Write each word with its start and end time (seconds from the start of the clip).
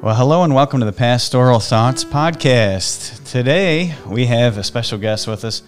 Well, 0.00 0.14
hello 0.14 0.44
and 0.44 0.54
welcome 0.54 0.78
to 0.78 0.86
the 0.86 0.92
Pastoral 0.92 1.58
Thoughts 1.58 2.04
Podcast. 2.04 3.28
Today 3.28 3.96
we 4.06 4.26
have 4.26 4.56
a 4.56 4.62
special 4.62 4.96
guest 4.96 5.26
with 5.26 5.44
us, 5.44 5.64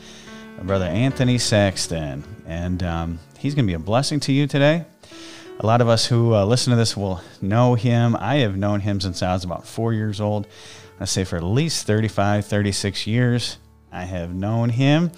Brother 0.63 0.85
Anthony 0.85 1.37
Saxton, 1.37 2.23
and 2.47 2.81
um, 2.85 3.19
he's 3.41 3.57
going 3.57 3.67
to 3.67 3.71
be 3.71 3.75
a 3.75 3.81
blessing 3.81 4.21
to 4.21 4.33
you 4.33 4.47
today. 4.47 4.85
A 5.59 5.67
lot 5.67 5.81
of 5.81 5.89
us 5.89 6.07
who 6.07 6.33
uh, 6.33 6.45
listen 6.45 6.71
to 6.71 6.77
this 6.77 6.97
will 6.97 7.21
know 7.43 7.75
him. 7.75 8.15
I 8.15 8.37
have 8.37 8.57
known 8.57 8.79
him 8.79 9.01
since 9.01 9.21
I 9.21 9.33
was 9.33 9.43
about 9.43 9.67
four 9.67 9.93
years 9.93 10.21
old. 10.21 10.47
I 11.01 11.07
say 11.07 11.25
for 11.25 11.37
at 11.37 11.43
least 11.43 11.89
35, 11.89 12.47
36 12.47 13.09
years, 13.09 13.59
I 13.91 14.05
have 14.05 14.33
known 14.33 14.69
him. 14.69 15.11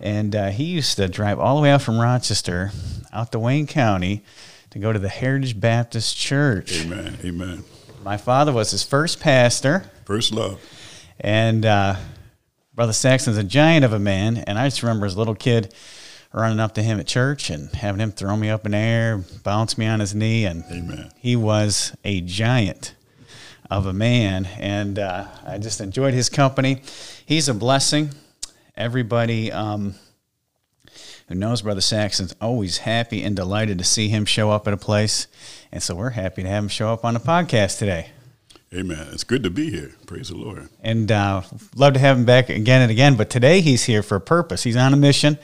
And 0.00 0.34
uh, 0.34 0.48
he 0.48 0.64
used 0.64 0.96
to 0.96 1.08
drive 1.08 1.38
all 1.38 1.56
the 1.56 1.62
way 1.62 1.72
out 1.72 1.82
from 1.82 2.00
Rochester 2.00 2.70
out 3.12 3.32
to 3.32 3.38
Wayne 3.38 3.66
County 3.66 4.24
to 4.70 4.78
go 4.78 4.94
to 4.94 4.98
the 4.98 5.10
Heritage 5.10 5.60
Baptist 5.60 6.16
Church. 6.16 6.84
Amen. 6.86 7.18
Amen. 7.22 7.64
My 8.06 8.18
father 8.18 8.52
was 8.52 8.70
his 8.70 8.84
first 8.84 9.18
pastor. 9.18 9.90
First 10.04 10.32
love. 10.32 10.60
And 11.18 11.66
uh, 11.66 11.96
Brother 12.72 12.92
Saxton's 12.92 13.36
a 13.36 13.42
giant 13.42 13.84
of 13.84 13.92
a 13.92 13.98
man. 13.98 14.36
And 14.36 14.60
I 14.60 14.68
just 14.68 14.80
remember 14.84 15.06
as 15.06 15.16
a 15.16 15.18
little 15.18 15.34
kid 15.34 15.74
running 16.32 16.60
up 16.60 16.74
to 16.74 16.84
him 16.84 17.00
at 17.00 17.08
church 17.08 17.50
and 17.50 17.68
having 17.74 18.00
him 18.00 18.12
throw 18.12 18.36
me 18.36 18.48
up 18.48 18.64
in 18.64 18.70
the 18.70 18.78
air, 18.78 19.24
bounce 19.42 19.76
me 19.76 19.86
on 19.86 19.98
his 19.98 20.14
knee. 20.14 20.44
And 20.44 20.62
Amen. 20.70 21.10
he 21.18 21.34
was 21.34 21.96
a 22.04 22.20
giant 22.20 22.94
of 23.72 23.86
a 23.86 23.92
man. 23.92 24.44
And 24.56 25.00
uh, 25.00 25.26
I 25.44 25.58
just 25.58 25.80
enjoyed 25.80 26.14
his 26.14 26.28
company. 26.28 26.82
He's 27.26 27.48
a 27.48 27.54
blessing. 27.54 28.10
Everybody 28.76 29.50
um, 29.50 29.96
who 31.28 31.34
knows 31.34 31.62
Brother 31.62 31.80
Saxton's 31.80 32.34
always 32.40 32.78
happy 32.78 33.22
and 33.22 33.34
delighted 33.34 33.78
to 33.78 33.84
see 33.84 34.08
him 34.08 34.24
show 34.24 34.50
up 34.50 34.66
at 34.68 34.74
a 34.74 34.76
place. 34.78 35.26
And 35.72 35.82
so 35.82 35.94
we're 35.94 36.10
happy 36.10 36.42
to 36.42 36.48
have 36.48 36.64
him 36.64 36.68
show 36.68 36.92
up 36.92 37.04
on 37.04 37.14
the 37.14 37.20
podcast 37.20 37.78
today. 37.78 38.10
Amen. 38.74 39.08
It's 39.12 39.24
good 39.24 39.42
to 39.44 39.50
be 39.50 39.70
here. 39.70 39.94
Praise 40.06 40.28
the 40.28 40.36
Lord. 40.36 40.68
And 40.82 41.10
uh, 41.10 41.42
love 41.76 41.94
to 41.94 42.00
have 42.00 42.18
him 42.18 42.24
back 42.24 42.48
again 42.48 42.82
and 42.82 42.90
again. 42.90 43.16
But 43.16 43.30
today 43.30 43.60
he's 43.60 43.84
here 43.84 44.02
for 44.02 44.16
a 44.16 44.20
purpose. 44.20 44.64
He's 44.64 44.76
on 44.76 44.92
a 44.92 44.96
mission, 44.96 45.38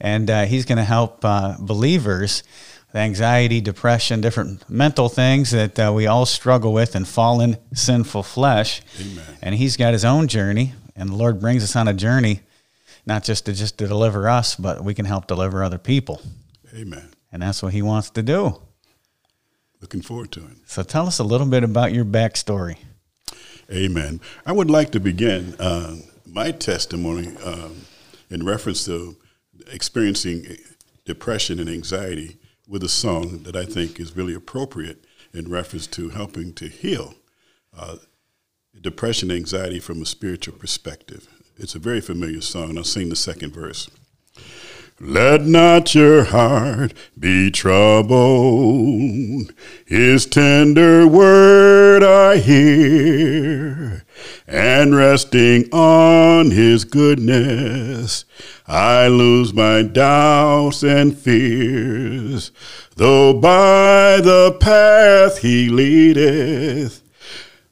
and 0.00 0.30
uh, 0.30 0.44
he's 0.44 0.64
going 0.64 0.78
to 0.78 0.84
help 0.84 1.24
uh, 1.24 1.56
believers 1.58 2.44
with 2.86 2.96
anxiety, 2.96 3.60
depression, 3.60 4.20
different 4.20 4.68
mental 4.70 5.08
things 5.08 5.50
that 5.50 5.78
uh, 5.78 5.92
we 5.92 6.06
all 6.06 6.24
struggle 6.24 6.72
with 6.72 6.94
in 6.94 7.04
fallen, 7.04 7.56
sinful 7.74 8.22
flesh. 8.22 8.80
Amen. 9.00 9.24
And 9.42 9.54
he's 9.56 9.76
got 9.76 9.92
his 9.92 10.04
own 10.04 10.28
journey, 10.28 10.72
and 10.94 11.10
the 11.10 11.16
Lord 11.16 11.40
brings 11.40 11.64
us 11.64 11.74
on 11.74 11.88
a 11.88 11.94
journey, 11.94 12.40
not 13.08 13.24
just 13.24 13.46
to 13.46 13.54
just 13.54 13.78
to 13.78 13.88
deliver 13.88 14.28
us, 14.28 14.54
but 14.54 14.84
we 14.84 14.94
can 14.94 15.06
help 15.06 15.26
deliver 15.26 15.64
other 15.64 15.78
people. 15.78 16.20
Amen. 16.74 17.08
And 17.32 17.42
that's 17.42 17.62
what 17.62 17.72
he 17.72 17.82
wants 17.82 18.10
to 18.10 18.22
do. 18.22 18.60
Looking 19.80 20.02
forward 20.02 20.30
to 20.32 20.40
it. 20.40 20.56
So 20.66 20.82
tell 20.82 21.06
us 21.06 21.18
a 21.18 21.24
little 21.24 21.46
bit 21.46 21.64
about 21.64 21.92
your 21.92 22.04
backstory. 22.04 22.76
Amen. 23.72 24.20
I 24.44 24.52
would 24.52 24.70
like 24.70 24.90
to 24.90 25.00
begin 25.00 25.54
uh, 25.58 25.96
my 26.26 26.50
testimony 26.50 27.34
um, 27.38 27.82
in 28.28 28.44
reference 28.44 28.84
to 28.84 29.16
experiencing 29.72 30.56
depression 31.04 31.58
and 31.58 31.68
anxiety 31.68 32.38
with 32.66 32.82
a 32.82 32.88
song 32.88 33.42
that 33.44 33.56
I 33.56 33.64
think 33.64 33.98
is 33.98 34.14
really 34.16 34.34
appropriate 34.34 35.06
in 35.32 35.50
reference 35.50 35.86
to 35.88 36.10
helping 36.10 36.52
to 36.54 36.68
heal 36.68 37.14
uh, 37.76 37.96
depression 38.78 39.30
and 39.30 39.38
anxiety 39.38 39.80
from 39.80 40.02
a 40.02 40.06
spiritual 40.06 40.54
perspective. 40.58 41.28
It's 41.60 41.74
a 41.74 41.80
very 41.80 42.00
familiar 42.00 42.40
song, 42.40 42.78
I'll 42.78 42.84
sing 42.84 43.08
the 43.08 43.16
second 43.16 43.52
verse. 43.52 43.90
Let 45.00 45.42
not 45.42 45.92
your 45.92 46.22
heart 46.22 46.94
be 47.18 47.50
troubled. 47.50 49.52
His 49.84 50.24
tender 50.24 51.04
word 51.08 52.04
I 52.04 52.36
hear, 52.36 54.04
and 54.46 54.94
resting 54.94 55.68
on 55.72 56.52
his 56.52 56.84
goodness, 56.84 58.24
I 58.68 59.08
lose 59.08 59.52
my 59.52 59.82
doubts 59.82 60.84
and 60.84 61.18
fears. 61.18 62.52
Though 62.94 63.34
by 63.34 64.20
the 64.20 64.56
path 64.60 65.38
he 65.38 65.68
leadeth, 65.68 67.02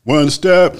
one 0.02 0.30
step 0.30 0.76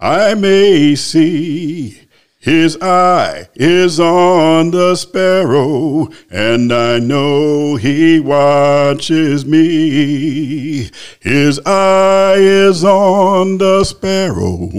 I 0.00 0.34
may 0.34 0.94
see. 0.94 2.02
His 2.38 2.78
eye 2.80 3.48
is 3.56 3.98
on 3.98 4.70
the 4.70 4.94
sparrow, 4.94 6.08
and 6.30 6.72
I 6.72 7.00
know 7.00 7.74
he 7.74 8.20
watches 8.20 9.44
me. 9.44 10.88
His 11.18 11.60
eye 11.66 12.36
is 12.38 12.84
on 12.84 13.58
the 13.58 13.82
sparrow, 13.82 14.70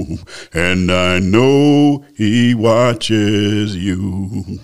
and 0.53 0.89
I 0.89 1.19
know 1.19 2.05
he 2.15 2.55
watches 2.55 3.75
you. 3.75 4.61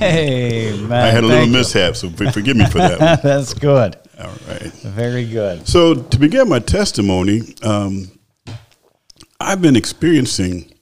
Hey, 0.00 0.76
man. 0.88 0.92
I 0.92 1.06
had 1.10 1.22
a 1.22 1.28
little 1.28 1.46
mishap, 1.46 1.94
so 1.94 2.10
forgive 2.10 2.56
me 2.56 2.66
for 2.66 2.78
that. 2.78 2.98
That's 3.22 3.54
good. 3.54 3.96
All 4.18 4.34
right. 4.48 4.72
Very 4.82 5.24
good. 5.24 5.68
So, 5.68 5.94
to 5.94 6.18
begin 6.18 6.48
my 6.48 6.58
testimony, 6.58 7.54
um, 7.62 8.10
I've 9.40 9.60
been 9.60 9.76
experiencing 9.76 10.72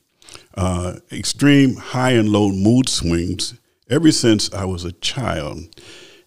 uh, 0.54 0.96
extreme 1.10 1.76
high 1.76 2.12
and 2.12 2.28
low 2.28 2.50
mood 2.50 2.88
swings 2.88 3.54
ever 3.90 4.12
since 4.12 4.52
I 4.52 4.64
was 4.64 4.84
a 4.84 4.92
child. 4.92 5.60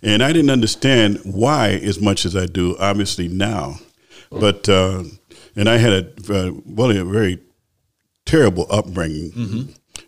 And 0.01 0.21
I 0.21 0.33
didn't 0.33 0.51
understand 0.51 1.19
why 1.23 1.69
as 1.69 1.99
much 1.99 2.25
as 2.25 2.35
I 2.35 2.45
do, 2.45 2.75
obviously, 2.79 3.27
now. 3.27 3.79
But, 4.39 4.67
uh, 4.69 5.03
and 5.55 5.69
I 5.69 5.77
had 5.77 5.93
a, 5.93 6.07
uh, 6.29 6.51
well, 6.65 6.91
a 6.91 7.03
very 7.05 7.39
terrible 8.25 8.67
upbringing. 8.69 9.31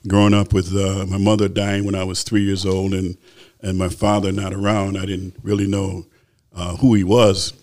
Growing 0.08 0.34
up 0.34 0.54
with 0.54 0.76
uh, 0.76 1.06
my 1.06 1.18
mother 1.18 1.48
dying 1.48 1.86
when 1.86 1.96
I 1.96 2.04
was 2.04 2.24
three 2.24 2.44
years 2.44 2.66
old 2.66 2.94
and, 2.94 3.18
and 3.62 3.78
my 3.78 3.90
father 3.90 4.32
not 4.32 4.54
around, 4.54 4.98
I 4.98 5.06
didn't 5.06 5.36
really 5.42 5.68
know 5.68 6.06
uh, 6.56 6.76
who 6.78 6.94
he 6.94 7.04
was 7.04 7.54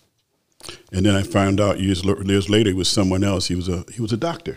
and 0.94 1.05
then 1.05 1.15
I 1.16 1.22
found 1.22 1.60
out 1.60 1.81
years, 1.81 2.03
years 2.05 2.49
later 2.49 2.71
he 2.71 2.75
was 2.77 2.88
someone 2.88 3.25
else. 3.25 3.49
He 3.49 3.56
was 3.56 3.69
a 3.69 3.84
he 3.94 4.00
was 4.03 4.12
a 4.12 4.16
doctor, 4.16 4.56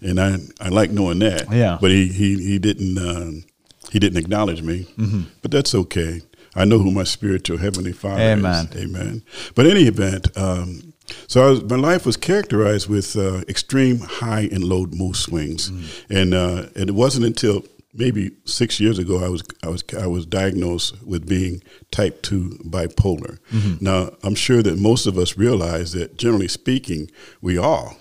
and 0.00 0.18
I 0.20 0.38
I 0.60 0.68
like 0.70 0.90
knowing 0.90 1.18
that. 1.20 1.42
Mm-hmm. 1.42 1.54
Yeah. 1.54 1.78
but 1.80 1.90
he 1.90 2.08
he 2.08 2.30
he 2.50 2.58
didn't 2.58 2.96
um, 2.98 3.44
he 3.92 3.98
didn't 3.98 4.18
acknowledge 4.18 4.62
me, 4.62 4.86
Mm-hmm. 4.96 5.22
but 5.42 5.50
that's 5.50 5.74
okay. 5.74 6.22
I 6.56 6.64
know 6.64 6.78
who 6.78 6.90
my 6.90 7.04
spiritual 7.04 7.58
heavenly 7.58 7.92
Father 7.92 8.20
Amen. 8.22 8.68
is. 8.72 8.82
Amen. 8.84 9.22
But 9.54 9.66
any 9.66 9.82
event, 9.82 10.26
um, 10.36 10.92
so 11.26 11.46
I 11.46 11.50
was, 11.50 11.62
my 11.64 11.76
life 11.76 12.04
was 12.06 12.16
characterized 12.16 12.88
with 12.88 13.16
uh, 13.16 13.42
extreme 13.48 13.98
high 14.00 14.48
and 14.52 14.64
low 14.64 14.86
mood 14.86 15.16
swings, 15.16 15.70
Mm-hmm. 15.70 16.12
and 16.18 16.34
uh, 16.34 16.62
and 16.74 16.88
it 16.90 16.94
wasn't 16.94 17.26
until 17.26 17.64
maybe 17.98 18.30
six 18.44 18.80
years 18.80 18.98
ago 18.98 19.22
I 19.24 19.28
was 19.28 19.42
I 19.62 19.68
was 19.68 19.84
I 20.00 20.06
was 20.06 20.24
diagnosed 20.24 21.02
with 21.02 21.28
being 21.28 21.62
type 21.90 22.22
two 22.22 22.58
bipolar. 22.64 23.38
Mm-hmm. 23.50 23.84
Now 23.84 24.10
I'm 24.22 24.36
sure 24.36 24.62
that 24.62 24.78
most 24.78 25.06
of 25.06 25.18
us 25.18 25.36
realize 25.36 25.92
that 25.92 26.16
generally 26.16 26.48
speaking, 26.48 27.10
we 27.42 27.58
all 27.58 27.96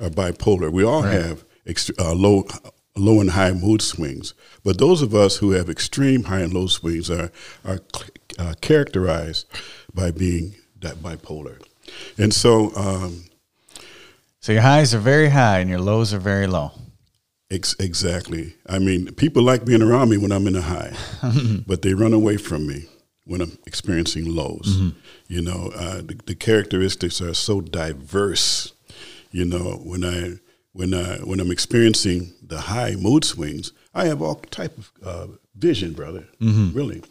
are 0.00 0.10
bipolar. 0.10 0.72
We 0.72 0.84
all 0.84 1.02
have 1.02 1.44
ext- 1.66 1.98
uh, 2.00 2.14
low 2.14 2.46
low 2.96 3.20
and 3.20 3.30
high 3.30 3.52
mood 3.52 3.82
swings. 3.82 4.34
But 4.64 4.78
those 4.78 5.02
of 5.02 5.14
us 5.14 5.36
who 5.36 5.50
have 5.50 5.68
extreme 5.68 6.24
high 6.24 6.40
and 6.40 6.52
low 6.54 6.66
swings 6.66 7.10
are 7.10 7.30
are 7.64 7.80
uh, 8.38 8.54
characterized 8.60 9.46
by 9.92 10.10
being 10.10 10.56
that 10.80 10.96
bipolar. 10.96 11.62
And 12.18 12.32
so 12.32 12.74
um, 12.74 13.24
So 14.40 14.52
your 14.52 14.62
highs 14.62 14.94
are 14.94 14.98
very 14.98 15.28
high 15.28 15.58
and 15.60 15.70
your 15.70 15.80
lows 15.80 16.12
are 16.14 16.18
very 16.18 16.46
low. 16.46 16.72
Ex- 17.54 17.76
exactly. 17.78 18.54
I 18.66 18.78
mean, 18.78 19.14
people 19.14 19.42
like 19.42 19.64
being 19.64 19.82
around 19.82 20.08
me 20.10 20.16
when 20.18 20.32
I'm 20.32 20.46
in 20.46 20.56
a 20.56 20.60
high, 20.60 20.92
but 21.66 21.82
they 21.82 21.94
run 21.94 22.12
away 22.12 22.36
from 22.36 22.66
me 22.66 22.86
when 23.24 23.40
I'm 23.40 23.56
experiencing 23.66 24.26
lows. 24.34 24.66
You 25.28 25.40
know, 25.42 25.70
uh, 25.74 25.98
the, 26.08 26.18
the 26.26 26.34
characteristics 26.34 27.20
are 27.22 27.34
so 27.34 27.60
diverse. 27.60 28.72
You 29.30 29.44
know, 29.44 29.80
when 29.84 30.04
I 30.04 30.34
when 30.72 30.92
I 30.94 31.18
when 31.18 31.40
I'm 31.40 31.50
experiencing 31.50 32.32
the 32.42 32.60
high 32.62 32.96
mood 32.96 33.24
swings, 33.24 33.72
I 33.94 34.06
have 34.06 34.20
all 34.20 34.36
type 34.36 34.76
of 34.76 34.92
uh, 35.04 35.26
vision, 35.54 35.92
brother. 35.92 36.26
Really. 36.74 37.02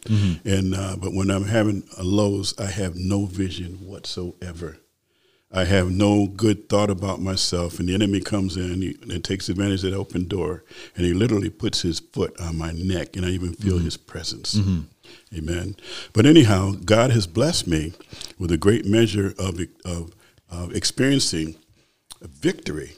And 0.44 0.74
uh, 0.74 0.96
but 0.98 1.14
when 1.14 1.30
I'm 1.30 1.44
having 1.44 1.82
a 1.98 2.02
lows, 2.04 2.54
I 2.58 2.66
have 2.66 2.94
no 2.96 3.24
vision 3.26 3.76
whatsoever. 3.86 4.76
I 5.52 5.64
have 5.64 5.90
no 5.90 6.26
good 6.26 6.68
thought 6.68 6.90
about 6.90 7.20
myself, 7.20 7.78
and 7.78 7.88
the 7.88 7.94
enemy 7.94 8.20
comes 8.20 8.56
in 8.56 8.82
he, 8.82 8.98
and 9.02 9.22
takes 9.22 9.48
advantage 9.48 9.84
of 9.84 9.92
that 9.92 9.96
open 9.96 10.26
door, 10.26 10.64
and 10.96 11.06
he 11.06 11.12
literally 11.12 11.50
puts 11.50 11.82
his 11.82 12.00
foot 12.00 12.38
on 12.40 12.58
my 12.58 12.72
neck, 12.72 13.16
and 13.16 13.24
I 13.24 13.28
even 13.30 13.52
feel 13.54 13.78
his 13.78 13.96
presence. 13.96 14.58
Amen. 15.36 15.76
But 16.12 16.26
anyhow, 16.26 16.72
God 16.84 17.10
has 17.12 17.26
blessed 17.28 17.66
me 17.68 17.92
with 18.38 18.50
a 18.50 18.56
great 18.56 18.84
measure 18.84 19.32
of, 19.38 19.60
of, 19.84 20.12
of 20.50 20.74
experiencing 20.74 21.54
victory 22.20 22.92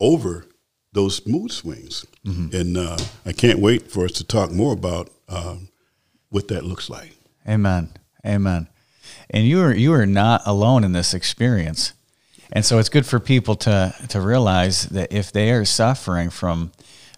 over 0.00 0.46
those 0.92 1.24
mood 1.26 1.52
swings, 1.52 2.06
and 2.24 2.76
uh, 2.76 2.98
I 3.24 3.32
can't 3.32 3.60
wait 3.60 3.90
for 3.90 4.04
us 4.04 4.12
to 4.12 4.24
talk 4.24 4.50
more 4.50 4.72
about 4.72 5.10
um, 5.28 5.68
what 6.30 6.48
that 6.48 6.64
looks 6.64 6.90
like. 6.90 7.16
Amen. 7.48 7.90
Amen. 8.26 8.68
And 9.30 9.46
you 9.46 9.60
are 9.62 9.74
you 9.74 9.92
are 9.92 10.06
not 10.06 10.42
alone 10.46 10.84
in 10.84 10.92
this 10.92 11.14
experience. 11.14 11.92
And 12.50 12.64
so 12.64 12.78
it's 12.78 12.88
good 12.88 13.06
for 13.06 13.20
people 13.20 13.56
to 13.56 13.94
to 14.08 14.20
realize 14.20 14.86
that 14.86 15.12
if 15.12 15.30
they 15.32 15.50
are 15.52 15.64
suffering 15.64 16.30
from 16.30 16.72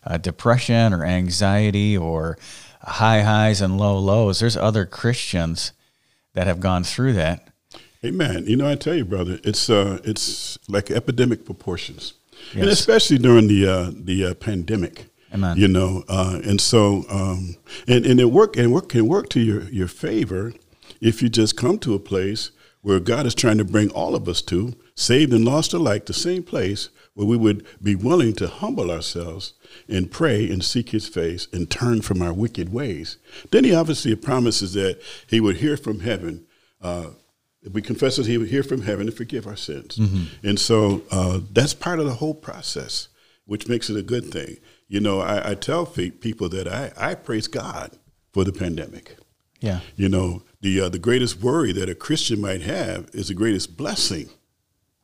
uh, 0.04 0.18
depression 0.18 0.92
or 0.92 1.04
anxiety 1.04 1.96
or 1.96 2.38
high 2.82 3.22
highs 3.22 3.60
and 3.60 3.78
low 3.78 3.98
lows, 3.98 4.40
there's 4.40 4.56
other 4.56 4.86
Christians 4.86 5.72
that 6.34 6.46
have 6.46 6.60
gone 6.60 6.84
through 6.84 7.12
that. 7.14 7.48
Amen. 8.04 8.44
You 8.46 8.56
know, 8.56 8.68
I 8.68 8.76
tell 8.76 8.94
you, 8.94 9.04
brother, 9.04 9.38
it's 9.44 9.68
uh, 9.68 9.98
it's 10.04 10.58
like 10.68 10.90
epidemic 10.90 11.44
proportions, 11.44 12.14
yes. 12.54 12.62
and 12.62 12.68
especially 12.68 13.18
during 13.18 13.46
the 13.46 13.66
uh, 13.66 13.90
the 13.94 14.26
uh, 14.26 14.34
pandemic. 14.34 15.06
Amen. 15.32 15.56
You 15.58 15.68
know, 15.68 16.04
uh, 16.08 16.40
and 16.42 16.60
so 16.60 17.04
um, 17.10 17.56
and 17.86 18.06
and 18.06 18.18
it 18.18 18.32
work 18.32 18.56
and 18.56 18.72
work 18.72 18.88
can 18.88 19.06
work 19.06 19.28
to 19.30 19.40
your 19.40 19.64
your 19.64 19.86
favor 19.86 20.54
if 21.00 21.22
you 21.22 21.28
just 21.28 21.56
come 21.56 21.78
to 21.80 21.94
a 21.94 22.00
place 22.00 22.50
where 22.82 23.00
God 23.00 23.26
is 23.26 23.34
trying 23.34 23.58
to 23.58 23.64
bring 23.64 23.90
all 23.90 24.14
of 24.14 24.28
us 24.28 24.40
to, 24.42 24.74
saved 24.94 25.32
and 25.32 25.44
lost 25.44 25.72
alike, 25.74 26.06
the 26.06 26.14
same 26.14 26.42
place 26.42 26.88
where 27.14 27.26
we 27.26 27.36
would 27.36 27.66
be 27.82 27.94
willing 27.94 28.32
to 28.34 28.48
humble 28.48 28.90
ourselves 28.90 29.52
and 29.88 30.10
pray 30.10 30.48
and 30.50 30.64
seek 30.64 30.90
his 30.90 31.08
face 31.08 31.46
and 31.52 31.70
turn 31.70 32.00
from 32.00 32.22
our 32.22 32.32
wicked 32.32 32.72
ways. 32.72 33.18
Then 33.50 33.64
he 33.64 33.74
obviously 33.74 34.14
promises 34.16 34.72
that 34.74 35.00
he 35.26 35.40
would 35.40 35.58
hear 35.58 35.76
from 35.76 36.00
heaven. 36.00 36.46
Uh, 36.80 37.08
if 37.62 37.74
we 37.74 37.82
confess 37.82 38.16
that 38.16 38.26
he 38.26 38.38
would 38.38 38.48
hear 38.48 38.62
from 38.62 38.82
heaven 38.82 39.08
and 39.08 39.16
forgive 39.16 39.46
our 39.46 39.56
sins. 39.56 39.98
Mm-hmm. 39.98 40.46
And 40.46 40.58
so 40.58 41.02
uh, 41.10 41.40
that's 41.52 41.74
part 41.74 41.98
of 41.98 42.06
the 42.06 42.14
whole 42.14 42.34
process, 42.34 43.08
which 43.44 43.68
makes 43.68 43.90
it 43.90 43.98
a 43.98 44.02
good 44.02 44.32
thing. 44.32 44.56
You 44.88 45.00
know, 45.00 45.20
I, 45.20 45.50
I 45.50 45.54
tell 45.54 45.84
people 45.84 46.48
that 46.48 46.66
I, 46.66 46.92
I 46.96 47.14
praise 47.14 47.48
God 47.48 47.98
for 48.32 48.44
the 48.44 48.52
pandemic. 48.52 49.16
Yeah. 49.60 49.80
You 49.94 50.08
know, 50.08 50.42
the 50.60 50.80
uh, 50.80 50.88
the 50.88 50.98
greatest 50.98 51.40
worry 51.40 51.72
that 51.72 51.88
a 51.88 51.94
Christian 51.94 52.40
might 52.40 52.62
have 52.62 53.08
is 53.12 53.28
the 53.28 53.34
greatest 53.34 53.76
blessing. 53.76 54.30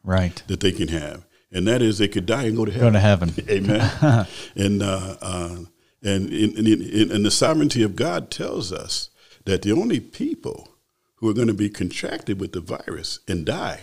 Right. 0.04 0.42
That 0.46 0.60
they 0.60 0.72
can 0.72 0.88
have 0.88 1.26
and 1.52 1.66
that 1.66 1.82
is 1.82 1.98
they 1.98 2.08
could 2.08 2.26
die 2.26 2.44
and 2.44 2.56
go 2.56 2.64
to 2.64 2.72
heaven. 2.72 2.88
Go 2.88 2.92
to 2.92 3.00
heaven. 3.00 3.34
Amen. 3.48 4.26
and 4.56 4.82
uh, 4.82 5.16
uh, 5.20 5.56
and 6.02 6.32
in, 6.32 6.56
in, 6.56 6.82
in, 6.82 7.10
and 7.10 7.24
the 7.24 7.30
sovereignty 7.30 7.82
of 7.82 7.96
God 7.96 8.30
tells 8.30 8.72
us 8.72 9.10
that 9.44 9.62
the 9.62 9.72
only 9.72 10.00
people 10.00 10.68
who 11.16 11.30
are 11.30 11.34
going 11.34 11.48
to 11.48 11.54
be 11.54 11.70
contracted 11.70 12.40
with 12.40 12.52
the 12.52 12.60
virus 12.60 13.20
and 13.26 13.46
die 13.46 13.80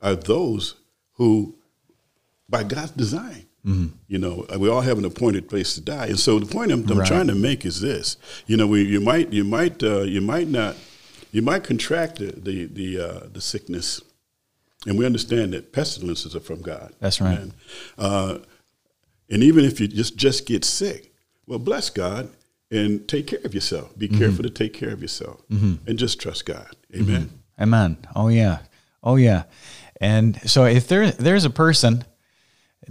are 0.00 0.14
those 0.14 0.76
who, 1.14 1.56
by 2.48 2.64
God's 2.64 2.92
design, 2.92 3.46
mm-hmm. 3.64 3.88
you 4.08 4.18
know, 4.18 4.46
we 4.58 4.68
all 4.68 4.80
have 4.80 4.98
an 4.98 5.04
appointed 5.04 5.48
place 5.48 5.74
to 5.74 5.80
die. 5.80 6.06
And 6.06 6.18
so 6.18 6.38
the 6.38 6.46
point 6.46 6.72
I'm, 6.72 6.88
I'm 6.90 6.98
right. 6.98 7.06
trying 7.06 7.26
to 7.26 7.34
make 7.34 7.66
is 7.66 7.80
this: 7.80 8.16
you 8.46 8.56
know, 8.56 8.66
we, 8.66 8.82
you 8.82 9.00
might 9.00 9.32
you 9.32 9.44
might 9.44 9.82
uh, 9.82 10.02
you 10.02 10.20
might 10.22 10.48
not 10.48 10.76
you 11.34 11.42
might 11.42 11.64
contract 11.64 12.18
the 12.18 12.32
the 12.32 12.66
the, 12.66 12.98
uh, 12.98 13.26
the 13.32 13.40
sickness 13.40 14.00
and 14.86 14.98
we 14.98 15.06
understand 15.06 15.52
that 15.52 15.72
pestilences 15.72 16.36
are 16.36 16.40
from 16.40 16.62
God. 16.62 16.94
That's 17.00 17.20
right. 17.20 17.38
And, 17.38 17.54
uh, 17.98 18.38
and 19.30 19.42
even 19.42 19.64
if 19.64 19.80
you 19.80 19.88
just, 19.88 20.16
just 20.16 20.46
get 20.46 20.64
sick, 20.64 21.12
well, 21.46 21.58
bless 21.58 21.90
God 21.90 22.30
and 22.70 23.06
take 23.08 23.26
care 23.26 23.40
of 23.44 23.54
yourself. 23.54 23.96
Be 23.98 24.08
mm-hmm. 24.08 24.18
careful 24.18 24.42
to 24.42 24.50
take 24.50 24.74
care 24.74 24.90
of 24.90 25.00
yourself 25.00 25.42
mm-hmm. 25.48 25.88
and 25.88 25.98
just 25.98 26.20
trust 26.20 26.46
God. 26.46 26.68
Amen. 26.94 27.22
Mm-hmm. 27.22 27.62
Amen. 27.62 27.96
Oh, 28.14 28.28
yeah. 28.28 28.58
Oh, 29.02 29.16
yeah. 29.16 29.44
And 30.00 30.38
so 30.48 30.64
if 30.64 30.88
there 30.88 31.10
there's 31.12 31.44
a 31.44 31.50
person 31.50 32.04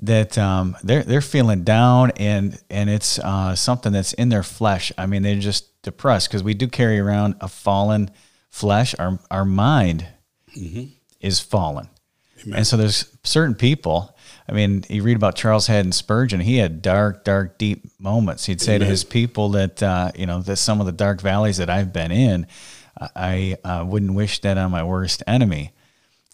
that 0.02 0.38
um, 0.38 0.76
they're 0.84 1.04
they're 1.04 1.22
feeling 1.22 1.64
down 1.64 2.12
and 2.12 2.60
and 2.70 2.90
it's 2.90 3.20
uh, 3.20 3.56
something 3.56 3.92
that's 3.92 4.14
in 4.14 4.30
their 4.30 4.42
flesh. 4.42 4.92
I 4.98 5.06
mean, 5.06 5.22
they're 5.22 5.36
just 5.36 5.82
depressed 5.84 6.30
because 6.30 6.44
we 6.44 6.54
do 6.54 6.68
carry 6.68 6.98
around 6.98 7.36
a 7.42 7.48
fallen 7.48 8.10
flesh. 8.54 8.96
Our 9.00 9.20
our 9.30 9.46
mind 9.46 10.08
mm-hmm 10.56 10.86
is 11.24 11.40
fallen. 11.40 11.90
Amen. 12.44 12.58
And 12.58 12.68
so 12.68 12.78
there's 12.78 13.10
certain 13.24 13.56
people. 13.56 14.16
I 14.48 14.52
mean, 14.52 14.84
you 14.90 15.02
read 15.02 15.16
about 15.16 15.36
Charles 15.36 15.68
Haddon 15.68 15.94
Spurgeon. 15.94 16.42
He 16.42 16.58
had 16.58 16.82
dark, 16.82 17.24
dark, 17.24 17.58
deep 17.58 17.86
moments. 17.98 18.46
He'd 18.46 18.62
say 18.62 18.76
Amen. 18.76 18.82
to 18.82 18.92
his 18.92 19.06
people 19.06 19.50
that 19.50 19.82
uh, 19.82 20.12
you 20.16 20.26
know 20.26 20.42
that 20.42 20.58
some 20.58 20.82
of 20.82 20.86
the 20.86 20.92
dark 20.92 21.22
valleys 21.22 21.58
that 21.58 21.70
I've 21.70 21.94
been 21.94 22.12
in, 22.12 22.46
I 23.16 23.58
uh, 23.64 23.86
wouldn't 23.88 24.14
wish 24.14 24.42
that 24.42 24.58
on 24.58 24.70
my 24.70 24.84
worst 24.84 25.24
enemy. 25.26 25.72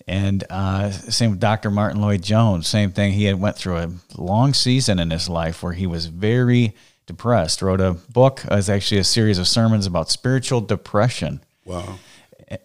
And 0.08 0.44
uh, 0.50 0.90
same 0.90 1.32
with 1.32 1.40
Dr. 1.40 1.70
Martyn 1.70 2.02
Lloyd-Jones. 2.02 2.68
Same 2.68 2.92
thing. 2.92 3.14
He 3.14 3.26
had 3.26 3.40
went 3.40 3.56
through 3.56 3.78
a 3.78 3.92
long 4.18 4.56
season 4.56 4.98
in 4.98 5.12
his 5.12 5.30
life 5.30 5.62
where 5.62 5.74
he 5.74 5.86
was 5.86 6.08
very 6.08 6.74
depressed. 7.06 7.62
Wrote 7.62 7.80
a 7.80 7.94
book. 7.94 8.44
It 8.44 8.50
was 8.50 8.72
actually 8.72 8.98
a 8.98 9.04
series 9.04 9.38
of 9.38 9.48
sermons 9.48 9.86
about 9.86 10.10
spiritual 10.10 10.62
depression. 10.62 11.42
Wow. 11.64 12.00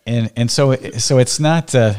And 0.06 0.32
and 0.36 0.50
so 0.50 0.74
so 0.74 1.18
it's 1.18 1.38
not. 1.38 1.74
Uh, 1.74 1.94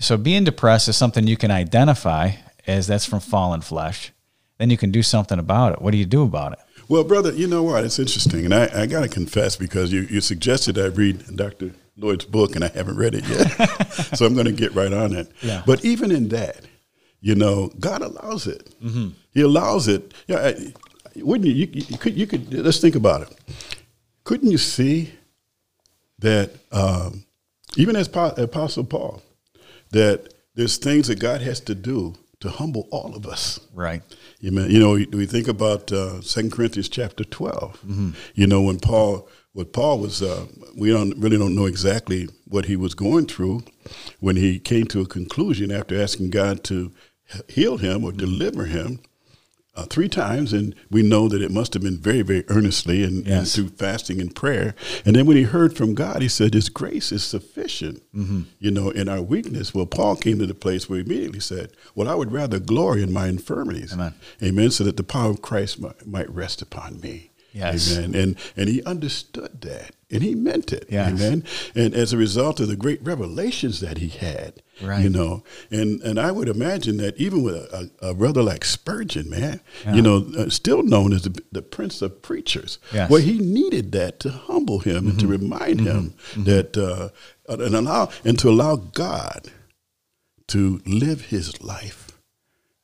so 0.00 0.16
being 0.16 0.44
depressed 0.44 0.88
is 0.88 0.96
something 0.96 1.26
you 1.26 1.36
can 1.36 1.50
identify 1.50 2.32
as 2.66 2.86
that's 2.86 3.04
from 3.04 3.20
fallen 3.20 3.60
flesh. 3.60 4.12
Then 4.58 4.70
you 4.70 4.76
can 4.76 4.90
do 4.90 5.02
something 5.02 5.38
about 5.38 5.72
it. 5.72 5.82
What 5.82 5.92
do 5.92 5.98
you 5.98 6.06
do 6.06 6.22
about 6.22 6.52
it? 6.52 6.58
Well, 6.88 7.04
brother, 7.04 7.32
you 7.32 7.46
know 7.46 7.62
what? 7.62 7.84
It's 7.84 7.98
interesting. 7.98 8.44
And 8.44 8.54
I, 8.54 8.82
I 8.82 8.86
got 8.86 9.00
to 9.02 9.08
confess 9.08 9.56
because 9.56 9.92
you, 9.92 10.02
you 10.02 10.20
suggested 10.20 10.78
I 10.78 10.86
read 10.86 11.36
Dr. 11.36 11.72
Lloyd's 11.96 12.24
book 12.24 12.54
and 12.54 12.64
I 12.64 12.68
haven't 12.68 12.96
read 12.96 13.14
it 13.14 13.26
yet. 13.26 13.48
so 14.16 14.26
I'm 14.26 14.34
going 14.34 14.46
to 14.46 14.52
get 14.52 14.74
right 14.74 14.92
on 14.92 15.14
it. 15.14 15.30
Yeah. 15.42 15.62
But 15.66 15.84
even 15.84 16.10
in 16.10 16.28
that, 16.28 16.60
you 17.20 17.34
know, 17.34 17.72
God 17.80 18.02
allows 18.02 18.46
it. 18.46 18.74
Mm-hmm. 18.82 19.08
He 19.32 19.40
allows 19.40 19.88
it. 19.88 20.12
Yeah, 20.26 20.52
wouldn't 21.16 21.48
you, 21.48 21.54
you, 21.54 21.68
you, 21.88 21.98
could, 21.98 22.16
you 22.16 22.26
could, 22.26 22.52
let's 22.52 22.80
think 22.80 22.94
about 22.94 23.22
it. 23.22 23.38
Couldn't 24.24 24.50
you 24.50 24.58
see 24.58 25.12
that 26.18 26.50
um, 26.72 27.24
even 27.76 27.96
as 27.96 28.08
Apostle 28.08 28.84
Paul, 28.84 29.22
that 29.90 30.32
there's 30.54 30.76
things 30.76 31.08
that 31.08 31.18
God 31.18 31.40
has 31.40 31.60
to 31.60 31.74
do 31.74 32.14
to 32.40 32.50
humble 32.50 32.88
all 32.90 33.14
of 33.14 33.26
us. 33.26 33.58
Right. 33.72 34.02
You 34.40 34.50
know, 34.50 34.66
you 34.66 34.78
know 34.78 34.92
we 35.16 35.26
think 35.26 35.48
about 35.48 35.90
uh, 35.90 36.20
Second 36.20 36.52
uh, 36.52 36.56
Corinthians 36.56 36.88
chapter 36.88 37.24
12. 37.24 37.80
Mm-hmm. 37.80 38.10
You 38.34 38.46
know, 38.46 38.62
when 38.62 38.78
Paul, 38.78 39.28
what 39.52 39.72
Paul 39.72 40.00
was, 40.00 40.22
uh, 40.22 40.46
we 40.76 40.90
don't 40.90 41.18
really 41.18 41.38
don't 41.38 41.54
know 41.54 41.66
exactly 41.66 42.28
what 42.46 42.66
he 42.66 42.76
was 42.76 42.94
going 42.94 43.26
through 43.26 43.62
when 44.20 44.36
he 44.36 44.58
came 44.58 44.86
to 44.88 45.00
a 45.00 45.06
conclusion 45.06 45.70
after 45.70 46.00
asking 46.00 46.30
God 46.30 46.62
to 46.64 46.92
heal 47.48 47.78
him 47.78 48.04
or 48.04 48.12
deliver 48.12 48.66
him 48.66 49.00
uh, 49.76 49.84
three 49.84 50.08
times, 50.08 50.52
and 50.52 50.74
we 50.90 51.02
know 51.02 51.28
that 51.28 51.42
it 51.42 51.50
must 51.50 51.74
have 51.74 51.82
been 51.82 51.98
very, 51.98 52.22
very 52.22 52.44
earnestly 52.48 53.02
and, 53.02 53.26
yes. 53.26 53.38
and, 53.38 53.68
through 53.68 53.76
fasting 53.76 54.20
and 54.20 54.34
prayer. 54.34 54.74
And 55.04 55.16
then 55.16 55.26
when 55.26 55.36
he 55.36 55.42
heard 55.42 55.76
from 55.76 55.94
God, 55.94 56.22
he 56.22 56.28
said, 56.28 56.54
His 56.54 56.68
grace 56.68 57.10
is 57.10 57.24
sufficient, 57.24 58.02
mm-hmm. 58.14 58.42
you 58.60 58.70
know, 58.70 58.90
in 58.90 59.08
our 59.08 59.20
weakness. 59.20 59.74
Well, 59.74 59.86
Paul 59.86 60.16
came 60.16 60.38
to 60.38 60.46
the 60.46 60.54
place 60.54 60.88
where 60.88 60.98
he 60.98 61.04
immediately 61.04 61.40
said, 61.40 61.72
Well, 61.94 62.08
I 62.08 62.14
would 62.14 62.32
rather 62.32 62.60
glory 62.60 63.02
in 63.02 63.12
my 63.12 63.26
infirmities. 63.26 63.92
Amen. 63.92 64.14
Amen. 64.42 64.70
So 64.70 64.84
that 64.84 64.96
the 64.96 65.02
power 65.02 65.30
of 65.30 65.42
Christ 65.42 65.80
might, 65.80 66.06
might 66.06 66.30
rest 66.30 66.62
upon 66.62 67.00
me. 67.00 67.30
Yes. 67.54 67.96
Amen. 67.96 68.14
And 68.16 68.36
and 68.56 68.68
he 68.68 68.82
understood 68.82 69.60
that 69.60 69.92
and 70.10 70.24
he 70.24 70.34
meant 70.34 70.72
it. 70.72 70.86
Yes. 70.90 71.12
Amen. 71.12 71.44
And 71.76 71.94
as 71.94 72.12
a 72.12 72.16
result 72.16 72.58
of 72.58 72.66
the 72.66 72.74
great 72.74 73.00
revelations 73.00 73.78
that 73.78 73.98
he 73.98 74.08
had, 74.08 74.60
right. 74.82 75.00
you 75.00 75.08
know, 75.08 75.44
and 75.70 76.00
and 76.02 76.18
I 76.18 76.32
would 76.32 76.48
imagine 76.48 76.96
that 76.96 77.16
even 77.16 77.44
with 77.44 77.54
a, 77.54 77.90
a, 78.02 78.10
a 78.10 78.14
brother 78.14 78.42
like 78.42 78.64
Spurgeon, 78.64 79.30
man, 79.30 79.60
yeah. 79.84 79.94
you 79.94 80.02
know, 80.02 80.26
uh, 80.36 80.50
still 80.50 80.82
known 80.82 81.12
as 81.12 81.22
the, 81.22 81.42
the, 81.52 81.62
prince 81.62 82.02
of 82.02 82.22
preachers, 82.22 82.80
yes. 82.92 83.08
where 83.08 83.20
he 83.20 83.38
needed 83.38 83.92
that 83.92 84.18
to 84.20 84.30
humble 84.30 84.80
him 84.80 84.96
mm-hmm. 84.96 85.10
and 85.10 85.20
to 85.20 85.26
mm-hmm. 85.26 85.42
remind 85.42 85.78
mm-hmm. 85.80 85.86
him 85.86 86.10
mm-hmm. 86.10 86.44
that 86.44 86.76
uh, 86.76 87.08
and 87.48 87.74
allow 87.76 88.10
and 88.24 88.36
to 88.40 88.48
allow 88.48 88.74
God 88.74 89.52
to 90.48 90.82
live 90.86 91.26
his 91.26 91.62
life 91.62 92.18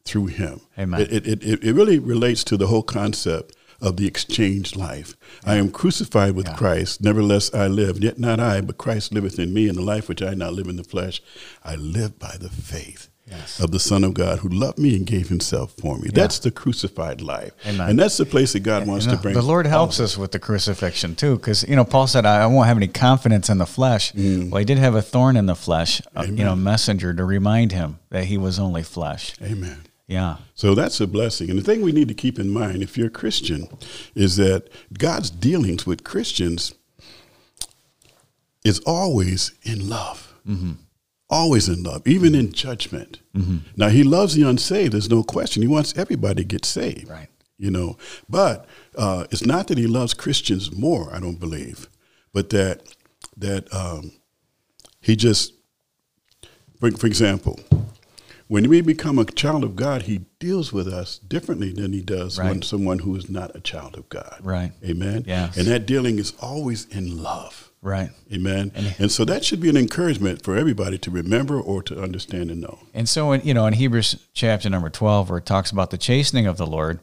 through 0.04 0.26
him. 0.26 0.60
Amen. 0.78 1.00
It, 1.00 1.26
it, 1.26 1.42
it, 1.42 1.64
it 1.64 1.72
really 1.72 1.98
relates 1.98 2.44
to 2.44 2.56
the 2.56 2.68
whole 2.68 2.82
concept 2.82 3.54
of 3.80 3.96
the 3.96 4.06
exchanged 4.06 4.76
life. 4.76 5.16
Yeah. 5.44 5.52
I 5.52 5.56
am 5.56 5.70
crucified 5.70 6.34
with 6.34 6.46
yeah. 6.46 6.56
Christ, 6.56 7.02
nevertheless 7.02 7.52
I 7.54 7.66
live, 7.66 8.02
yet 8.02 8.18
not 8.18 8.40
I, 8.40 8.60
but 8.60 8.78
Christ 8.78 9.12
liveth 9.12 9.38
in 9.38 9.52
me, 9.52 9.68
and 9.68 9.76
the 9.76 9.82
life 9.82 10.08
which 10.08 10.22
I 10.22 10.34
now 10.34 10.50
live 10.50 10.68
in 10.68 10.76
the 10.76 10.84
flesh, 10.84 11.22
I 11.64 11.76
live 11.76 12.18
by 12.18 12.36
the 12.38 12.50
faith. 12.50 13.08
Yes. 13.26 13.60
Of 13.60 13.70
the 13.70 13.78
Son 13.78 14.02
of 14.02 14.12
God 14.12 14.40
who 14.40 14.48
loved 14.48 14.76
me 14.78 14.96
and 14.96 15.06
gave 15.06 15.28
himself 15.28 15.72
for 15.80 15.96
me. 15.96 16.06
Yeah. 16.06 16.12
That's 16.14 16.40
the 16.40 16.50
crucified 16.50 17.20
life. 17.20 17.52
Amen. 17.64 17.90
And 17.90 17.98
that's 17.98 18.16
the 18.16 18.26
place 18.26 18.54
that 18.54 18.60
God 18.60 18.88
wants 18.88 19.04
you 19.04 19.12
know, 19.12 19.18
to 19.18 19.22
bring. 19.22 19.34
The 19.34 19.42
Lord 19.42 19.68
helps 19.68 20.00
us 20.00 20.18
with 20.18 20.32
the 20.32 20.40
crucifixion 20.40 21.14
too, 21.14 21.36
because, 21.36 21.62
you 21.68 21.76
know, 21.76 21.84
Paul 21.84 22.08
said, 22.08 22.26
I, 22.26 22.44
won't 22.46 22.66
have 22.66 22.76
any 22.76 22.88
confidence 22.88 23.48
in 23.48 23.58
the 23.58 23.66
flesh. 23.66 24.12
Mm. 24.14 24.50
Well, 24.50 24.58
he 24.58 24.64
did 24.64 24.78
have 24.78 24.96
a 24.96 25.02
thorn 25.02 25.36
in 25.36 25.46
the 25.46 25.54
flesh, 25.54 26.02
uh, 26.16 26.24
you 26.26 26.44
know, 26.44 26.56
messenger 26.56 27.14
to 27.14 27.24
remind 27.24 27.70
him 27.70 28.00
that 28.08 28.24
he 28.24 28.36
was 28.36 28.58
only 28.58 28.82
flesh. 28.82 29.36
Amen. 29.40 29.82
Yeah. 30.10 30.38
So 30.54 30.74
that's 30.74 31.00
a 31.00 31.06
blessing. 31.06 31.50
And 31.50 31.58
the 31.58 31.62
thing 31.62 31.82
we 31.82 31.92
need 31.92 32.08
to 32.08 32.14
keep 32.14 32.40
in 32.40 32.50
mind, 32.50 32.82
if 32.82 32.98
you're 32.98 33.06
a 33.06 33.10
Christian, 33.10 33.68
is 34.16 34.36
that 34.36 34.68
God's 34.98 35.30
dealings 35.30 35.86
with 35.86 36.02
Christians 36.02 36.74
is 38.64 38.80
always 38.80 39.52
in 39.62 39.88
love. 39.88 40.34
Mm-hmm. 40.44 40.72
Always 41.30 41.68
in 41.68 41.84
love, 41.84 42.04
even 42.08 42.34
in 42.34 42.50
judgment. 42.50 43.20
Mm-hmm. 43.36 43.58
Now, 43.76 43.88
He 43.88 44.02
loves 44.02 44.34
the 44.34 44.42
unsaved, 44.42 44.94
there's 44.94 45.08
no 45.08 45.22
question. 45.22 45.62
He 45.62 45.68
wants 45.68 45.96
everybody 45.96 46.42
to 46.42 46.44
get 46.44 46.64
saved. 46.64 47.08
Right. 47.08 47.28
You 47.56 47.70
know, 47.70 47.96
but 48.28 48.66
uh, 48.96 49.26
it's 49.30 49.46
not 49.46 49.68
that 49.68 49.78
He 49.78 49.86
loves 49.86 50.12
Christians 50.12 50.76
more, 50.76 51.14
I 51.14 51.20
don't 51.20 51.38
believe, 51.38 51.88
but 52.32 52.50
that, 52.50 52.82
that 53.36 53.72
um, 53.72 54.10
He 55.00 55.14
just, 55.14 55.52
for, 56.80 56.90
for 56.90 57.06
example, 57.06 57.60
when 58.50 58.68
we 58.68 58.80
become 58.80 59.16
a 59.16 59.24
child 59.24 59.62
of 59.62 59.76
God, 59.76 60.02
He 60.02 60.22
deals 60.40 60.72
with 60.72 60.88
us 60.88 61.18
differently 61.18 61.72
than 61.72 61.92
He 61.92 62.00
does 62.00 62.36
Right. 62.36 62.48
when 62.48 62.62
someone 62.62 62.98
who 62.98 63.14
is 63.14 63.30
not 63.30 63.54
a 63.54 63.60
child 63.60 63.96
of 63.96 64.08
God. 64.08 64.38
Right. 64.42 64.72
Amen. 64.84 65.22
Yes. 65.24 65.56
And 65.56 65.68
that 65.68 65.86
dealing 65.86 66.18
is 66.18 66.32
always 66.40 66.84
in 66.86 67.22
love. 67.22 67.70
Right. 67.80 68.10
Amen. 68.32 68.72
And, 68.98 69.12
so 69.12 69.24
that 69.24 69.44
should 69.44 69.60
be 69.60 69.68
an 69.68 69.76
encouragement 69.76 70.42
for 70.42 70.56
everybody 70.56 70.98
to 70.98 71.12
remember 71.12 71.60
or 71.60 71.80
to 71.84 72.02
understand 72.02 72.50
and 72.50 72.60
know. 72.60 72.80
And 72.92 73.08
so, 73.08 73.30
in, 73.30 73.40
you 73.42 73.54
know, 73.54 73.66
in 73.66 73.74
Hebrews 73.74 74.16
chapter 74.32 74.68
number 74.68 74.90
12, 74.90 75.30
where 75.30 75.38
it 75.38 75.46
talks 75.46 75.70
about 75.70 75.90
the 75.90 75.96
chastening 75.96 76.48
of 76.48 76.56
the 76.56 76.66
Lord, 76.66 76.98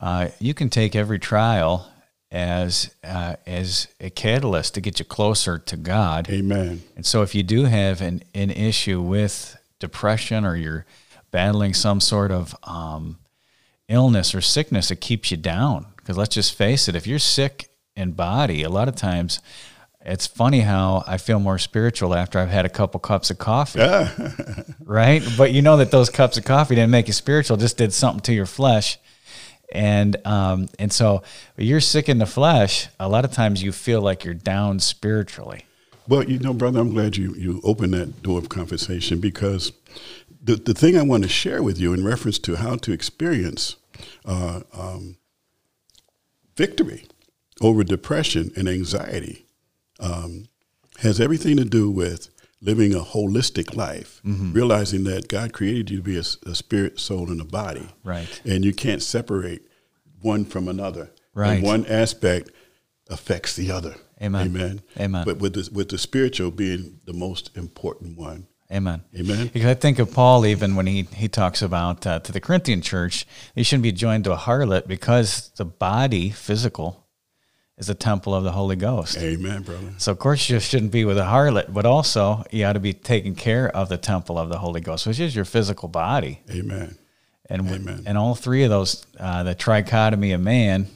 uh, 0.00 0.28
you 0.38 0.54
can 0.54 0.70
take 0.70 0.94
every 0.94 1.18
trial 1.18 1.90
as 2.30 2.94
uh, 3.02 3.34
as 3.44 3.88
a 4.00 4.08
catalyst 4.10 4.74
to 4.74 4.80
get 4.80 5.00
you 5.00 5.04
closer 5.04 5.58
to 5.58 5.76
God. 5.76 6.30
Amen. 6.30 6.84
And 6.94 7.04
so, 7.04 7.22
if 7.22 7.34
you 7.34 7.42
do 7.42 7.64
have 7.64 8.00
an, 8.00 8.22
an 8.34 8.50
issue 8.50 9.02
with 9.02 9.56
depression 9.78 10.44
or 10.44 10.56
you're 10.56 10.86
battling 11.30 11.74
some 11.74 12.00
sort 12.00 12.30
of 12.30 12.54
um, 12.62 13.18
illness 13.88 14.34
or 14.34 14.40
sickness, 14.40 14.90
it 14.90 15.00
keeps 15.00 15.30
you 15.30 15.36
down. 15.36 15.86
Because 15.96 16.16
let's 16.16 16.34
just 16.34 16.54
face 16.54 16.88
it, 16.88 16.94
if 16.94 17.06
you're 17.06 17.18
sick 17.18 17.68
in 17.96 18.12
body, 18.12 18.62
a 18.62 18.68
lot 18.68 18.88
of 18.88 18.96
times 18.96 19.40
it's 20.06 20.26
funny 20.26 20.60
how 20.60 21.02
I 21.06 21.18
feel 21.18 21.40
more 21.40 21.58
spiritual 21.58 22.14
after 22.14 22.38
I've 22.38 22.48
had 22.48 22.64
a 22.64 22.68
couple 22.68 23.00
cups 23.00 23.30
of 23.30 23.38
coffee 23.38 23.80
right? 24.84 25.22
But 25.36 25.52
you 25.52 25.62
know 25.62 25.76
that 25.78 25.90
those 25.90 26.10
cups 26.10 26.38
of 26.38 26.44
coffee 26.44 26.76
didn't 26.76 26.92
make 26.92 27.08
you 27.08 27.12
spiritual; 27.12 27.56
just 27.56 27.76
did 27.76 27.92
something 27.92 28.20
to 28.22 28.32
your 28.32 28.46
flesh. 28.46 28.98
And 29.72 30.16
um, 30.24 30.68
and 30.78 30.92
so 30.92 31.22
you're 31.56 31.80
sick 31.80 32.08
in 32.08 32.18
the 32.18 32.26
flesh. 32.26 32.88
A 33.00 33.08
lot 33.08 33.24
of 33.24 33.32
times 33.32 33.64
you 33.64 33.72
feel 33.72 34.00
like 34.00 34.24
you're 34.24 34.34
down 34.34 34.78
spiritually. 34.78 35.65
Well, 36.08 36.24
you 36.24 36.38
know, 36.38 36.52
brother, 36.52 36.80
I'm 36.80 36.90
glad 36.90 37.16
you, 37.16 37.34
you 37.34 37.60
opened 37.64 37.94
that 37.94 38.22
door 38.22 38.38
of 38.38 38.48
conversation 38.48 39.18
because 39.20 39.72
the, 40.42 40.56
the 40.56 40.74
thing 40.74 40.96
I 40.96 41.02
want 41.02 41.24
to 41.24 41.28
share 41.28 41.62
with 41.62 41.78
you 41.78 41.92
in 41.92 42.04
reference 42.04 42.38
to 42.40 42.56
how 42.56 42.76
to 42.76 42.92
experience 42.92 43.76
uh, 44.24 44.60
um, 44.72 45.16
victory 46.56 47.06
over 47.60 47.82
depression 47.82 48.52
and 48.56 48.68
anxiety 48.68 49.46
um, 49.98 50.48
has 50.98 51.20
everything 51.20 51.56
to 51.56 51.64
do 51.64 51.90
with 51.90 52.30
living 52.60 52.94
a 52.94 53.00
holistic 53.00 53.76
life, 53.76 54.20
realizing 54.24 55.04
that 55.04 55.28
God 55.28 55.52
created 55.52 55.90
you 55.90 55.98
to 55.98 56.02
be 56.02 56.16
a 56.16 56.22
spirit, 56.22 56.98
soul, 56.98 57.30
and 57.30 57.40
a 57.40 57.44
body. 57.44 57.88
Right. 58.02 58.40
And 58.44 58.64
you 58.64 58.72
can't 58.72 59.02
separate 59.02 59.62
one 60.20 60.44
from 60.44 60.68
another. 60.68 61.10
Right. 61.34 61.54
And 61.54 61.62
one 61.62 61.86
aspect 61.86 62.50
affects 63.08 63.54
the 63.56 63.70
other. 63.70 63.96
Amen. 64.22 64.46
Amen. 64.46 64.82
Amen. 64.98 65.24
But 65.24 65.38
with 65.38 65.54
the, 65.54 65.68
with 65.72 65.90
the 65.90 65.98
spiritual 65.98 66.50
being 66.50 67.00
the 67.04 67.12
most 67.12 67.56
important 67.56 68.18
one. 68.18 68.46
Amen. 68.72 69.02
Amen. 69.14 69.48
Because 69.52 69.68
I 69.68 69.74
think 69.74 69.98
of 69.98 70.12
Paul 70.12 70.44
even 70.44 70.74
when 70.74 70.86
he, 70.86 71.02
he 71.02 71.28
talks 71.28 71.62
about 71.62 72.06
uh, 72.06 72.18
to 72.20 72.32
the 72.32 72.40
Corinthian 72.40 72.82
church, 72.82 73.26
they 73.54 73.62
shouldn't 73.62 73.84
be 73.84 73.92
joined 73.92 74.24
to 74.24 74.32
a 74.32 74.36
harlot 74.36 74.88
because 74.88 75.50
the 75.56 75.64
body, 75.64 76.30
physical, 76.30 77.06
is 77.78 77.88
a 77.88 77.94
temple 77.94 78.34
of 78.34 78.42
the 78.42 78.52
Holy 78.52 78.74
Ghost. 78.74 79.18
Amen, 79.18 79.62
brother. 79.62 79.92
So 79.98 80.10
of 80.10 80.18
course 80.18 80.48
you 80.48 80.58
shouldn't 80.60 80.92
be 80.92 81.04
with 81.04 81.18
a 81.18 81.24
harlot, 81.24 81.72
but 81.72 81.86
also 81.86 82.42
you 82.50 82.64
ought 82.64 82.72
to 82.72 82.80
be 82.80 82.92
taking 82.92 83.34
care 83.34 83.68
of 83.68 83.88
the 83.88 83.98
temple 83.98 84.38
of 84.38 84.48
the 84.48 84.58
Holy 84.58 84.80
Ghost, 84.80 85.06
which 85.06 85.20
is 85.20 85.36
your 85.36 85.44
physical 85.44 85.88
body. 85.88 86.40
Amen. 86.50 86.98
And 87.48 87.68
Amen. 87.68 88.02
and 88.06 88.18
all 88.18 88.34
three 88.34 88.64
of 88.64 88.70
those, 88.70 89.06
uh, 89.20 89.44
the 89.44 89.54
trichotomy 89.54 90.34
of 90.34 90.40
man, 90.40 90.88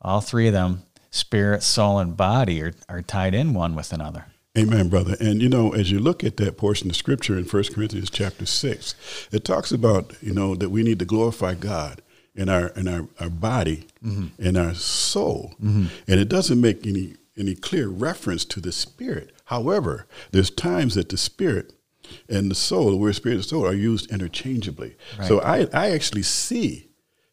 all 0.00 0.20
three 0.20 0.46
of 0.46 0.52
them, 0.52 0.84
spirit, 1.12 1.62
soul, 1.62 2.00
and 2.00 2.16
body, 2.16 2.60
are, 2.60 2.72
are 2.88 3.02
tied 3.02 3.34
in 3.34 3.54
one 3.54 3.76
with 3.76 3.92
another. 3.92 4.26
Amen, 4.58 4.88
brother. 4.88 5.16
And 5.20 5.40
you 5.40 5.48
know, 5.48 5.72
as 5.72 5.90
you 5.90 5.98
look 5.98 6.24
at 6.24 6.36
that 6.38 6.56
portion 6.56 6.90
of 6.90 6.96
scripture 6.96 7.38
in 7.38 7.44
1 7.44 7.64
Corinthians 7.72 8.10
chapter 8.10 8.44
6, 8.44 9.28
it 9.30 9.44
talks 9.44 9.70
about, 9.70 10.12
you 10.20 10.34
know, 10.34 10.54
that 10.56 10.70
we 10.70 10.82
need 10.82 10.98
to 10.98 11.04
glorify 11.04 11.54
God 11.54 12.02
in 12.34 12.48
our 12.48 12.68
in 12.68 12.88
our, 12.88 13.08
our 13.20 13.30
body 13.30 13.86
mm-hmm. 14.04 14.26
in 14.42 14.56
our 14.56 14.74
soul. 14.74 15.54
Mm-hmm. 15.62 15.86
And 16.08 16.20
it 16.20 16.28
doesn't 16.28 16.60
make 16.60 16.86
any 16.86 17.14
any 17.38 17.54
clear 17.54 17.88
reference 17.88 18.44
to 18.46 18.60
the 18.60 18.72
spirit. 18.72 19.32
However, 19.46 20.06
there's 20.32 20.50
times 20.50 20.96
that 20.96 21.08
the 21.08 21.16
spirit 21.16 21.72
and 22.28 22.50
the 22.50 22.54
soul, 22.54 22.90
the 22.90 22.96
word 22.96 23.14
spirit 23.14 23.36
and 23.36 23.44
soul, 23.44 23.66
are 23.66 23.72
used 23.72 24.10
interchangeably. 24.10 24.96
So 25.22 25.40
I, 25.40 25.66
I 25.72 25.92
actually 25.92 26.24
see 26.24 26.90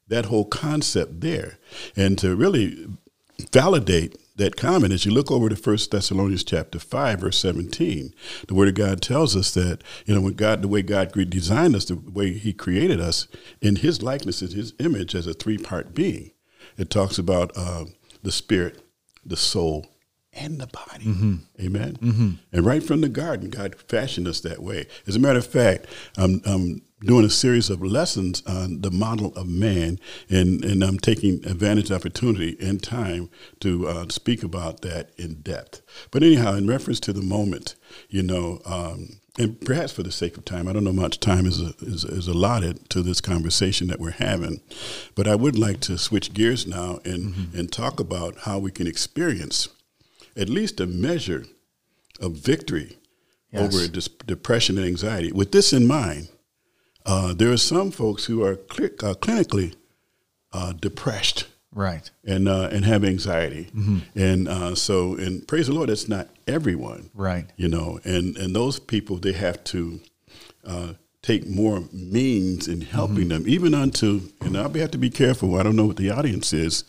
that 0.09 0.25
whole 0.25 0.45
concept 0.45 1.21
there. 1.21 1.59
And 1.95 2.17
to 2.19 2.35
really 2.35 2.87
validate 3.53 4.17
that 4.35 4.55
comment, 4.55 4.93
as 4.93 5.05
you 5.05 5.11
look 5.11 5.31
over 5.31 5.49
to 5.49 5.55
First 5.55 5.91
Thessalonians 5.91 6.43
chapter 6.43 6.79
five, 6.79 7.19
verse 7.19 7.37
seventeen, 7.37 8.13
the 8.47 8.53
Word 8.53 8.69
of 8.69 8.75
God 8.75 9.01
tells 9.01 9.35
us 9.35 9.53
that 9.53 9.83
you 10.05 10.15
know 10.15 10.21
when 10.21 10.33
God, 10.33 10.61
the 10.61 10.67
way 10.67 10.81
God 10.81 11.11
designed 11.29 11.75
us, 11.75 11.85
the 11.85 11.95
way 11.95 12.33
He 12.33 12.53
created 12.53 13.01
us 13.01 13.27
in 13.61 13.77
His 13.77 14.01
likeness, 14.01 14.41
in 14.41 14.51
His 14.51 14.73
image, 14.79 15.13
as 15.15 15.27
a 15.27 15.33
three-part 15.33 15.93
being. 15.93 16.31
It 16.77 16.89
talks 16.89 17.17
about 17.17 17.51
uh, 17.55 17.85
the 18.23 18.31
spirit, 18.31 18.81
the 19.25 19.35
soul, 19.35 19.87
and 20.31 20.59
the 20.59 20.67
body. 20.67 21.05
Mm-hmm. 21.05 21.35
Amen. 21.59 21.97
Mm-hmm. 22.01 22.29
And 22.53 22.65
right 22.65 22.83
from 22.83 23.01
the 23.01 23.09
garden, 23.09 23.49
God 23.49 23.75
fashioned 23.75 24.27
us 24.27 24.39
that 24.41 24.63
way. 24.63 24.87
As 25.05 25.17
a 25.17 25.19
matter 25.19 25.39
of 25.39 25.47
fact, 25.47 25.87
I'm, 26.17 26.41
I'm 26.45 26.81
doing 27.01 27.25
a 27.25 27.29
series 27.29 27.69
of 27.69 27.81
lessons 27.81 28.43
on 28.45 28.81
the 28.81 28.91
model 28.91 29.33
of 29.35 29.47
man, 29.47 29.99
and, 30.29 30.63
and 30.65 30.83
I'm 30.83 30.97
taking 30.97 31.35
advantage 31.45 31.89
of 31.89 31.97
opportunity 31.97 32.57
and 32.59 32.81
time 32.83 33.29
to 33.61 33.87
uh, 33.87 34.05
speak 34.09 34.43
about 34.43 34.81
that 34.81 35.11
in 35.17 35.35
depth. 35.41 35.81
But 36.11 36.23
anyhow, 36.23 36.55
in 36.55 36.67
reference 36.67 36.99
to 37.01 37.13
the 37.13 37.21
moment, 37.21 37.75
you 38.09 38.23
know, 38.23 38.61
um, 38.65 39.19
and 39.37 39.59
perhaps 39.61 39.93
for 39.93 40.03
the 40.03 40.11
sake 40.11 40.35
of 40.35 40.43
time, 40.43 40.67
I 40.67 40.73
don't 40.73 40.83
know 40.83 40.91
how 40.91 41.01
much 41.01 41.21
time 41.21 41.45
is, 41.45 41.59
is, 41.59 42.03
is 42.03 42.27
allotted 42.27 42.89
to 42.89 43.01
this 43.01 43.21
conversation 43.21 43.87
that 43.87 43.99
we're 43.99 44.11
having, 44.11 44.59
but 45.15 45.27
I 45.27 45.35
would 45.35 45.57
like 45.57 45.79
to 45.81 45.97
switch 45.97 46.33
gears 46.33 46.67
now 46.67 46.99
and, 47.05 47.53
and 47.53 47.71
talk 47.71 48.01
about 48.01 48.39
how 48.39 48.59
we 48.59 48.71
can 48.71 48.85
experience 48.87 49.69
at 50.35 50.49
least 50.49 50.81
a 50.81 50.85
measure 50.85 51.45
of 52.19 52.33
victory 52.33 52.97
Yes. 53.51 53.73
over 53.75 53.87
dis- 53.87 54.09
depression 54.27 54.77
and 54.77 54.85
anxiety. 54.85 55.31
With 55.31 55.51
this 55.51 55.73
in 55.73 55.87
mind, 55.87 56.27
uh, 57.11 57.33
there 57.33 57.51
are 57.51 57.57
some 57.57 57.91
folks 57.91 58.25
who 58.25 58.43
are 58.43 58.55
cli- 58.55 58.95
uh, 59.03 59.13
clinically 59.15 59.73
uh, 60.53 60.73
depressed 60.73 61.47
Right. 61.71 62.09
and 62.25 62.47
uh, 62.47 62.69
and 62.71 62.83
have 62.85 63.03
anxiety, 63.05 63.69
and 64.15 64.47
uh, 64.47 64.73
so 64.75 65.15
and 65.23 65.47
praise 65.47 65.67
the 65.67 65.73
Lord, 65.73 65.89
that's 65.89 66.07
not 66.09 66.27
everyone, 66.47 67.09
Right. 67.13 67.45
You 67.57 67.67
know, 67.69 67.99
and 68.03 68.35
and 68.37 68.55
those 68.55 68.79
people 68.79 69.17
they 69.17 69.33
have 69.33 69.63
to 69.65 69.99
uh, 70.65 70.93
take 71.21 71.47
more 71.47 71.83
means 71.93 72.67
in 72.67 72.81
helping 72.81 73.27
them, 73.29 73.43
even 73.47 73.73
unto. 73.75 74.21
And 74.41 74.57
I'll 74.57 74.73
have 74.73 74.91
to 74.91 74.97
be 74.97 75.09
careful. 75.11 75.59
I 75.59 75.63
don't 75.63 75.75
know 75.75 75.85
what 75.85 75.97
the 75.97 76.09
audience 76.09 76.53
is, 76.53 76.83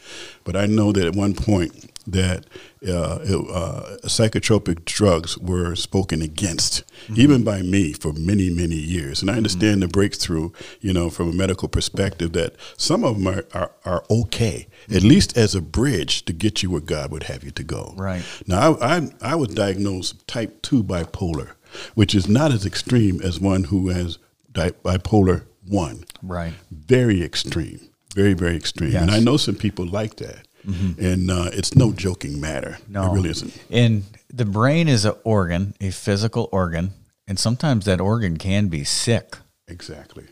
but 0.44 0.56
I 0.56 0.66
know 0.66 0.92
that 0.92 1.04
at 1.06 1.14
one 1.14 1.34
point 1.34 1.89
that 2.06 2.46
uh, 2.86 3.18
it, 3.22 3.50
uh, 3.50 3.96
psychotropic 4.04 4.84
drugs 4.84 5.36
were 5.38 5.74
spoken 5.76 6.22
against, 6.22 6.82
even 7.14 7.44
by 7.44 7.62
me, 7.62 7.92
for 7.92 8.12
many 8.12 8.50
many 8.50 8.76
years. 8.76 9.20
And 9.20 9.30
I 9.30 9.34
understand 9.36 9.82
the 9.82 9.88
breakthrough, 9.88 10.50
you 10.80 10.92
know, 10.92 11.10
from 11.10 11.28
a 11.28 11.32
medical 11.32 11.68
perspective, 11.68 12.32
that 12.32 12.54
some 12.76 13.04
of 13.04 13.16
them 13.16 13.28
are 13.28 13.44
are, 13.52 13.72
are 13.84 14.04
okay, 14.10 14.66
at 14.92 15.02
least 15.02 15.36
as 15.36 15.54
a 15.54 15.60
bridge 15.60 16.24
to 16.24 16.32
get 16.32 16.62
you 16.62 16.70
where 16.70 16.80
God 16.80 17.10
would 17.10 17.24
have 17.24 17.44
you 17.44 17.50
to 17.52 17.62
go. 17.62 17.94
Right. 17.96 18.22
Now, 18.46 18.76
I, 18.76 18.96
I, 18.96 19.10
I 19.22 19.34
was 19.34 19.48
diagnosed 19.48 20.26
type 20.26 20.62
2 20.62 20.82
bipolar, 20.82 21.50
which 21.94 22.14
is 22.14 22.28
not 22.28 22.52
as 22.52 22.66
extreme 22.66 23.20
as 23.20 23.40
one 23.40 23.64
who 23.64 23.88
has 23.88 24.18
di- 24.52 24.70
bipolar 24.70 25.44
1. 25.66 26.04
Right. 26.22 26.52
Very 26.70 27.22
extreme. 27.22 27.80
Very, 28.14 28.34
very 28.34 28.56
extreme. 28.56 28.96
And 28.96 29.10
I 29.10 29.20
know 29.20 29.36
some 29.36 29.54
people 29.54 29.86
like 29.86 30.16
that. 30.16 30.46
And 30.64 31.30
uh, 31.30 31.50
it's 31.52 31.74
no 31.74 31.92
joking 31.92 32.40
matter. 32.40 32.78
No. 32.88 33.10
It 33.10 33.14
really 33.14 33.30
isn't. 33.30 33.62
And 33.70 34.04
the 34.32 34.44
brain 34.44 34.88
is 34.88 35.04
an 35.04 35.14
organ, 35.24 35.74
a 35.80 35.90
physical 35.90 36.48
organ, 36.52 36.92
and 37.26 37.38
sometimes 37.38 37.84
that 37.86 38.00
organ 38.00 38.36
can 38.36 38.68
be 38.68 38.84
sick. 38.84 39.36
Exactly. 39.68 40.24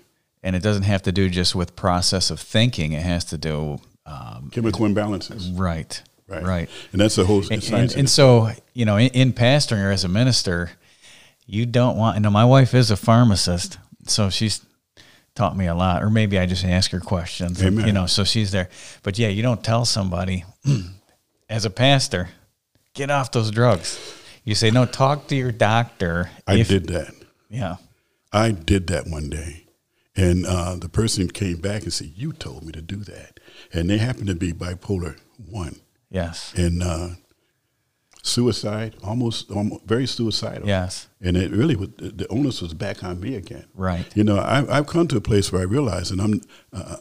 And 0.43 0.55
it 0.55 0.63
doesn't 0.63 0.83
have 0.85 1.03
to 1.03 1.13
do 1.13 1.29
just 1.31 1.55
with 1.55 1.75
process 1.77 2.31
of 2.31 2.41
thinking. 2.41 2.93
It 2.93 3.03
has 3.03 3.25
to 3.27 3.39
do 3.39 3.81
um, 4.07 4.51
Chemical 4.53 4.87
imbalances. 4.87 5.59
right, 5.59 6.03
Right. 6.29 6.43
right. 6.43 6.71
And 6.93 7.01
that's 7.01 7.17
the 7.17 7.25
whole 7.25 7.43
And, 7.51 7.63
science. 7.63 7.93
and, 7.93 8.01
and 8.01 8.11
so 8.11 8.51
you 8.75 8.85
know, 8.85 8.97
in, 8.97 9.09
in 9.11 9.33
pastoring 9.33 9.85
or 9.85 9.91
as 9.91 10.05
a 10.05 10.09
minister, 10.09 10.71
you 11.47 11.67
don't 11.67 11.97
want. 11.97 12.17
You 12.17 12.21
know, 12.23 12.31
my 12.31 12.45
wife 12.45 12.75
is 12.75 12.91
a 12.91 12.97
pharmacist, 12.97 13.79
so 14.07 14.29
she's 14.31 14.61
taught 15.39 15.57
me 15.57 15.67
a 15.67 15.75
lot. 15.75 16.03
Or 16.03 16.11
maybe 16.11 16.37
I 16.37 16.47
just 16.47 16.65
ask 16.65 16.91
her 16.91 16.99
questions. 17.01 17.63
Amen. 17.63 17.87
You 17.87 17.93
know, 17.93 18.07
so 18.07 18.25
she's 18.25 18.51
there. 18.51 18.69
But 19.05 19.19
yeah, 19.19 19.29
you 19.29 19.41
don't 19.41 19.63
tell 19.63 19.85
somebody 19.85 20.45
as 21.49 21.65
a 21.65 21.71
pastor, 21.71 22.31
get 22.93 23.09
off 23.09 23.31
those 23.31 23.53
drugs. 23.53 23.99
You 24.45 24.57
say 24.57 24.71
no. 24.73 24.85
Talk 24.85 25.29
to 25.29 25.37
your 25.37 25.53
doctor. 25.53 26.31
I 26.47 26.57
if- 26.57 26.69
did 26.69 26.89
that. 26.89 27.15
Yeah. 27.49 27.77
I 28.33 28.51
did 28.51 28.89
that 28.89 29.07
one 29.07 29.31
day. 29.31 29.65
And 30.17 30.45
uh, 30.45 30.75
the 30.75 30.89
person 30.89 31.29
came 31.29 31.59
back 31.61 31.85
and 31.85 31.93
said, 31.93 32.13
You 32.17 32.33
told 32.33 32.65
me 32.65 32.73
to 32.73 32.83
do 32.83 32.97
that. 32.97 33.39
And 33.73 33.89
they 33.89 33.99
happened 33.99 34.27
to 34.27 34.35
be 34.35 34.53
bipolar 34.53 35.17
1. 35.49 35.77
Yes. 36.11 36.53
And 36.57 36.83
uh, 36.83 37.11
suicide, 38.29 38.95
almost, 39.03 39.51
almost 39.51 39.85
very 39.85 40.07
suicidal. 40.07 40.67
Yes. 40.69 41.09
And 41.21 41.37
it 41.37 41.51
really, 41.51 41.75
was, 41.77 41.89
the 41.99 42.27
onus 42.31 42.63
was 42.63 42.75
back 42.75 43.03
on 43.03 43.19
me 43.21 43.35
again. 43.35 43.67
Right. 43.75 44.07
You 44.17 44.25
know, 44.25 44.39
I, 44.39 44.79
I've 44.79 44.87
come 44.87 45.09
to 45.09 45.17
a 45.17 45.21
place 45.21 45.51
where 45.53 45.63
I 45.63 45.65
realize, 45.65 46.11
and 46.11 46.21
I'm, 46.21 46.41
uh, 46.73 46.97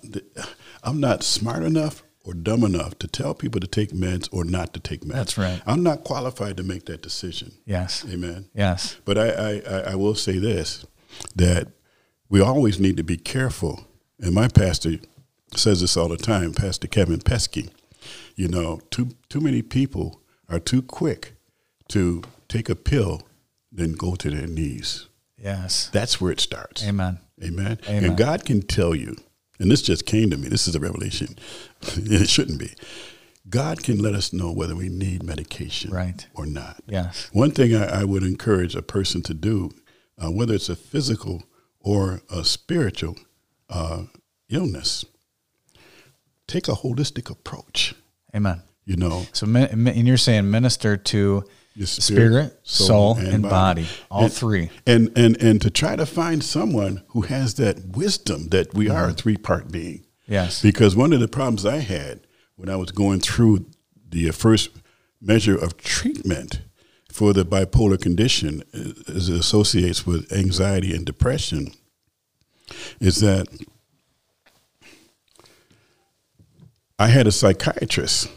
I'm 0.84 1.00
not 1.00 1.24
smart 1.24 1.64
enough 1.64 2.04
or 2.24 2.34
dumb 2.34 2.64
enough 2.64 2.98
to 3.00 3.08
tell 3.08 3.34
people 3.34 3.62
to 3.62 3.68
take 3.68 3.92
meds 3.92 4.28
or 4.32 4.44
not 4.44 4.74
to 4.74 4.80
take 4.80 5.02
meds. 5.02 5.14
That's 5.14 5.38
right. 5.38 5.62
I'm 5.66 5.84
not 5.84 6.04
qualified 6.04 6.58
to 6.58 6.64
make 6.64 6.86
that 6.86 7.02
decision. 7.02 7.52
Yes. 7.66 8.06
Amen. 8.12 8.50
Yes. 8.54 8.98
But 9.06 9.18
I, 9.18 9.30
I, 9.30 9.62
I- 9.70 9.92
I 9.92 9.96
will 9.96 10.16
say 10.16 10.38
this 10.40 10.86
that 11.36 11.68
we 12.30 12.42
always 12.42 12.80
need 12.80 12.98
to 12.98 13.04
be 13.04 13.18
careful. 13.18 13.88
And 14.20 14.34
my 14.34 14.48
pastor 14.50 14.96
says 15.56 15.80
this 15.82 15.96
all 15.96 16.10
the 16.10 16.18
time, 16.18 16.54
Pastor 16.54 16.88
Kevin 16.88 17.22
Pesky. 17.22 17.70
You 18.36 18.48
know, 18.50 18.80
too 18.92 19.10
too 19.30 19.40
many 19.42 19.62
people 19.62 20.22
are 20.50 20.60
too 20.60 20.82
quick 20.82 21.34
to 21.89 22.24
take 22.48 22.70
a 22.70 22.75
pill, 22.75 23.22
then 23.72 23.94
go 23.94 24.16
to 24.16 24.30
their 24.30 24.48
knees. 24.48 25.08
Yes. 25.38 25.89
That's 25.92 26.20
where 26.20 26.32
it 26.32 26.39
starts. 26.39 26.86
Amen. 26.86 27.20
Amen. 27.44 27.80
Amen. 27.88 28.04
And 28.06 28.18
God 28.18 28.46
can 28.46 28.62
tell 28.62 28.96
you, 28.96 29.16
and 29.60 29.70
this 29.72 29.82
just 29.82 30.06
came 30.06 30.30
to 30.32 30.38
me, 30.38 30.48
this 30.50 30.68
is 30.68 30.75
a 30.75 30.80
revelation, 30.80 31.38
it 31.82 32.30
shouldn't 32.30 32.60
be. 32.60 32.74
God 33.50 33.82
can 33.84 34.00
let 34.00 34.13
us 34.13 34.34
know 34.34 34.51
whether 34.51 34.75
we 34.75 34.89
need 34.89 35.24
medication 35.24 35.92
Right. 35.92 36.27
or 36.34 36.46
not. 36.46 36.82
Yes. 36.88 37.30
One 37.32 37.51
thing 37.51 37.75
I, 37.75 38.01
I 38.01 38.04
would 38.04 38.24
encourage 38.24 38.75
a 38.75 38.82
person 38.82 39.22
to 39.24 39.34
do, 39.34 39.72
uh, 40.18 40.32
whether 40.32 40.54
it's 40.54 40.70
a 40.70 40.75
physical 40.75 41.44
or 41.80 42.22
a 42.30 42.44
spiritual 42.44 43.16
uh, 43.70 44.04
illness, 44.50 45.06
take 46.48 46.68
a 46.68 46.72
holistic 46.74 47.30
approach. 47.30 47.96
Amen. 48.36 48.63
You 48.88 48.96
know, 48.96 49.25
So, 49.34 49.46
and 49.53 50.08
you're 50.08 50.15
saying 50.15 50.50
minister 50.50 50.96
to 50.96 51.44
Your 51.75 51.88
spirit, 51.88 52.58
soul, 52.63 53.17
and, 53.17 53.44
body, 53.44 53.86
all 54.10 54.24
And- 54.24 54.34
three. 54.34 54.70
and 54.86 55.12
and 55.17 55.36
and 55.44 55.62
to 55.62 55.70
try 55.70 55.98
to 55.98 56.06
find 56.06 56.41
someone 56.41 57.03
who 57.10 57.22
has 57.24 57.56
that 57.56 57.86
wisdom 57.98 58.48
that 58.50 58.74
we 58.74 58.89
are 58.89 59.10
a 59.10 59.13
three 59.13 59.36
part 59.36 59.72
being. 59.74 60.06
Yes. 60.25 60.62
Because 60.62 60.96
one 60.96 61.12
of 61.12 61.20
the 61.20 61.27
problems 61.27 61.65
I 61.65 61.79
had 61.79 62.22
when 62.56 62.70
I 62.70 62.77
was 62.77 62.91
going 62.91 63.20
through 63.20 63.65
the 64.10 64.32
first 64.32 64.70
measure 65.22 65.56
of 65.58 65.75
treatment 65.75 66.62
for 67.12 67.34
the 67.34 67.44
bipolar 67.44 68.00
condition, 68.01 68.63
uh, 68.74 69.13
as 69.13 69.27
it 69.27 69.36
associates 69.38 70.06
with 70.08 70.32
anxiety 70.32 70.96
and 70.96 71.06
depression, 71.06 71.74
is 73.01 73.17
that 73.17 73.48
I 77.00 77.08
had 77.10 77.27
a 77.27 77.32
psychiatrist 77.32 78.29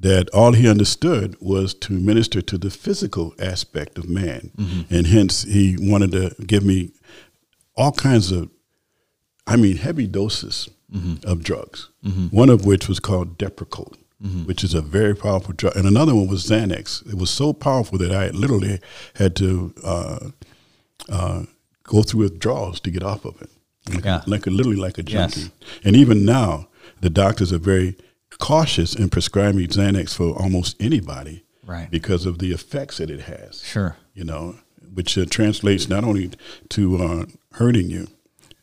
that 0.00 0.28
all 0.30 0.52
he 0.52 0.66
understood 0.68 1.36
was 1.40 1.74
to 1.74 1.92
minister 1.92 2.40
to 2.42 2.56
the 2.58 2.70
physical 2.70 3.34
aspect 3.38 3.98
of 3.98 4.08
man. 4.08 4.50
And 4.90 5.06
hence, 5.06 5.42
he 5.44 5.76
wanted 5.78 6.12
to 6.12 6.34
give 6.46 6.64
me 6.64 6.90
all 7.76 7.92
kinds 7.92 8.32
of, 8.32 8.48
I 9.46 9.56
mean, 9.56 9.76
heavy 9.76 10.06
doses 10.06 10.68
of 11.24 11.42
drugs, 11.44 11.88
one 12.30 12.48
of 12.50 12.64
which 12.66 12.88
was 12.88 12.98
called 13.00 13.38
Depakote. 13.38 13.96
Which 14.44 14.62
is 14.64 14.74
a 14.74 14.82
very 14.82 15.14
powerful 15.16 15.54
drug, 15.54 15.74
and 15.76 15.86
another 15.86 16.14
one 16.14 16.28
was 16.28 16.44
Xanax. 16.44 17.06
It 17.08 17.14
was 17.16 17.30
so 17.30 17.54
powerful 17.54 17.96
that 17.96 18.12
I 18.12 18.28
literally 18.28 18.78
had 19.14 19.34
to 19.36 19.72
uh, 19.82 20.28
uh, 21.08 21.44
go 21.84 22.02
through 22.02 22.20
withdrawals 22.24 22.80
to 22.80 22.90
get 22.90 23.02
off 23.02 23.24
of 23.24 23.40
it, 23.40 23.48
like, 23.94 24.04
Yeah. 24.04 24.20
like 24.26 24.46
a, 24.46 24.50
literally 24.50 24.76
like 24.76 24.98
a 24.98 25.02
Yes. 25.10 25.34
junkie. 25.34 25.50
And 25.84 25.96
even 25.96 26.26
now, 26.26 26.68
the 27.00 27.08
doctors 27.08 27.50
are 27.50 27.58
very 27.58 27.96
cautious 28.40 28.94
in 28.94 29.08
prescribing 29.08 29.66
Xanax 29.68 30.14
for 30.14 30.30
almost 30.40 30.76
anybody, 30.80 31.44
Right. 31.70 31.88
Because 31.88 32.26
of 32.26 32.40
the 32.40 32.50
effects 32.50 32.98
that 32.98 33.10
it 33.10 33.20
has. 33.20 33.62
Sure. 33.62 33.96
You 34.12 34.24
know, 34.24 34.56
which 34.92 35.16
uh, 35.16 35.24
translates 35.24 35.88
not 35.88 36.02
only 36.02 36.32
to 36.70 36.96
uh, 36.96 37.26
hurting 37.52 37.90
you, 37.90 38.08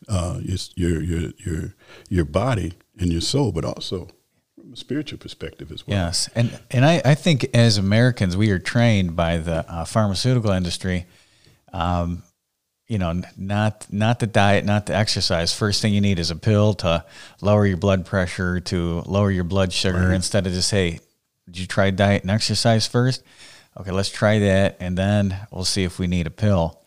uh, 0.08 0.40
your 0.74 1.02
your 1.02 1.30
your 1.38 1.74
your 2.10 2.24
body 2.26 2.74
and 2.98 3.10
your 3.10 3.22
soul, 3.22 3.50
but 3.50 3.64
also 3.64 4.08
from 4.54 4.74
a 4.74 4.76
spiritual 4.76 5.18
perspective 5.18 5.72
as 5.72 5.86
well. 5.86 5.96
Yes, 5.96 6.28
and 6.34 6.60
and 6.70 6.84
I, 6.84 7.00
I 7.02 7.14
think 7.14 7.48
as 7.54 7.78
Americans 7.78 8.36
we 8.36 8.50
are 8.50 8.58
trained 8.58 9.16
by 9.16 9.38
the 9.38 9.64
uh, 9.72 9.86
pharmaceutical 9.86 10.50
industry, 10.50 11.06
um, 11.72 12.22
you 12.88 12.98
know, 12.98 13.22
not 13.36 13.86
not 13.90 14.18
the 14.18 14.26
diet, 14.26 14.64
not 14.64 14.86
the 14.86 14.96
exercise. 14.96 15.54
First 15.54 15.82
thing 15.82 15.92
you 15.92 16.00
need 16.00 16.18
is 16.18 16.30
a 16.30 16.36
pill 16.36 16.72
to 16.74 17.04
lower 17.42 17.66
your 17.66 17.76
blood 17.76 18.06
pressure, 18.06 18.60
to 18.60 19.02
lower 19.06 19.30
your 19.30 19.44
blood 19.44 19.72
sugar, 19.72 20.10
instead 20.12 20.46
of 20.46 20.52
just 20.54 20.70
hey, 20.70 20.98
did 21.46 21.58
you 21.58 21.66
try 21.66 21.90
diet 21.90 22.22
and 22.22 22.30
exercise 22.30 22.86
first? 22.86 23.22
Okay, 23.78 23.92
let's 23.92 24.10
try 24.10 24.38
that, 24.40 24.76
and 24.80 24.96
then 24.98 25.36
we'll 25.52 25.64
see 25.64 25.84
if 25.84 25.98
we 25.98 26.06
need 26.06 26.26
a 26.26 26.30
pill. 26.30 26.80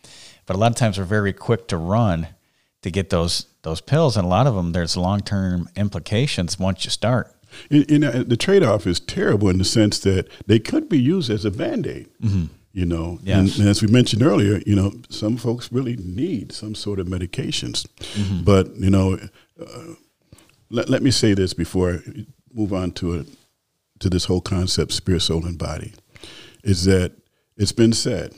But 0.45 0.55
a 0.55 0.59
lot 0.59 0.71
of 0.71 0.75
times 0.75 0.97
we're 0.97 1.05
very 1.05 1.31
quick 1.33 1.67
to 1.69 1.77
run 1.77 2.27
to 2.81 2.91
get 2.91 3.11
those 3.11 3.45
those 3.61 3.79
pills, 3.79 4.17
and 4.17 4.25
a 4.25 4.29
lot 4.29 4.47
of 4.47 4.55
them 4.55 4.71
there's 4.71 4.97
long 4.97 5.21
term 5.21 5.69
implications 5.75 6.59
once 6.59 6.83
you 6.83 6.91
start. 6.91 7.33
And, 7.69 7.91
and, 7.91 8.03
uh, 8.03 8.23
the 8.23 8.37
trade 8.37 8.63
off 8.63 8.87
is 8.87 8.99
terrible 8.99 9.49
in 9.49 9.57
the 9.57 9.65
sense 9.65 9.99
that 9.99 10.27
they 10.47 10.57
could 10.57 10.89
be 10.89 10.99
used 10.99 11.29
as 11.29 11.45
a 11.45 11.51
band 11.51 11.85
aid. 11.85 12.07
You 12.73 12.85
know, 12.85 13.19
Yes. 13.23 13.37
and, 13.37 13.59
and 13.59 13.69
as 13.69 13.81
we 13.81 13.89
mentioned 13.89 14.23
earlier, 14.23 14.61
you 14.65 14.75
know, 14.75 14.93
some 15.09 15.35
folks 15.37 15.71
really 15.73 15.97
need 15.97 16.53
some 16.53 16.73
sort 16.73 16.99
of 16.99 17.07
medications. 17.07 17.85
But 18.45 18.75
you 18.77 18.89
know, 18.89 19.19
uh, 19.59 19.93
let, 20.69 20.89
let 20.89 21.01
me 21.03 21.11
say 21.11 21.33
this 21.33 21.53
before 21.53 21.91
I 21.95 22.25
move 22.53 22.71
on 22.73 22.91
to 22.93 23.15
it 23.15 23.27
to 23.99 24.09
this 24.09 24.25
whole 24.25 24.41
concept, 24.41 24.93
spirit, 24.93 25.21
soul, 25.21 25.45
and 25.45 25.57
body, 25.57 25.93
is 26.63 26.85
that 26.85 27.11
it's 27.57 27.73
been 27.73 27.93
said, 27.93 28.33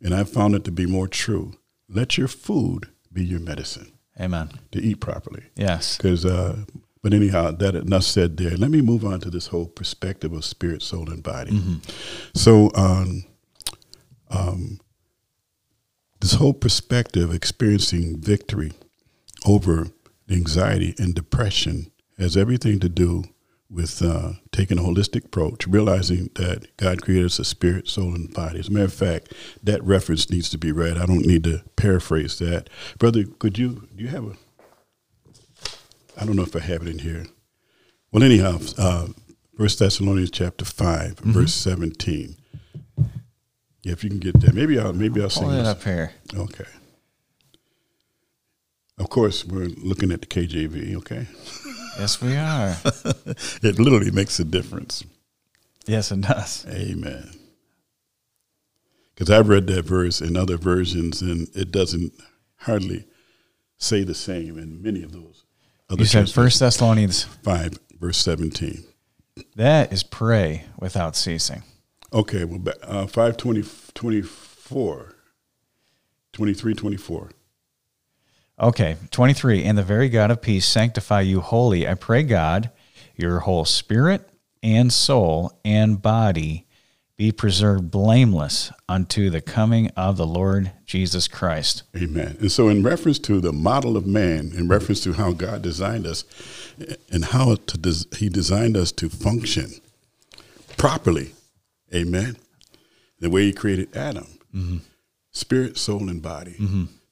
and 0.00 0.14
I've 0.14 0.30
found 0.30 0.54
it 0.54 0.64
to 0.64 0.70
be 0.72 0.86
more 0.86 1.08
true. 1.08 1.54
Let 1.88 2.16
your 2.16 2.28
food 2.28 2.88
be 3.12 3.24
your 3.24 3.40
medicine 3.40 3.92
Amen. 4.20 4.50
to 4.70 4.80
eat 4.80 5.00
properly. 5.00 5.42
Yes. 5.56 5.96
Because, 5.98 6.24
uh, 6.24 6.64
but 7.02 7.12
anyhow, 7.12 7.50
that 7.50 7.74
enough 7.74 8.04
said 8.04 8.36
there. 8.36 8.56
Let 8.56 8.70
me 8.70 8.80
move 8.80 9.04
on 9.04 9.20
to 9.20 9.30
this 9.30 9.48
whole 9.48 9.66
perspective 9.66 10.32
of 10.32 10.44
spirit, 10.44 10.80
soul, 10.82 11.10
and 11.10 11.22
body. 11.22 11.80
So, 12.34 12.70
um, 12.74 13.24
um, 14.32 14.80
this 16.20 16.34
whole 16.34 16.54
perspective, 16.54 17.30
of 17.30 17.34
experiencing 17.34 18.20
victory 18.20 18.72
over 19.46 19.88
anxiety 20.30 20.94
and 20.98 21.14
depression, 21.14 21.90
has 22.18 22.36
everything 22.36 22.78
to 22.80 22.88
do 22.88 23.24
with 23.68 24.02
uh, 24.02 24.32
taking 24.52 24.78
a 24.78 24.82
holistic 24.82 25.24
approach, 25.24 25.66
realizing 25.66 26.30
that 26.34 26.76
God 26.76 27.02
created 27.02 27.26
us 27.26 27.38
a 27.38 27.44
spirit, 27.44 27.88
soul, 27.88 28.14
and 28.14 28.32
body. 28.32 28.60
As 28.60 28.68
a 28.68 28.72
matter 28.72 28.84
of 28.84 28.92
fact, 28.92 29.32
that 29.62 29.82
reference 29.82 30.30
needs 30.30 30.50
to 30.50 30.58
be 30.58 30.72
read. 30.72 30.98
I 30.98 31.06
don't 31.06 31.26
need 31.26 31.44
to 31.44 31.62
paraphrase 31.76 32.38
that, 32.38 32.68
brother. 32.98 33.24
Could 33.24 33.58
you? 33.58 33.88
Do 33.96 34.04
you 34.04 34.08
have 34.08 34.24
a? 34.24 34.32
I 36.20 36.26
don't 36.26 36.36
know 36.36 36.42
if 36.42 36.54
I 36.54 36.60
have 36.60 36.82
it 36.82 36.88
in 36.88 36.98
here. 36.98 37.24
Well, 38.12 38.22
anyhow, 38.22 38.58
uh, 38.78 39.08
First 39.56 39.78
Thessalonians 39.78 40.30
chapter 40.30 40.64
5 40.64 41.20
verse 41.20 41.54
seventeen. 41.54 42.36
Yeah, 43.82 43.92
if 43.92 44.04
you 44.04 44.10
can 44.10 44.20
get 44.20 44.40
that, 44.40 44.54
maybe 44.54 44.78
I'll 44.78 44.92
maybe 44.92 45.20
I'll 45.22 45.30
sing 45.30 45.44
Hold 45.44 45.56
it 45.56 45.66
up 45.66 45.82
here. 45.82 46.12
Okay. 46.34 46.64
Of 48.98 49.08
course, 49.10 49.44
we're 49.44 49.68
looking 49.78 50.12
at 50.12 50.20
the 50.20 50.26
KJV. 50.26 50.96
Okay, 50.98 51.26
Yes, 51.98 52.20
we 52.22 52.36
are. 52.36 52.76
it 53.62 53.78
literally 53.78 54.10
makes 54.10 54.38
a 54.38 54.44
difference. 54.44 55.04
yes, 55.86 56.12
it 56.12 56.20
does. 56.20 56.64
Amen. 56.68 57.30
Because 59.14 59.30
I've 59.30 59.48
read 59.48 59.66
that 59.66 59.84
verse 59.84 60.20
in 60.20 60.36
other 60.36 60.56
versions, 60.56 61.20
and 61.20 61.48
it 61.54 61.70
doesn't 61.72 62.12
hardly 62.58 63.04
say 63.78 64.04
the 64.04 64.14
same 64.14 64.56
in 64.58 64.80
many 64.82 65.02
of 65.02 65.12
those. 65.12 65.44
Other 65.90 66.02
You 66.02 66.06
said. 66.06 66.30
First 66.30 66.60
Thessalonians. 66.60 67.24
five 67.24 67.78
verse 67.98 68.18
seventeen. 68.18 68.84
That 69.56 69.92
is 69.92 70.02
pray 70.02 70.64
without 70.78 71.16
ceasing. 71.16 71.62
Okay, 72.12 72.44
well, 72.44 72.62
uh, 72.82 73.06
5, 73.06 73.36
20, 73.36 73.64
24, 73.94 75.14
23, 76.32 76.74
24. 76.74 77.30
Okay, 78.60 78.96
23. 79.10 79.64
And 79.64 79.78
the 79.78 79.82
very 79.82 80.08
God 80.08 80.30
of 80.30 80.42
peace 80.42 80.66
sanctify 80.66 81.22
you 81.22 81.40
wholly. 81.40 81.88
I 81.88 81.94
pray, 81.94 82.22
God, 82.22 82.70
your 83.16 83.40
whole 83.40 83.64
spirit 83.64 84.28
and 84.62 84.92
soul 84.92 85.58
and 85.64 86.00
body 86.00 86.66
be 87.16 87.32
preserved 87.32 87.90
blameless 87.90 88.72
unto 88.88 89.30
the 89.30 89.40
coming 89.40 89.88
of 89.90 90.16
the 90.16 90.26
Lord 90.26 90.72
Jesus 90.84 91.28
Christ. 91.28 91.82
Amen. 91.96 92.36
And 92.40 92.50
so, 92.50 92.68
in 92.68 92.82
reference 92.82 93.18
to 93.20 93.40
the 93.40 93.52
model 93.52 93.96
of 93.96 94.06
man, 94.06 94.52
in 94.54 94.68
reference 94.68 95.00
to 95.04 95.12
how 95.14 95.32
God 95.32 95.62
designed 95.62 96.06
us, 96.06 96.24
and 97.10 97.26
how 97.26 97.54
to 97.54 97.78
des- 97.78 98.16
He 98.16 98.28
designed 98.28 98.76
us 98.76 98.92
to 98.92 99.08
function 99.08 99.72
properly, 100.76 101.34
Amen. 101.94 102.36
The 103.20 103.30
way 103.30 103.44
He 103.44 103.52
created 103.52 103.96
Adam, 103.96 104.38
spirit, 105.30 105.78
soul, 105.78 106.08
and 106.08 106.20
body. 106.22 106.56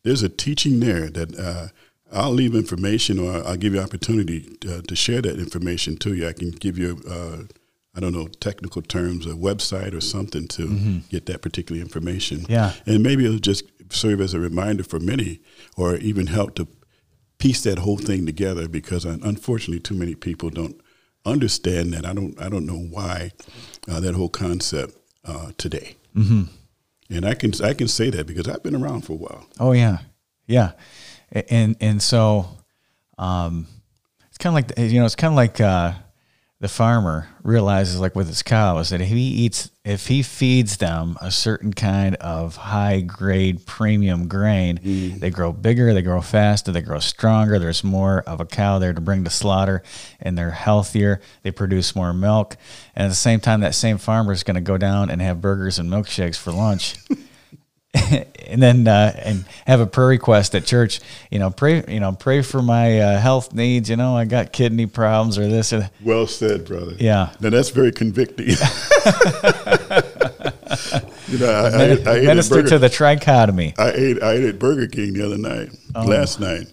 There's 0.03 0.23
a 0.23 0.29
teaching 0.29 0.81
there 0.81 1.11
that 1.11 1.39
uh, 1.39 1.69
I'll 2.13 2.33
leave 2.33 2.55
information, 2.55 3.19
or 3.19 3.47
I'll 3.47 3.57
give 3.57 3.75
you 3.75 3.81
opportunity 3.81 4.57
to, 4.63 4.83
to 4.83 4.97
share 4.97 5.23
that 5.23 5.39
information 5.39 5.97
to 5.99 6.15
you. 6.15 6.27
I 6.27 6.33
can 6.33 6.51
give 6.51 6.79
you 6.79 7.03
uh, 7.09 7.43
I 7.95 8.01
don't 8.01 8.13
know 8.15 8.29
technical 8.41 8.83
terms, 8.83 9.27
a 9.27 9.31
website 9.31 9.95
or 9.95 10.01
something 10.01 10.49
to 10.49 11.03
get 11.11 11.27
that 11.27 11.43
particular 11.43 11.81
information. 11.81 12.47
Yeah. 12.49 12.73
and 12.87 13.03
maybe 13.03 13.25
it'll 13.27 13.39
just 13.39 13.65
serve 13.91 14.21
as 14.21 14.33
a 14.35 14.41
reminder 14.41 14.85
for 14.85 15.01
many, 15.01 15.41
or 15.77 15.97
even 15.97 16.29
help 16.29 16.55
to 16.57 16.67
piece 17.39 17.63
that 17.65 17.79
whole 17.81 17.99
thing 17.99 18.27
together. 18.27 18.69
Because 18.69 19.05
unfortunately, 19.05 19.81
too 19.81 19.95
many 19.95 20.15
people 20.15 20.51
don't 20.51 20.81
understand 21.25 21.93
that. 21.93 22.07
I 22.07 22.13
don't. 22.13 22.41
I 22.41 22.49
don't 22.49 22.67
know 22.67 22.79
why 22.79 23.33
uh, 23.89 24.01
that 24.01 24.15
whole 24.15 24.29
concept 24.29 24.97
uh, 25.25 25.53
today. 25.59 25.97
Mm-hmm. 26.17 26.43
And 27.11 27.27
I 27.27 27.35
can 27.35 27.53
I 27.63 27.75
can 27.75 27.89
say 27.89 28.11
that 28.11 28.27
because 28.27 28.49
I've 28.49 28.63
been 28.63 28.77
around 28.77 29.03
for 29.03 29.15
a 29.15 29.17
while. 29.17 29.47
Oh 29.59 29.73
yeah, 29.73 29.99
yeah, 30.47 30.73
and 31.33 31.77
and 31.81 32.03
so, 32.03 32.49
um, 33.19 33.67
it's 34.29 34.39
kind 34.39 34.57
of 34.57 34.79
like 34.79 34.91
you 34.93 35.01
know, 35.01 35.07
it's 35.07 35.17
kind 35.17 35.33
of 35.33 35.37
like 35.37 35.61
uh, 35.61 35.93
the 36.61 36.69
farmer 36.69 37.27
realizes, 37.43 37.99
like 37.99 38.15
with 38.15 38.29
his 38.29 38.43
cows, 38.43 38.91
that 38.91 39.01
if 39.01 39.09
he 39.09 39.29
eats, 39.29 39.71
if 39.83 40.09
he 40.09 40.23
feeds 40.23 40.77
them 40.77 41.17
a 41.19 41.31
certain 41.31 41.73
kind 41.73 42.17
of 42.17 42.55
high 42.57 43.01
grade 43.01 43.65
premium 43.65 44.29
grain, 44.29 44.77
mm. 44.77 45.19
they 45.19 45.31
grow 45.31 45.53
bigger, 45.53 45.95
they 45.95 46.03
grow 46.03 46.21
faster, 46.21 46.71
they 46.71 46.83
grow 46.83 46.99
stronger. 46.99 47.59
There's 47.59 47.83
more 47.83 48.21
of 48.27 48.41
a 48.41 48.45
cow 48.45 48.79
there 48.79 48.93
to 48.93 49.01
bring 49.01 49.25
to 49.25 49.31
slaughter, 49.31 49.83
and 50.21 50.37
they're 50.37 50.51
healthier. 50.51 51.23
They 51.43 51.51
produce 51.51 51.97
more 51.97 52.13
milk, 52.13 52.59
and 52.95 53.07
at 53.07 53.09
the 53.09 53.15
same 53.15 53.41
time, 53.41 53.61
that 53.61 53.75
same 53.75 53.97
farmer 53.97 54.33
is 54.33 54.43
going 54.43 54.57
to 54.57 54.61
go 54.61 54.77
down 54.77 55.09
and 55.09 55.23
have 55.23 55.41
burgers 55.41 55.79
and 55.79 55.91
milkshakes 55.91 56.37
for 56.37 56.53
lunch. 56.53 56.97
and 58.47 58.63
then 58.63 58.87
uh, 58.87 59.13
and 59.25 59.45
have 59.67 59.81
a 59.81 59.87
prayer 59.87 60.09
request 60.09 60.55
at 60.55 60.65
church. 60.65 61.01
You 61.31 61.39
know, 61.41 61.51
pray. 61.51 61.83
You 61.89 61.99
know, 62.01 62.13
pray 62.13 62.43
for 62.43 62.63
my 62.63 63.01
uh, 63.01 63.19
health 63.19 63.53
needs. 63.53 63.91
You 63.91 63.97
know, 63.97 64.17
I 64.17 64.27
got 64.27 64.53
kidney 64.53 64.87
problems 64.87 65.39
or 65.39 65.49
this. 65.49 65.73
Or 65.73 65.91
Well 66.03 66.27
said, 66.29 66.67
brother. 66.67 66.95
Yeah. 66.99 67.33
Now 67.41 67.51
that's 67.51 67.71
very 67.71 67.91
convicting. 67.93 68.47
you 71.29 71.39
know, 71.39 71.51
I, 71.51 71.69
I, 71.69 72.13
I, 72.13 72.17
ate 72.19 72.25
minister 72.25 72.57
Burger, 72.57 72.69
to 72.71 72.79
the 72.79 72.89
trichotomy. 72.89 73.75
I 73.79 73.91
ate 73.91 74.23
I 74.23 74.33
ate 74.35 74.45
at 74.45 74.59
Burger 74.59 74.87
King 74.87 75.15
the 75.15 75.25
other 75.27 75.39
night, 75.39 75.71
Oh. 75.95 76.05
last 76.05 76.39
night, 76.41 76.67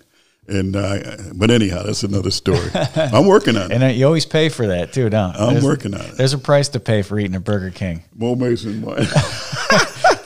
and 0.48 0.76
uh, 0.76 1.00
but 1.36 1.50
anyhow, 1.52 1.84
that's 1.84 2.04
another 2.04 2.32
story. 2.32 2.70
I'm 2.96 3.26
working 3.26 3.58
on 3.58 3.72
it. 3.72 3.76
And 3.76 3.84
uh, 3.84 3.88
you 3.88 4.06
always 4.06 4.26
pay 4.26 4.50
for 4.50 4.68
that 4.68 4.94
too, 4.94 5.10
don't? 5.10 5.34
you? 5.34 5.40
I'm 5.40 5.54
There's- 5.54 5.64
working 5.66 5.94
on 5.96 6.02
it. 6.02 6.12
There's 6.18 6.34
a 6.34 6.38
price 6.38 6.70
to 6.70 6.80
pay 6.80 7.02
for 7.02 7.18
eating 7.20 7.36
at 7.36 7.44
Burger 7.44 7.72
King 7.72 8.04
More 8.16 8.36
Mason 8.36 8.82
one. 8.84 8.98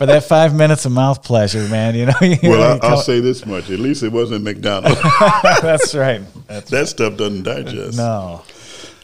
For 0.02 0.08
that 0.08 0.24
five 0.24 0.56
minutes 0.56 0.86
of 0.86 0.92
mouth 0.92 1.24
pleasure, 1.24 1.68
man. 1.68 1.94
You 1.94 2.08
know. 2.08 2.14
you 2.22 2.50
well, 2.50 2.60
know, 2.60 2.70
I, 2.82 2.88
you 2.88 2.96
I'll 2.96 2.98
say 2.98 3.20
this 3.20 3.46
much: 3.46 3.70
at 3.70 3.78
least 3.78 4.02
it 4.02 4.12
wasn't 4.12 4.44
McDonald's. 4.44 5.00
that's 5.62 5.94
right. 5.94 6.24
That's 6.48 6.72
that 6.72 6.88
stuff 6.88 7.18
doesn't 7.18 7.44
digest. 7.44 7.98
no. 7.98 8.44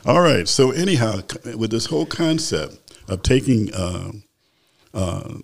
All 0.08 0.22
right. 0.22 0.48
So 0.48 0.72
anyhow, 0.72 1.20
with 1.56 1.70
this 1.70 1.86
whole 1.86 2.08
concept 2.08 2.96
of 3.08 3.22
taking 3.22 3.72
uh, 3.76 4.12
uh, 4.92 5.36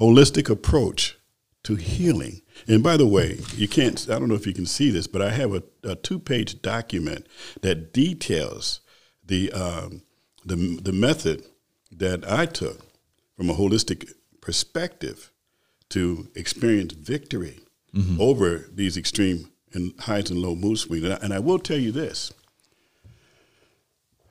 holistic 0.00 0.48
approach 0.48 1.18
to 1.64 1.74
healing, 1.74 2.40
and 2.66 2.82
by 2.82 2.96
the 2.96 3.06
way, 3.06 3.38
you 3.54 3.68
can't. 3.68 4.08
I 4.08 4.18
don't 4.18 4.28
know 4.28 4.34
if 4.34 4.46
you 4.46 4.54
can 4.54 4.66
see 4.66 4.90
this, 4.90 5.06
but 5.06 5.20
I 5.20 5.28
have 5.28 5.54
a, 5.54 5.62
a 5.84 5.94
two-page 5.94 6.62
document 6.62 7.26
that 7.60 7.92
details 7.92 8.80
the 9.22 9.52
um, 9.52 10.04
the 10.42 10.80
the 10.82 10.92
method 10.92 11.44
that 11.90 12.26
I 12.26 12.46
took 12.46 12.80
from 13.36 13.50
a 13.50 13.54
holistic 13.54 14.10
perspective 14.42 15.32
to 15.88 16.28
experience 16.34 16.92
victory 16.92 17.60
over 18.20 18.68
these 18.74 18.98
extreme 18.98 19.48
and 19.72 19.92
highs 20.00 20.30
and 20.30 20.40
low 20.40 20.54
mood 20.54 20.78
swings. 20.78 21.04
And 21.04 21.14
I, 21.14 21.18
and 21.22 21.32
I 21.32 21.38
will 21.38 21.58
tell 21.58 21.78
you 21.78 21.92
this. 21.92 22.32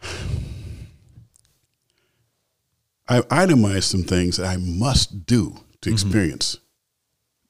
I 3.09 3.23
itemized 3.29 3.85
some 3.85 4.03
things 4.03 4.37
that 4.37 4.45
I 4.47 4.57
must 4.57 5.25
do 5.25 5.57
to 5.81 5.91
experience 5.91 6.57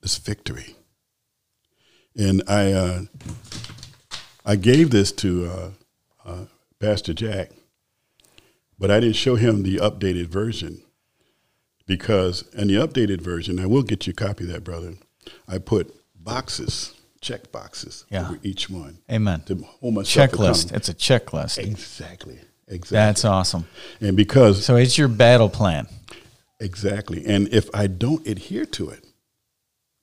this 0.01 0.17
victory. 0.17 0.75
And 2.17 2.41
I 2.47 2.71
uh, 2.71 3.01
I 4.45 4.55
gave 4.55 4.89
this 4.89 5.11
to 5.13 5.45
uh, 5.45 5.69
uh, 6.25 6.45
Pastor 6.79 7.13
Jack, 7.13 7.51
but 8.79 8.89
I 8.89 8.99
didn't 8.99 9.15
show 9.17 9.35
him 9.35 9.61
the 9.63 9.77
updated 9.77 10.27
version 10.27 10.81
because 11.91 12.43
in 12.53 12.67
the 12.69 12.75
updated 12.75 13.19
version, 13.21 13.59
I 13.59 13.65
will 13.65 13.83
get 13.83 14.07
you 14.07 14.11
a 14.11 14.13
copy 14.13 14.45
of 14.45 14.49
that, 14.51 14.63
brother. 14.63 14.93
I 15.47 15.57
put 15.57 15.93
boxes, 16.15 16.93
check 17.19 17.51
boxes 17.51 18.05
Yeah. 18.09 18.27
over 18.29 18.39
each 18.43 18.69
one 18.69 18.99
Amen. 19.11 19.41
to 19.47 19.55
hold 19.55 19.95
myself 19.95 20.31
Checklist. 20.31 20.71
It's 20.73 20.87
a 20.89 20.93
checklist. 20.93 21.57
Exactly, 21.57 22.39
exactly. 22.67 22.95
That's 22.95 23.25
awesome. 23.25 23.65
and 23.99 24.15
because 24.15 24.63
So 24.65 24.77
it's 24.77 24.97
your 24.97 25.09
battle 25.09 25.49
plan. 25.49 25.87
Exactly. 26.61 27.25
And 27.25 27.47
if 27.49 27.69
I 27.73 27.87
don't 27.87 28.25
adhere 28.27 28.65
to 28.65 28.89
it, 28.89 29.03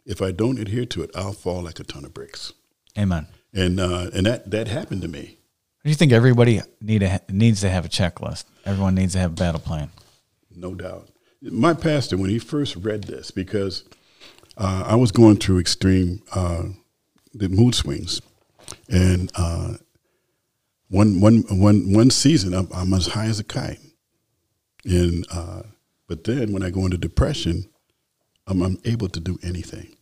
if 0.04 0.20
I 0.20 0.30
don't 0.30 0.58
adhere 0.58 0.84
to 0.86 1.02
it, 1.02 1.10
I'll 1.14 1.32
fall 1.32 1.62
like 1.62 1.78
a 1.80 1.84
ton 1.84 2.04
of 2.04 2.12
bricks. 2.12 2.52
Amen. 2.98 3.26
And 3.54 3.80
uh, 3.80 4.10
and 4.12 4.26
that 4.26 4.50
that 4.50 4.68
happened 4.68 5.02
to 5.02 5.08
me. 5.08 5.38
Do 5.84 5.90
you 5.90 5.94
think 5.96 6.12
everybody 6.12 6.60
need 6.82 7.02
a, 7.02 7.20
needs 7.30 7.60
to 7.62 7.70
have 7.70 7.84
a 7.86 7.88
checklist? 7.88 8.44
Everyone 8.66 8.94
needs 8.94 9.12
to 9.14 9.20
have 9.20 9.30
a 9.32 9.34
battle 9.34 9.60
plan. 9.60 9.90
No 10.54 10.74
doubt. 10.74 11.08
My 11.40 11.74
pastor, 11.74 12.16
when 12.16 12.30
he 12.30 12.38
first 12.38 12.76
read 12.76 13.04
this, 13.04 13.30
because 13.30 13.84
uh, 14.56 14.84
I 14.86 14.96
was 14.96 15.12
going 15.12 15.36
through 15.36 15.60
extreme 15.60 16.22
uh, 16.34 16.64
the 17.32 17.48
mood 17.48 17.74
swings, 17.74 18.20
and 18.88 19.30
uh, 19.36 19.74
one 20.88 21.20
one 21.20 21.44
one 21.48 21.92
one 21.92 22.10
season 22.10 22.54
I'm, 22.54 22.68
I'm 22.74 22.92
as 22.92 23.08
high 23.08 23.26
as 23.26 23.38
a 23.38 23.44
kite, 23.44 23.80
and 24.84 25.24
uh, 25.30 25.62
but 26.08 26.24
then 26.24 26.52
when 26.52 26.62
I 26.62 26.70
go 26.70 26.84
into 26.84 26.98
depression, 26.98 27.68
I'm, 28.46 28.62
I'm 28.62 28.78
able 28.84 29.08
to 29.08 29.20
do 29.20 29.38
anything. 29.42 29.94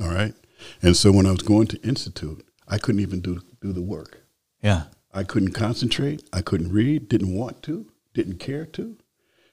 All 0.00 0.08
right, 0.08 0.34
and 0.82 0.96
so 0.96 1.12
when 1.12 1.26
I 1.26 1.30
was 1.30 1.42
going 1.42 1.68
to 1.68 1.80
institute, 1.82 2.44
I 2.66 2.78
couldn't 2.78 3.02
even 3.02 3.20
do 3.20 3.40
do 3.60 3.72
the 3.72 3.82
work. 3.82 4.22
Yeah. 4.62 4.84
I 5.14 5.24
couldn't 5.24 5.52
concentrate. 5.52 6.26
I 6.32 6.40
couldn't 6.40 6.72
read. 6.72 7.08
Didn't 7.08 7.34
want 7.34 7.62
to. 7.64 7.86
Didn't 8.14 8.38
care 8.38 8.64
to. 8.66 8.96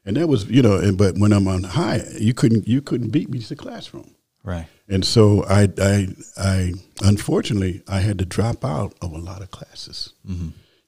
And 0.10 0.18
that 0.18 0.26
was, 0.26 0.50
you 0.50 0.64
know. 0.64 0.76
And 0.76 0.98
but 0.98 1.20
when 1.20 1.32
I'm 1.32 1.48
on 1.48 1.62
high, 1.62 2.02
you 2.18 2.34
couldn't 2.34 2.68
you 2.68 2.82
couldn't 2.82 3.12
beat 3.12 3.30
me 3.30 3.38
to 3.38 3.50
the 3.50 3.56
classroom. 3.56 4.16
Right. 4.44 4.66
And 4.88 5.06
so 5.06 5.46
I 5.46 5.70
I 5.80 6.08
I 6.36 6.74
unfortunately 7.04 7.84
I 7.88 8.00
had 8.00 8.18
to 8.18 8.26
drop 8.26 8.66
out 8.66 8.96
of 9.04 9.12
a 9.12 9.20
lot 9.20 9.44
of 9.44 9.52
classes. 9.52 10.14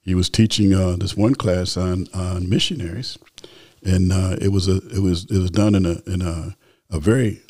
He 0.00 0.16
was 0.16 0.28
teaching 0.28 0.74
uh, 0.74 0.96
this 0.96 1.16
one 1.16 1.36
class 1.36 1.76
on 1.76 2.08
on 2.12 2.50
missionaries, 2.50 3.16
and 3.84 4.12
uh, 4.12 4.38
it 4.40 4.48
was 4.48 4.66
a 4.66 4.78
it 4.88 4.98
was 4.98 5.30
it 5.30 5.38
was 5.38 5.52
done 5.52 5.76
in 5.76 5.86
a 5.86 6.02
in 6.04 6.20
a 6.20 6.56
a 6.90 6.98
very 6.98 7.42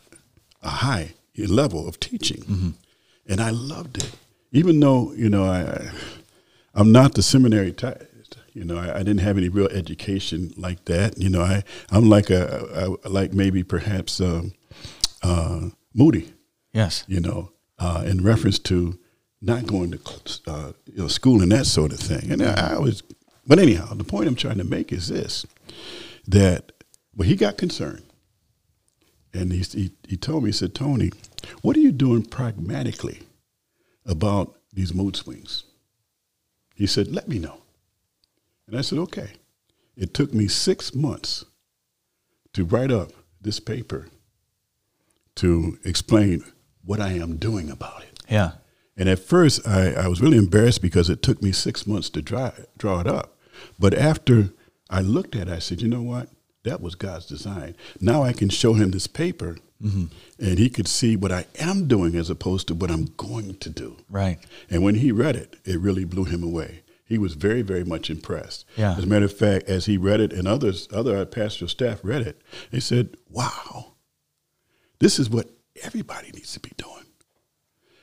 a 0.60 0.68
high 0.68 1.14
level 1.38 1.88
of 1.88 1.98
teaching, 1.98 2.74
and 3.26 3.40
I 3.40 3.48
loved 3.48 3.96
it. 3.96 4.10
Even 4.50 4.78
though 4.78 5.14
you 5.14 5.30
know 5.30 5.44
I 5.44 5.90
I'm 6.74 6.92
not 6.92 7.14
the 7.14 7.22
seminary 7.22 7.72
type. 7.72 8.11
You 8.52 8.64
know, 8.64 8.76
I, 8.76 8.96
I 8.96 8.98
didn't 8.98 9.20
have 9.20 9.38
any 9.38 9.48
real 9.48 9.68
education 9.68 10.52
like 10.56 10.84
that. 10.86 11.18
You 11.18 11.30
know, 11.30 11.42
I 11.42 11.64
I'm 11.90 12.08
like 12.08 12.30
a, 12.30 12.96
like 13.04 13.32
maybe 13.32 13.62
perhaps 13.62 14.20
um, 14.20 14.52
uh, 15.22 15.68
Moody. 15.94 16.32
Yes. 16.72 17.04
You 17.06 17.20
know, 17.20 17.52
uh, 17.78 18.04
in 18.06 18.22
reference 18.22 18.58
to 18.60 18.98
not 19.40 19.66
going 19.66 19.90
to 19.90 20.00
uh, 20.46 20.72
you 20.86 21.02
know 21.02 21.08
school 21.08 21.42
and 21.42 21.52
that 21.52 21.66
sort 21.66 21.92
of 21.92 21.98
thing. 21.98 22.30
And 22.30 22.42
I, 22.42 22.74
I 22.74 22.78
was, 22.78 23.02
but 23.46 23.58
anyhow, 23.58 23.94
the 23.94 24.04
point 24.04 24.28
I'm 24.28 24.36
trying 24.36 24.58
to 24.58 24.64
make 24.64 24.92
is 24.92 25.08
this: 25.08 25.46
that 26.26 26.72
well, 27.14 27.28
he 27.28 27.36
got 27.36 27.58
concerned, 27.58 28.04
and 29.32 29.52
he 29.52 29.60
he, 29.60 29.92
he 30.06 30.16
told 30.16 30.44
me, 30.44 30.48
he 30.48 30.52
said, 30.52 30.74
Tony, 30.74 31.10
what 31.62 31.76
are 31.76 31.80
you 31.80 31.92
doing 31.92 32.22
pragmatically 32.22 33.22
about 34.06 34.56
these 34.72 34.94
mood 34.94 35.16
swings? 35.16 35.64
He 36.74 36.86
said, 36.86 37.08
let 37.08 37.28
me 37.28 37.38
know. 37.38 37.58
And 38.66 38.76
I 38.76 38.80
said, 38.80 38.98
okay. 38.98 39.30
It 39.96 40.14
took 40.14 40.32
me 40.32 40.48
six 40.48 40.94
months 40.94 41.44
to 42.54 42.64
write 42.64 42.90
up 42.90 43.12
this 43.40 43.60
paper 43.60 44.08
to 45.36 45.78
explain 45.84 46.44
what 46.84 47.00
I 47.00 47.12
am 47.12 47.36
doing 47.36 47.70
about 47.70 48.02
it. 48.02 48.20
Yeah. 48.28 48.52
And 48.96 49.08
at 49.08 49.18
first, 49.18 49.66
I, 49.66 49.92
I 49.92 50.08
was 50.08 50.20
really 50.20 50.36
embarrassed 50.36 50.82
because 50.82 51.08
it 51.08 51.22
took 51.22 51.42
me 51.42 51.52
six 51.52 51.86
months 51.86 52.10
to 52.10 52.22
draw, 52.22 52.52
draw 52.76 53.00
it 53.00 53.06
up. 53.06 53.38
But 53.78 53.94
after 53.94 54.50
I 54.90 55.00
looked 55.00 55.34
at 55.36 55.48
it, 55.48 55.52
I 55.52 55.58
said, 55.58 55.80
you 55.80 55.88
know 55.88 56.02
what? 56.02 56.28
That 56.64 56.80
was 56.80 56.94
God's 56.94 57.26
design. 57.26 57.76
Now 58.00 58.22
I 58.22 58.32
can 58.32 58.48
show 58.48 58.74
him 58.74 58.90
this 58.90 59.06
paper 59.06 59.56
mm-hmm. 59.82 60.04
and 60.38 60.58
he 60.58 60.68
could 60.68 60.86
see 60.86 61.16
what 61.16 61.32
I 61.32 61.46
am 61.58 61.88
doing 61.88 62.14
as 62.14 62.30
opposed 62.30 62.68
to 62.68 62.74
what 62.74 62.90
I'm 62.90 63.06
going 63.16 63.56
to 63.56 63.70
do. 63.70 63.96
Right. 64.08 64.38
And 64.70 64.82
when 64.82 64.96
he 64.96 65.10
read 65.10 65.36
it, 65.36 65.56
it 65.64 65.80
really 65.80 66.04
blew 66.04 66.24
him 66.24 66.42
away. 66.42 66.82
He 67.12 67.18
was 67.18 67.34
very, 67.34 67.60
very 67.60 67.84
much 67.84 68.08
impressed. 68.08 68.64
Yeah. 68.74 68.94
As 68.96 69.04
a 69.04 69.06
matter 69.06 69.26
of 69.26 69.36
fact, 69.36 69.68
as 69.68 69.84
he 69.84 69.98
read 69.98 70.18
it 70.18 70.32
and 70.32 70.48
others, 70.48 70.88
other 70.90 71.26
pastoral 71.26 71.68
staff 71.68 72.00
read 72.02 72.22
it, 72.22 72.40
they 72.70 72.80
said, 72.80 73.18
wow, 73.28 73.96
this 74.98 75.18
is 75.18 75.28
what 75.28 75.50
everybody 75.82 76.30
needs 76.32 76.54
to 76.54 76.60
be 76.60 76.70
doing. 76.78 77.04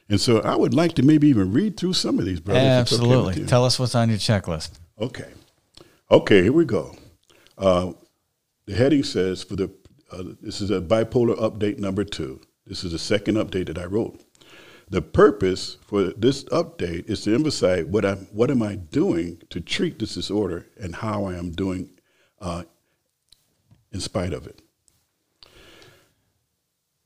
And 0.10 0.22
so 0.22 0.42
I 0.42 0.56
would 0.56 0.76
like 0.76 0.94
to 0.94 1.02
maybe 1.02 1.28
even 1.28 1.52
read 1.52 1.76
through 1.76 1.94
some 1.94 2.20
of 2.20 2.26
these, 2.26 2.40
brothers. 2.40 2.62
it's 2.62 3.02
okay 3.02 3.04
Absolutely. 3.12 3.46
Tell 3.48 3.66
us 3.66 3.80
what's 3.80 3.96
on 3.96 4.10
your 4.10 4.20
checklist. 4.20 4.78
Okay. 5.02 5.32
Okay, 6.12 6.44
here 6.44 6.54
we 6.54 6.66
go. 6.66 6.96
Uh, 7.58 7.94
the 8.68 8.76
heading 8.76 9.02
says 9.02 9.42
for 9.42 9.56
the 9.56 9.72
uh, 10.12 10.22
this 10.40 10.62
is 10.62 10.70
a 10.70 10.82
bipolar 10.82 11.36
update 11.40 11.80
number 11.80 12.04
two. 12.04 12.42
This 12.68 12.84
is 12.84 12.92
the 12.92 13.00
second 13.00 13.38
update 13.38 13.66
that 13.66 13.80
I 13.80 13.86
wrote. 13.86 14.22
The 14.90 15.02
purpose 15.02 15.78
for 15.86 16.06
this 16.06 16.44
update 16.46 17.10
is 17.10 17.22
to 17.24 17.36
emphasize 17.36 17.86
what 17.86 18.06
I'm 18.06 18.28
what 18.32 18.50
am 18.50 18.64
I 18.64 18.76
doing 18.76 19.42
to 19.52 19.62
treat 19.62 20.00
this 20.00 20.16
disorder 20.16 20.66
and 20.82 20.96
how 20.96 21.26
I 21.26 21.36
am 21.36 21.52
doing 21.52 21.92
uh, 22.42 22.64
in 23.92 24.00
spite 24.00 24.34
of 24.34 24.48
it. 24.48 24.62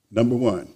Number 0.09 0.35
one, 0.35 0.75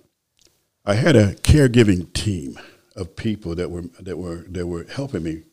I 0.85 0.95
had 0.95 1.15
a 1.15 1.35
caregiving 1.35 2.11
team 2.11 2.59
of 2.95 3.15
people 3.15 3.55
that 3.55 3.71
were 3.71 3.83
that 3.99 4.17
were 4.17 4.45
that 4.49 4.67
were 4.67 4.85
helping 4.89 5.23
me 5.23 5.43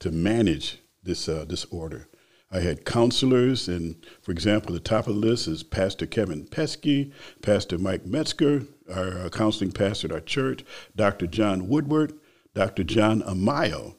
to 0.00 0.10
manage 0.10 0.78
this 1.04 1.28
uh, 1.28 1.44
disorder. 1.44 2.08
I 2.50 2.60
had 2.60 2.86
counselors, 2.86 3.68
and 3.68 3.96
for 4.22 4.32
example, 4.32 4.72
the 4.72 4.80
top 4.80 5.06
of 5.06 5.14
the 5.14 5.20
list 5.20 5.46
is 5.48 5.62
Pastor 5.62 6.06
Kevin 6.06 6.46
Pesky, 6.46 7.12
Pastor 7.42 7.76
Mike 7.76 8.06
Metzger, 8.06 8.66
our 8.92 9.26
uh, 9.26 9.28
counseling 9.30 9.72
pastor 9.72 10.08
at 10.08 10.12
our 10.12 10.20
church, 10.20 10.64
Dr. 10.96 11.26
John 11.26 11.68
Woodward, 11.68 12.14
Dr. 12.54 12.84
John 12.84 13.22
Amayo, 13.22 13.94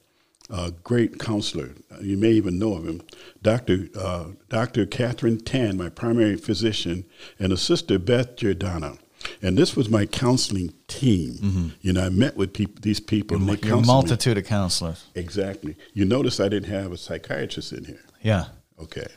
a 0.49 0.71
great 0.83 1.19
counselor. 1.19 1.71
You 2.01 2.17
may 2.17 2.31
even 2.31 2.57
know 2.57 2.73
of 2.73 2.87
him. 2.87 3.01
Dr. 3.41 3.87
Uh, 3.95 4.25
Dr. 4.49 4.85
Catherine 4.85 5.39
Tan, 5.39 5.77
my 5.77 5.89
primary 5.89 6.37
physician, 6.37 7.05
and 7.37 7.53
a 7.53 7.57
sister, 7.57 7.99
Beth 7.99 8.35
Giordano. 8.35 8.97
And 9.41 9.57
this 9.57 9.75
was 9.75 9.89
my 9.89 10.05
counseling 10.05 10.73
team. 10.87 11.33
Mm-hmm. 11.33 11.67
You 11.81 11.93
know, 11.93 12.05
I 12.05 12.09
met 12.09 12.37
with 12.37 12.53
peop- 12.53 12.81
these 12.81 12.99
people. 12.99 13.37
Your, 13.37 13.49
and 13.49 13.65
your 13.65 13.81
multitude 13.81 14.37
me. 14.37 14.41
of 14.41 14.47
counselors. 14.47 15.05
Exactly. 15.13 15.75
You 15.93 16.05
notice 16.05 16.39
I 16.39 16.47
didn't 16.47 16.69
have 16.69 16.91
a 16.91 16.97
psychiatrist 16.97 17.73
in 17.73 17.85
here. 17.85 18.01
Yeah. 18.21 18.45
Okay. 18.81 19.07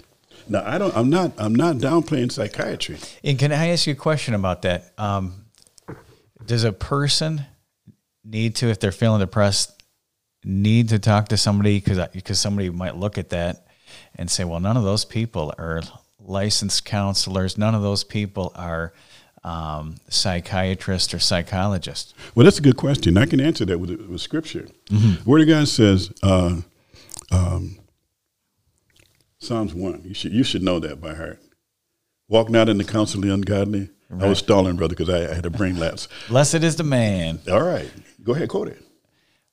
Now 0.48 0.64
I 0.66 0.78
don't. 0.78 0.94
I'm 0.96 1.08
not. 1.08 1.32
I'm 1.38 1.54
not 1.54 1.76
downplaying 1.76 2.32
psychiatry. 2.32 2.98
And 3.22 3.38
can 3.38 3.52
I 3.52 3.68
ask 3.68 3.86
you 3.86 3.92
a 3.92 3.96
question 3.96 4.34
about 4.34 4.62
that? 4.62 4.92
Um, 4.98 5.41
does 6.46 6.64
a 6.64 6.72
person 6.72 7.46
need 8.24 8.56
to, 8.56 8.68
if 8.68 8.80
they're 8.80 8.92
feeling 8.92 9.20
depressed, 9.20 9.82
need 10.44 10.88
to 10.88 10.98
talk 10.98 11.28
to 11.28 11.36
somebody 11.36 11.78
because 11.78 11.98
because 12.08 12.38
somebody 12.38 12.70
might 12.70 12.96
look 12.96 13.18
at 13.18 13.30
that 13.30 13.66
and 14.16 14.30
say, 14.30 14.44
well, 14.44 14.60
none 14.60 14.76
of 14.76 14.82
those 14.82 15.04
people 15.04 15.52
are 15.58 15.82
licensed 16.18 16.84
counselors. 16.84 17.56
None 17.58 17.74
of 17.74 17.82
those 17.82 18.04
people 18.04 18.52
are 18.54 18.92
um, 19.44 19.96
psychiatrists 20.08 21.12
or 21.14 21.18
psychologists. 21.18 22.14
Well, 22.34 22.44
that's 22.44 22.58
a 22.58 22.62
good 22.62 22.76
question. 22.76 23.18
I 23.18 23.26
can 23.26 23.40
answer 23.40 23.64
that 23.64 23.78
with, 23.78 23.90
with 23.90 24.20
scripture. 24.20 24.68
Mm-hmm. 24.86 25.28
Word 25.28 25.42
of 25.42 25.48
God 25.48 25.68
says, 25.68 26.12
uh, 26.22 26.60
um, 27.30 27.78
Psalms 29.38 29.74
one. 29.74 30.02
You 30.04 30.14
should 30.14 30.32
you 30.32 30.44
should 30.44 30.62
know 30.62 30.78
that 30.78 31.00
by 31.00 31.14
heart. 31.14 31.40
Walk 32.28 32.48
not 32.48 32.68
in 32.68 32.78
the 32.78 32.84
counsel 32.84 33.18
of 33.18 33.26
the 33.26 33.34
ungodly. 33.34 33.90
Right. 34.12 34.26
I 34.26 34.28
was 34.28 34.40
stalling, 34.40 34.76
brother, 34.76 34.94
because 34.94 35.08
I, 35.08 35.30
I, 35.30 35.34
had 35.34 35.46
a 35.46 35.50
brain 35.50 35.78
lapse. 35.78 36.06
Blessed 36.28 36.56
is 36.56 36.76
the 36.76 36.84
man. 36.84 37.40
All 37.50 37.62
right, 37.62 37.90
go 38.22 38.34
ahead, 38.34 38.50
quote 38.50 38.68
it. 38.68 38.82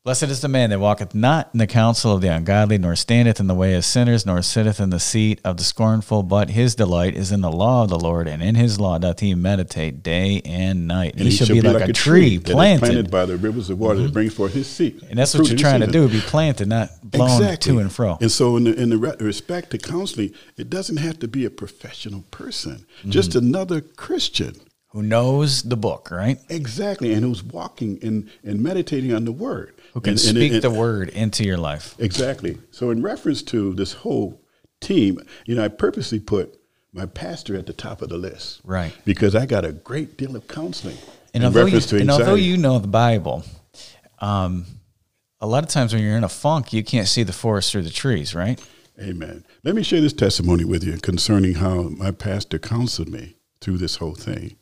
Blessed 0.09 0.23
is 0.23 0.41
the 0.41 0.47
man 0.47 0.71
that 0.71 0.79
walketh 0.79 1.13
not 1.13 1.51
in 1.53 1.59
the 1.59 1.67
counsel 1.67 2.15
of 2.15 2.21
the 2.21 2.29
ungodly, 2.29 2.79
nor 2.79 2.95
standeth 2.95 3.39
in 3.39 3.45
the 3.45 3.53
way 3.53 3.75
of 3.75 3.85
sinners, 3.85 4.25
nor 4.25 4.41
sitteth 4.41 4.79
in 4.79 4.89
the 4.89 4.99
seat 4.99 5.39
of 5.45 5.57
the 5.57 5.63
scornful, 5.63 6.23
but 6.23 6.49
his 6.49 6.73
delight 6.73 7.13
is 7.15 7.31
in 7.31 7.41
the 7.41 7.51
law 7.51 7.83
of 7.83 7.89
the 7.89 7.99
Lord, 7.99 8.27
and 8.27 8.41
in 8.41 8.55
his 8.55 8.79
law 8.79 8.97
doth 8.97 9.19
he 9.19 9.35
meditate 9.35 10.01
day 10.01 10.41
and 10.45 10.87
night. 10.87 11.11
And 11.11 11.25
he, 11.25 11.29
he 11.29 11.35
shall 11.35 11.45
be, 11.45 11.61
be 11.61 11.61
like, 11.61 11.81
like, 11.81 11.89
a 11.91 11.93
tree, 11.93 12.39
tree 12.39 12.39
planted. 12.39 12.79
planted. 12.79 13.11
by 13.11 13.27
the 13.27 13.37
rivers 13.37 13.69
of 13.69 13.77
water 13.77 13.97
mm-hmm. 13.97 14.05
that 14.05 14.13
brings 14.13 14.33
forth 14.33 14.51
his 14.51 14.65
seed. 14.65 14.99
And 15.11 15.19
that's 15.19 15.35
what 15.35 15.47
you're 15.47 15.59
trying 15.59 15.81
to 15.81 15.85
do, 15.85 16.09
be 16.09 16.21
planted, 16.21 16.67
not 16.67 16.89
blown 17.03 17.43
exactly. 17.43 17.73
to 17.73 17.79
and 17.79 17.93
fro. 17.93 18.17
And 18.19 18.31
so 18.31 18.57
in 18.57 18.63
the, 18.63 18.73
in 18.73 18.89
the 18.89 18.97
respect 18.97 19.69
to 19.69 19.77
counseling, 19.77 20.33
it 20.57 20.71
doesn't 20.71 20.97
have 20.97 21.19
to 21.19 21.27
be 21.27 21.45
a 21.45 21.51
professional 21.51 22.23
person, 22.31 22.87
mm-hmm. 23.01 23.11
just 23.11 23.35
another 23.35 23.79
Christian 23.79 24.55
who 24.89 25.03
knows 25.03 25.63
the 25.63 25.77
book, 25.77 26.09
right? 26.11 26.39
Exactly, 26.49 27.13
and 27.13 27.23
who's 27.23 27.43
walking 27.43 27.99
and, 28.01 28.29
and 28.43 28.61
meditating 28.61 29.13
on 29.13 29.25
the 29.25 29.31
word. 29.31 29.75
Who 29.93 30.01
can 30.01 30.11
and, 30.11 30.19
speak 30.19 30.53
and, 30.53 30.61
the 30.61 30.71
word 30.71 31.09
into 31.09 31.43
your 31.43 31.57
life. 31.57 31.95
Exactly. 31.99 32.57
So, 32.71 32.89
in 32.89 33.01
reference 33.01 33.41
to 33.43 33.73
this 33.73 33.93
whole 33.93 34.41
team, 34.81 35.19
you 35.45 35.55
know, 35.55 35.63
I 35.63 35.67
purposely 35.67 36.19
put 36.19 36.59
my 36.91 37.05
pastor 37.05 37.55
at 37.55 37.65
the 37.65 37.73
top 37.73 38.01
of 38.01 38.09
the 38.09 38.17
list. 38.17 38.61
Right. 38.63 38.93
Because 39.05 39.35
I 39.35 39.45
got 39.45 39.65
a 39.65 39.71
great 39.71 40.17
deal 40.17 40.35
of 40.35 40.47
counseling 40.47 40.97
and 41.33 41.43
in 41.43 41.53
reference 41.53 41.91
you, 41.91 41.99
to 41.99 42.01
anxiety. 42.01 42.01
And 42.01 42.11
although 42.11 42.35
you 42.35 42.57
know 42.57 42.79
the 42.79 42.87
Bible, 42.87 43.43
um, 44.19 44.65
a 45.39 45.47
lot 45.47 45.63
of 45.63 45.69
times 45.69 45.93
when 45.93 46.03
you're 46.03 46.17
in 46.17 46.23
a 46.23 46.29
funk, 46.29 46.73
you 46.73 46.83
can't 46.83 47.07
see 47.07 47.23
the 47.23 47.33
forest 47.33 47.71
through 47.71 47.83
the 47.83 47.89
trees, 47.89 48.33
right? 48.33 48.59
Amen. 48.99 49.45
Let 49.63 49.75
me 49.75 49.83
share 49.83 50.01
this 50.01 50.13
testimony 50.13 50.65
with 50.65 50.83
you 50.83 50.97
concerning 50.97 51.55
how 51.55 51.83
my 51.83 52.11
pastor 52.11 52.59
counseled 52.59 53.09
me 53.09 53.37
through 53.61 53.77
this 53.77 53.97
whole 53.97 54.15
thing. 54.15 54.57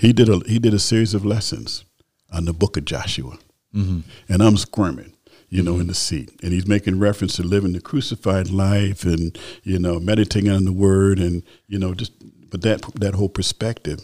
He 0.00 0.14
did 0.14 0.30
a 0.30 0.40
he 0.46 0.58
did 0.58 0.72
a 0.72 0.78
series 0.78 1.12
of 1.12 1.26
lessons 1.26 1.84
on 2.32 2.46
the 2.46 2.54
book 2.54 2.78
of 2.78 2.86
Joshua, 2.86 3.36
mm-hmm. 3.74 4.00
and 4.30 4.42
I'm 4.42 4.56
squirming, 4.56 5.12
you 5.50 5.62
know, 5.62 5.72
mm-hmm. 5.72 5.82
in 5.82 5.86
the 5.88 5.94
seat, 5.94 6.30
and 6.42 6.54
he's 6.54 6.66
making 6.66 6.98
reference 6.98 7.36
to 7.36 7.42
living 7.42 7.74
the 7.74 7.82
crucified 7.82 8.48
life, 8.48 9.04
and 9.04 9.38
you 9.62 9.78
know, 9.78 10.00
meditating 10.00 10.50
on 10.50 10.64
the 10.64 10.72
Word, 10.72 11.18
and 11.18 11.42
you 11.66 11.78
know, 11.78 11.92
just 11.92 12.12
but 12.48 12.62
that 12.62 12.80
that 12.94 13.14
whole 13.14 13.28
perspective, 13.28 14.00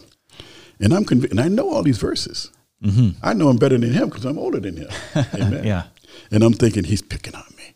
and 0.79 0.93
I'm 0.93 1.03
convinced, 1.03 1.31
and 1.31 1.41
I 1.41 1.47
know 1.47 1.73
all 1.73 1.81
these 1.81 1.97
verses. 1.97 2.51
Mm-hmm. 2.83 3.17
I 3.23 3.33
know 3.33 3.49
I'm 3.49 3.57
better 3.57 3.79
than 3.79 3.91
him 3.91 4.09
because 4.09 4.25
I'm 4.25 4.37
older 4.37 4.59
than 4.59 4.77
him. 4.77 4.89
Amen. 5.33 5.63
yeah, 5.63 5.85
and 6.29 6.43
I'm 6.43 6.53
thinking 6.53 6.83
he's 6.83 7.01
picking 7.01 7.33
on 7.33 7.55
me. 7.57 7.73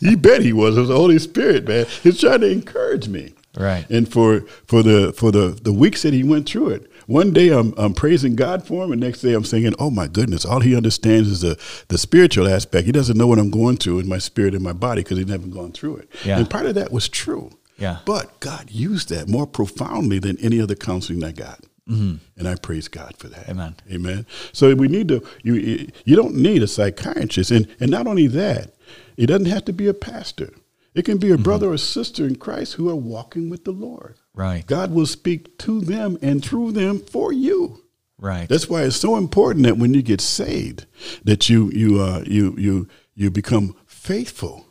you 0.00 0.16
bet 0.16 0.42
he 0.42 0.52
was. 0.52 0.76
It 0.76 0.80
was 0.80 0.88
the 0.88 0.96
Holy 0.96 1.20
Spirit, 1.20 1.68
man. 1.68 1.86
He's 2.02 2.18
trying 2.18 2.40
to 2.40 2.50
encourage 2.50 3.06
me. 3.06 3.34
Right. 3.56 3.88
And 3.90 4.10
for 4.10 4.42
for 4.66 4.82
the 4.82 5.12
for 5.12 5.32
the 5.32 5.58
the 5.62 5.72
weeks 5.72 6.02
that 6.02 6.14
he 6.14 6.22
went 6.22 6.48
through 6.48 6.68
it, 6.70 6.90
one 7.06 7.32
day 7.32 7.48
I'm 7.48 7.74
I'm 7.76 7.94
praising 7.94 8.36
God 8.36 8.64
for 8.64 8.84
him, 8.84 8.92
and 8.92 9.00
next 9.00 9.20
day 9.22 9.32
I'm 9.32 9.42
thinking, 9.42 9.74
oh 9.78 9.90
my 9.90 10.06
goodness, 10.06 10.44
all 10.44 10.60
he 10.60 10.76
understands 10.76 11.28
is 11.28 11.40
the 11.40 11.60
the 11.88 11.98
spiritual 11.98 12.48
aspect. 12.48 12.86
He 12.86 12.92
doesn't 12.92 13.18
know 13.18 13.26
what 13.26 13.40
I'm 13.40 13.50
going 13.50 13.76
through 13.78 13.98
in 13.98 14.08
my 14.08 14.18
spirit 14.18 14.54
and 14.54 14.62
my 14.62 14.72
body 14.72 15.02
because 15.02 15.18
he's 15.18 15.26
never 15.26 15.48
gone 15.48 15.72
through 15.72 15.96
it. 15.96 16.10
Yeah. 16.24 16.38
And 16.38 16.48
part 16.48 16.66
of 16.66 16.76
that 16.76 16.92
was 16.92 17.08
true. 17.08 17.50
Yeah. 17.76 17.98
But 18.04 18.38
God 18.38 18.70
used 18.70 19.08
that 19.08 19.28
more 19.28 19.46
profoundly 19.46 20.20
than 20.20 20.38
any 20.38 20.60
other 20.60 20.76
counseling 20.76 21.24
I 21.24 21.32
got. 21.32 21.64
Mm-hmm. 21.88 22.16
And 22.36 22.48
I 22.48 22.54
praise 22.54 22.86
God 22.86 23.16
for 23.16 23.26
that. 23.28 23.48
Amen. 23.48 23.74
Amen. 23.90 24.26
So 24.52 24.72
we 24.76 24.86
need 24.86 25.08
to 25.08 25.26
you 25.42 25.88
you 26.04 26.14
don't 26.14 26.36
need 26.36 26.62
a 26.62 26.68
psychiatrist, 26.68 27.50
and 27.50 27.66
and 27.80 27.90
not 27.90 28.06
only 28.06 28.28
that, 28.28 28.74
it 29.16 29.26
doesn't 29.26 29.46
have 29.46 29.64
to 29.64 29.72
be 29.72 29.88
a 29.88 29.94
pastor. 29.94 30.50
It 30.94 31.04
can 31.04 31.18
be 31.18 31.30
a 31.30 31.34
mm-hmm. 31.34 31.42
brother 31.42 31.72
or 31.72 31.78
sister 31.78 32.26
in 32.26 32.36
Christ 32.36 32.74
who 32.74 32.88
are 32.88 32.96
walking 32.96 33.48
with 33.48 33.64
the 33.64 33.72
Lord. 33.72 34.16
Right. 34.34 34.66
God 34.66 34.92
will 34.92 35.06
speak 35.06 35.58
to 35.58 35.80
them 35.80 36.18
and 36.20 36.44
through 36.44 36.72
them 36.72 36.98
for 36.98 37.32
you. 37.32 37.84
Right. 38.18 38.48
That's 38.48 38.68
why 38.68 38.82
it's 38.82 38.96
so 38.96 39.16
important 39.16 39.64
that 39.64 39.78
when 39.78 39.94
you 39.94 40.02
get 40.02 40.20
saved, 40.20 40.86
that 41.24 41.48
you 41.48 41.70
you 41.70 42.00
uh, 42.00 42.22
you 42.26 42.54
you 42.58 42.88
you 43.14 43.30
become 43.30 43.76
faithful 43.86 44.66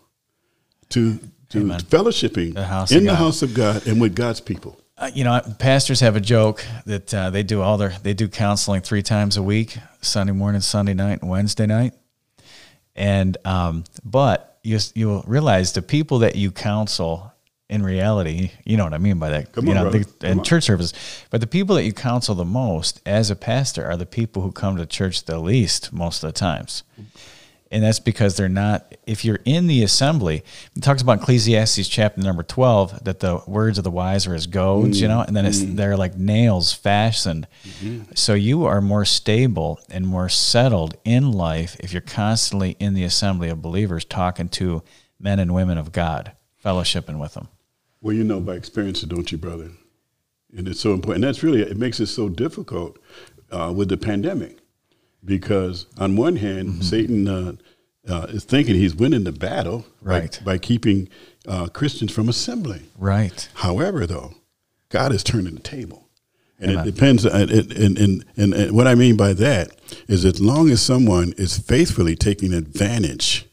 to 0.90 1.20
to 1.50 1.60
Amen. 1.62 1.80
fellowshipping 1.80 2.54
the 2.54 2.96
in 2.96 3.06
the 3.06 3.16
house 3.16 3.42
of 3.42 3.54
God 3.56 3.88
and 3.88 4.00
with 4.00 4.16
God's 4.16 4.40
people. 4.40 4.80
Uh, 4.98 5.10
you 5.14 5.24
know, 5.24 5.42
pastors 5.60 6.02
have 6.02 6.16
a 6.16 6.20
joke 6.20 6.64
that 6.86 7.14
uh, 7.14 7.30
they 7.30 7.42
do 7.42 7.62
all 7.62 7.78
their 7.78 7.90
they 8.04 8.14
do 8.14 8.28
counseling 8.28 8.82
three 8.82 9.02
times 9.02 9.36
a 9.36 9.42
week: 9.42 9.78
Sunday 10.02 10.34
morning, 10.34 10.62
Sunday 10.62 10.94
night, 10.94 11.22
and 11.22 11.30
Wednesday 11.30 11.66
night. 11.66 11.94
And 12.96 13.36
um, 13.46 13.84
but 14.04 14.49
you 14.64 14.80
you'll 14.96 15.24
realize 15.28 15.74
the 15.74 15.82
people 15.82 16.20
that 16.20 16.36
you 16.36 16.52
counsel 16.52 17.34
in 17.70 17.84
reality, 17.84 18.50
you 18.66 18.78
know 18.78 18.84
what 18.84 18.96
I 18.96 18.98
mean 18.98 19.20
by 19.20 19.30
that. 19.30 19.52
Come 19.52 19.68
you 19.68 19.76
on, 19.76 19.84
know, 19.84 19.90
the, 19.92 20.28
in 20.28 20.44
church 20.44 20.64
service, 20.64 20.92
but 21.30 21.40
the 21.40 21.48
people 21.48 21.76
that 21.76 21.84
you 21.84 21.94
counsel 21.94 22.34
the 22.34 22.44
most 22.44 23.00
as 23.06 23.30
a 23.30 23.36
pastor 23.36 23.86
are 23.86 23.96
the 23.96 24.08
people 24.08 24.42
who 24.42 24.52
come 24.52 24.76
to 24.78 24.88
church 24.88 25.26
the 25.26 25.38
least 25.38 25.94
most 25.94 26.24
of 26.24 26.30
the 26.30 26.40
times 26.40 26.84
and 27.72 27.84
that's 27.84 28.00
because 28.00 28.36
they're 28.36 28.50
not 28.50 28.96
if 29.06 29.24
you're 29.24 29.40
in 29.46 29.68
the 29.68 29.84
assembly 29.84 30.44
it 30.76 30.84
talks 30.84 31.02
about 31.02 31.20
ecclesiastes 31.20 31.88
chapter 31.88 32.22
number 32.22 32.44
12 32.44 33.04
that 33.04 33.20
the 33.20 33.42
words 33.48 33.78
of 33.78 33.84
the 33.84 33.92
wise 33.92 34.28
are 34.28 34.36
as 34.36 34.48
goads 34.48 34.98
mm-hmm. 34.98 35.04
you 35.04 35.08
know 35.08 35.22
and 35.22 35.36
then 35.36 35.46
it's 35.46 35.60
mm-hmm. 35.60 35.76
they're 35.76 35.98
like 35.98 36.16
nails 36.16 36.74
fastened 36.74 37.48
mm-hmm. 37.64 38.02
so 38.16 38.34
you 38.34 38.66
are 38.66 38.82
more 38.82 39.06
stable 39.06 39.80
and 39.90 40.06
more 40.06 40.30
settled 40.30 40.96
in 41.04 41.32
life 41.32 41.76
if 41.80 41.94
you're 41.94 42.02
constantly 42.02 42.76
in 42.80 42.94
the 42.94 43.04
assembly 43.04 43.50
of 43.50 43.62
believers 43.62 44.06
talking 44.06 44.50
to 44.50 44.82
men 45.20 45.40
and 45.40 45.54
women 45.54 45.78
of 45.78 45.92
god 45.92 46.32
fellowshipping 46.64 47.20
with 47.20 47.34
them 47.34 47.48
well 48.02 48.16
you 48.16 48.24
know 48.24 48.40
by 48.40 48.54
experience 48.54 49.02
don't 49.02 49.32
you 49.32 49.38
brother 49.38 49.70
and 50.58 50.68
it's 50.68 50.80
so 50.80 50.94
important 50.94 51.24
and 51.24 51.30
that's 51.30 51.44
really 51.44 51.62
it 51.62 51.78
makes 51.78 52.00
it 52.00 52.08
so 52.08 52.28
difficult 52.30 52.98
uh, 53.52 53.74
with 53.76 53.90
the 53.90 53.98
pandemic 53.98 54.59
because 55.24 55.86
on 55.98 56.16
one 56.16 56.38
hand, 56.38 56.70
mm-hmm. 56.70 56.82
Satan 56.82 57.28
uh, 57.28 57.54
uh, 58.08 58.28
is 58.30 58.44
thinking 58.44 58.76
he's 58.76 58.96
winning 58.96 59.24
the 59.24 59.32
battle 59.32 59.86
right. 60.02 60.40
by, 60.44 60.54
by 60.54 60.58
keeping 60.58 61.10
uh, 61.48 61.68
Christians 61.68 62.12
from 62.12 62.30
assembling. 62.30 62.88
Right. 62.98 63.50
However, 63.56 64.06
though, 64.06 64.34
God 64.90 65.12
is 65.12 65.24
turning 65.24 65.56
the 65.56 65.62
table. 65.62 66.08
And 66.60 66.72
Amen. 66.72 66.88
it 66.88 66.92
depends. 66.92 67.26
Uh, 67.26 67.48
and, 67.50 67.72
and, 67.72 68.26
and, 68.36 68.54
and, 68.54 68.72
what 68.76 68.88
I 68.88 68.96
mean 68.96 69.16
by 69.16 69.34
that 69.34 69.72
is 70.08 70.26
as 70.26 70.42
long 70.42 70.70
as 70.70 70.82
someone 70.82 71.34
is 71.38 71.58
faithfully 71.58 72.16
taking 72.16 72.54
advantage 72.54 73.46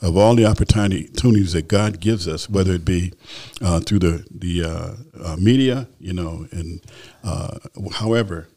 of 0.00 0.16
all 0.16 0.34
the 0.34 0.44
opportunities 0.44 1.52
that 1.52 1.68
God 1.68 2.00
gives 2.00 2.28
us, 2.28 2.48
whether 2.48 2.72
it 2.72 2.84
be 2.84 3.12
uh, 3.60 3.80
through 3.80 3.98
the 3.98 4.24
the 4.30 4.64
uh, 4.64 4.94
uh, 5.24 5.36
media, 5.36 5.88
you 5.98 6.12
know, 6.12 6.46
and 6.52 6.80
uh, 7.24 7.58
however, 7.94 8.48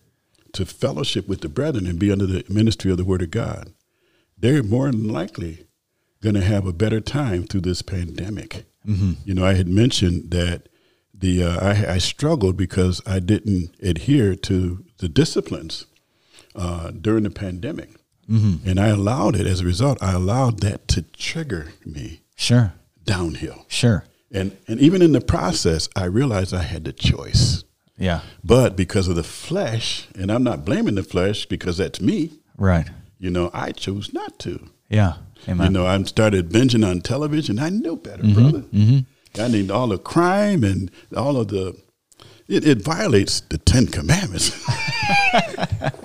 to 0.54 0.66
fellowship 0.66 1.28
with 1.28 1.42
the 1.42 1.50
brethren 1.50 1.88
and 1.88 2.00
be 2.00 2.12
under 2.12 2.26
the 2.26 2.46
ministry 2.50 2.92
of 2.92 2.98
the 2.98 3.06
Word 3.06 3.22
of 3.22 3.32
God, 3.32 3.74
they're 4.38 4.64
more 4.64 4.92
than 4.92 5.08
likely 5.08 5.66
going 6.22 6.36
to 6.36 6.42
have 6.42 6.66
a 6.66 6.74
better 6.74 7.00
time 7.00 7.44
through 7.44 7.62
this 7.62 7.82
pandemic. 7.82 8.66
Mm-hmm. 8.88 9.14
You 9.26 9.34
know, 9.34 9.46
I 9.46 9.54
had 9.54 9.68
mentioned 9.68 10.32
that 10.32 10.70
the 11.14 11.44
uh, 11.44 11.60
I, 11.60 11.94
I, 11.94 11.98
struggled 12.00 12.58
because 12.58 13.00
I 13.06 13.20
didn't 13.20 13.76
adhere 13.82 14.36
to 14.36 14.84
the 14.98 15.08
disciplines 15.08 15.86
uh, 16.56 16.92
during 16.92 17.24
the 17.24 17.30
pandemic. 17.30 17.90
Mm-hmm. 18.30 18.68
And 18.68 18.80
I 18.80 18.88
allowed 18.88 19.36
it 19.36 19.46
as 19.46 19.62
a 19.62 19.66
result, 19.66 20.02
I 20.02 20.14
allowed 20.14 20.62
that 20.62 20.88
to 20.90 21.02
trigger 21.02 21.74
me. 21.86 22.22
Sure. 22.36 22.74
Downhill. 23.04 23.66
Sure. 23.68 24.06
And 24.32 24.58
and 24.68 24.80
even 24.80 25.02
in 25.02 25.12
the 25.12 25.22
process, 25.22 25.90
I 25.96 26.06
realized 26.06 26.54
I 26.54 26.64
had 26.64 26.86
the 26.86 26.94
choice. 26.94 27.64
Yeah. 27.97 28.21
But 28.43 28.75
because 28.75 29.08
of 29.08 29.15
the 29.15 29.23
flesh, 29.23 30.08
and 30.15 30.32
I'm 30.32 30.43
not 30.43 30.65
blaming 30.65 30.95
the 30.95 31.04
flesh 31.04 31.45
because 31.45 31.77
that's 31.77 32.01
me. 32.01 32.32
Right. 32.58 32.89
You 33.19 33.30
know, 33.30 33.51
I 33.54 33.71
chose 33.71 34.13
not 34.13 34.39
to. 34.39 34.69
Yeah. 34.89 35.15
Amen. 35.47 35.67
You 35.67 35.73
know, 35.73 35.88
I 35.88 36.01
started 36.04 36.49
binging 36.49 36.88
on 36.88 37.01
television. 37.01 37.60
I 37.60 37.69
knew 37.69 37.95
better, 37.95 38.23
mm-hmm. 38.23 38.34
brother. 38.34 38.60
Mm-hmm. 38.60 39.41
I 39.41 39.47
need 39.47 39.71
all 39.71 39.88
the 39.88 39.97
crime 39.97 40.63
and 40.63 40.91
all 41.15 41.38
of 41.38 41.47
the 41.47 41.80
it, 42.47 42.67
it 42.67 42.82
violates 42.82 43.41
the 43.41 43.58
Ten 43.58 43.88
Commandments. 43.88 44.49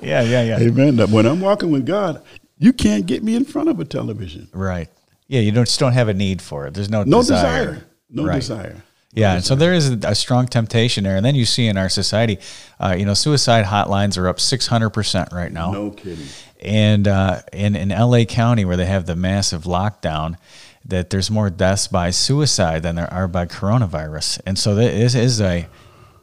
yeah, 0.01 0.23
yeah, 0.23 0.43
yeah. 0.43 0.59
Amen. 0.61 0.99
When 1.11 1.27
I'm 1.27 1.41
walking 1.41 1.73
with 1.73 1.87
God, 1.87 2.23
you 2.59 2.73
can't 2.73 3.07
get 3.07 3.25
me 3.25 3.35
in 3.35 3.45
front 3.45 3.69
of 3.69 3.81
a 3.81 3.85
television. 3.85 4.49
Right. 4.53 4.89
Yeah, 5.27 5.41
you 5.41 5.51
don't 5.51 5.65
just 5.65 5.81
don't 5.81 5.93
have 5.93 6.09
a 6.09 6.15
need 6.15 6.41
for 6.41 6.67
it. 6.67 6.75
There's 6.75 6.89
no 6.89 7.03
no 7.03 7.19
desire. 7.19 7.67
desire. 7.67 7.87
No 8.11 8.25
right. 8.25 8.37
desire. 8.37 8.83
Yeah, 9.13 9.35
and 9.35 9.45
so 9.45 9.55
there 9.55 9.73
is 9.73 9.89
a, 9.89 10.15
strong 10.15 10.47
temptation 10.47 11.05
there, 11.05 11.17
and 11.17 11.25
then 11.25 11.35
you 11.35 11.47
see 11.47 11.67
in 11.69 11.79
our 11.79 11.89
society, 11.89 12.39
uh, 12.79 12.95
you 12.99 13.07
know, 13.07 13.15
suicide 13.15 13.65
hotlines 13.65 14.19
are 14.19 14.29
up 14.29 14.39
six 14.39 14.67
hundred 14.67 14.91
percent 14.91 15.31
right 15.33 15.51
now. 15.51 15.73
No 15.73 15.91
kidding. 15.91 16.27
And 16.61 17.09
uh, 17.09 17.41
in 17.53 17.77
in 17.77 17.93
L.A. 17.93 18.27
County, 18.27 18.67
where 18.67 18.77
they 18.77 18.85
have 18.85 19.07
the 19.07 19.17
massive 19.17 19.63
lockdown, 19.63 20.37
that 20.85 21.09
there's 21.09 21.31
more 21.31 21.49
deaths 21.49 21.87
by 21.87 22.11
suicide 22.11 22.83
than 22.83 22.97
there 22.97 23.13
are 23.13 23.27
by 23.27 23.47
coronavirus, 23.47 24.41
and 24.45 24.59
so 24.59 24.75
this 24.75 25.15
is 25.15 25.41
a 25.41 25.67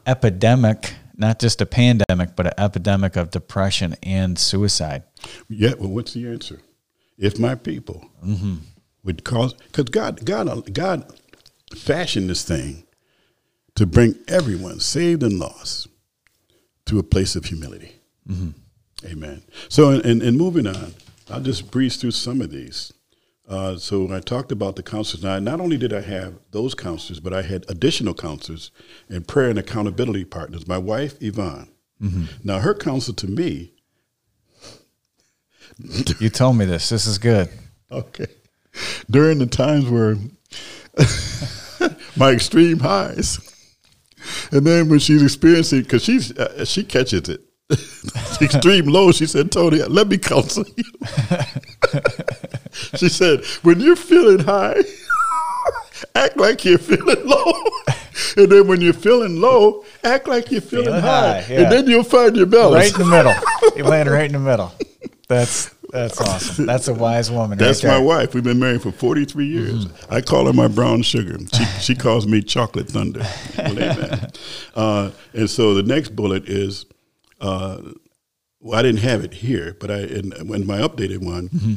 epidemic, 0.06 0.94
not 1.16 1.40
just 1.40 1.60
a 1.60 1.66
pandemic, 1.66 2.36
but 2.36 2.46
an 2.46 2.54
epidemic 2.58 3.16
of 3.16 3.30
depression 3.30 3.96
and 4.02 4.38
suicide. 4.38 5.02
Yeah, 5.48 5.74
well, 5.78 5.90
what's 5.90 6.12
the 6.12 6.28
answer? 6.28 6.60
If 7.18 7.38
my 7.38 7.54
people 7.54 8.08
mm-hmm. 8.24 8.56
would 9.04 9.24
cause, 9.24 9.54
because 9.54 9.84
God, 9.84 10.24
God, 10.24 10.72
God 10.72 11.12
fashioned 11.76 12.30
this 12.30 12.44
thing 12.44 12.86
to 13.74 13.86
bring 13.86 14.16
everyone, 14.28 14.80
saved 14.80 15.22
and 15.22 15.38
lost, 15.38 15.88
to 16.86 16.98
a 16.98 17.02
place 17.02 17.34
of 17.36 17.46
humility. 17.46 17.92
Mm-hmm. 18.28 18.50
Amen. 19.06 19.42
So, 19.68 19.90
in 19.90 20.36
moving 20.36 20.66
on, 20.66 20.94
I'll 21.30 21.40
just 21.40 21.70
breeze 21.70 21.96
through 21.96 22.12
some 22.12 22.40
of 22.40 22.50
these. 22.50 22.92
Uh, 23.46 23.76
so 23.76 24.12
I 24.12 24.20
talked 24.20 24.52
about 24.52 24.76
the 24.76 24.82
counselors. 24.82 25.22
Now, 25.22 25.38
not 25.38 25.60
only 25.60 25.76
did 25.76 25.92
I 25.92 26.00
have 26.00 26.34
those 26.50 26.74
counselors, 26.74 27.20
but 27.20 27.34
I 27.34 27.42
had 27.42 27.66
additional 27.68 28.14
counselors 28.14 28.70
and 29.08 29.28
prayer 29.28 29.50
and 29.50 29.58
accountability 29.58 30.24
partners. 30.24 30.66
My 30.66 30.78
wife, 30.78 31.20
Yvonne. 31.20 31.68
Mm-hmm. 32.00 32.24
Now, 32.42 32.60
her 32.60 32.74
counsel 32.74 33.14
to 33.14 33.26
me. 33.26 33.72
you 36.18 36.30
told 36.30 36.56
me 36.56 36.64
this. 36.64 36.88
This 36.88 37.06
is 37.06 37.18
good. 37.18 37.48
Okay. 37.92 38.26
During 39.08 39.38
the 39.38 39.46
times 39.46 39.88
where 39.88 40.16
my 42.16 42.30
extreme 42.30 42.80
highs, 42.80 43.38
and 44.50 44.66
then 44.66 44.88
when 44.88 44.98
she's 44.98 45.22
experiencing, 45.22 45.82
because 45.82 46.04
she's 46.04 46.36
uh, 46.38 46.64
she 46.64 46.84
catches 46.84 47.28
it, 47.28 47.40
extreme 48.42 48.86
low. 48.86 49.12
She 49.12 49.26
said, 49.26 49.52
"Tony, 49.52 49.82
let 49.82 50.08
me 50.08 50.18
counsel 50.18 50.64
you." 50.76 50.84
she 52.96 53.08
said, 53.08 53.44
when 53.62 53.80
you're 53.80 53.96
feeling 53.96 54.40
high, 54.40 54.82
act 56.14 56.36
like 56.36 56.64
you're 56.64 56.78
feeling 56.78 57.26
low. 57.26 57.52
and 58.36 58.50
then 58.50 58.66
when 58.66 58.80
you're 58.80 58.92
feeling 58.92 59.40
low, 59.40 59.84
act 60.02 60.28
like 60.28 60.50
you're 60.50 60.60
feeling, 60.60 60.86
feeling 60.86 61.00
high. 61.00 61.40
high 61.42 61.52
yeah. 61.52 61.60
And 61.62 61.72
then 61.72 61.86
you'll 61.86 62.04
find 62.04 62.36
your 62.36 62.46
balance. 62.46 62.92
Right 62.92 63.00
in 63.00 63.08
the 63.08 63.16
middle. 63.16 63.34
You 63.76 63.84
land 63.84 64.10
right 64.10 64.26
in 64.26 64.32
the 64.32 64.38
middle. 64.38 64.72
That's 65.28 65.74
that's 65.94 66.20
awesome. 66.20 66.66
That's 66.66 66.88
a 66.88 66.94
wise 66.94 67.30
woman. 67.30 67.56
That's 67.56 67.84
right 67.84 67.92
my 67.92 67.98
wife. 67.98 68.34
We've 68.34 68.42
been 68.42 68.58
married 68.58 68.82
for 68.82 68.90
43 68.90 69.46
years. 69.46 69.86
Mm-hmm. 69.86 70.12
I 70.12 70.20
call 70.20 70.46
her 70.46 70.52
my 70.52 70.66
brown 70.66 71.02
sugar. 71.02 71.38
She, 71.52 71.64
she 71.80 71.94
calls 71.94 72.26
me 72.26 72.42
chocolate 72.42 72.88
thunder. 72.88 73.24
Well. 73.56 74.20
Uh, 74.74 75.10
and 75.32 75.48
so 75.48 75.74
the 75.74 75.84
next 75.84 76.16
bullet 76.16 76.48
is, 76.48 76.86
uh, 77.40 77.80
well, 78.58 78.78
I 78.78 78.82
didn't 78.82 79.02
have 79.02 79.22
it 79.22 79.34
here, 79.34 79.76
but 79.78 79.88
I 79.88 79.98
in, 80.00 80.32
in 80.32 80.66
my 80.66 80.78
updated 80.78 81.24
one, 81.24 81.48
mm-hmm. 81.48 81.74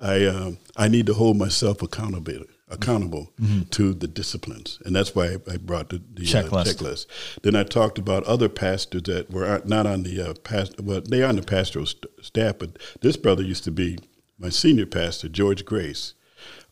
I 0.00 0.26
um, 0.26 0.58
I 0.76 0.86
need 0.86 1.06
to 1.06 1.14
hold 1.14 1.36
myself 1.36 1.82
accountable 1.82 2.44
accountable 2.68 3.32
mm-hmm. 3.40 3.62
to 3.70 3.94
the 3.94 4.08
disciplines, 4.08 4.80
and 4.84 4.94
that's 4.94 5.14
why 5.14 5.36
I, 5.50 5.56
brought 5.56 5.90
the, 5.90 6.02
the 6.12 6.24
checklist. 6.24 6.52
Uh, 6.52 6.64
checklist. 6.64 7.06
Then 7.42 7.54
I 7.54 7.62
talked 7.62 7.98
about 7.98 8.24
other 8.24 8.48
pastors 8.48 9.02
that 9.02 9.30
were 9.30 9.62
not 9.64 9.86
on 9.86 10.02
the 10.02 10.30
uh, 10.30 10.34
past. 10.34 10.80
Well, 10.80 11.00
they 11.00 11.22
are 11.22 11.28
on 11.28 11.36
the 11.36 11.42
pastoral 11.42 11.86
st- 11.86 12.06
staff, 12.20 12.58
but 12.58 12.78
this 13.02 13.16
brother 13.16 13.42
used 13.42 13.64
to 13.64 13.70
be 13.70 13.98
my 14.38 14.48
senior 14.48 14.86
pastor, 14.86 15.28
George 15.28 15.64
Grace, 15.64 16.14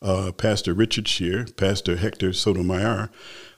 uh, 0.01 0.31
Pastor 0.33 0.73
Richard 0.73 1.07
Shear, 1.07 1.45
Pastor 1.55 1.95
Hector 1.95 2.33
Sotomayor, 2.33 3.09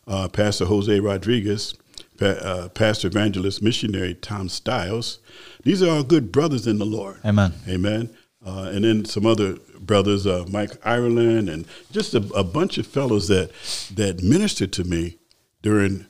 uh, 0.08 0.28
Pastor 0.30 0.65
Jose 0.65 1.00
Rodriguez. 1.00 1.73
Pa- 2.19 2.26
uh, 2.26 2.69
pastor 2.69 3.10
evangelist 3.10 3.62
missionary 3.62 4.15
Tom 4.15 4.50
Stiles. 4.50 5.19
These 5.62 5.84
are 5.84 5.89
all 5.91 6.04
good 6.04 6.32
brothers 6.32 6.65
in 6.65 6.80
the 6.80 6.86
Lord. 6.86 7.19
Amen. 7.23 7.54
Amen. 7.67 8.10
Uh, 8.43 8.71
and 8.73 8.84
then 8.84 9.06
some 9.06 9.26
other 9.26 9.58
brothers, 9.88 10.28
uh, 10.28 10.45
Mike 10.50 10.71
Ireland, 10.86 11.50
and 11.50 11.65
just 11.91 12.13
a, 12.13 12.17
a, 12.36 12.43
bunch 12.43 12.78
of 12.78 12.86
fellows 12.86 13.28
that 13.30 13.52
that 13.95 14.21
ministered 14.21 14.71
to 14.73 14.84
me 14.84 15.17
during 15.62 16.06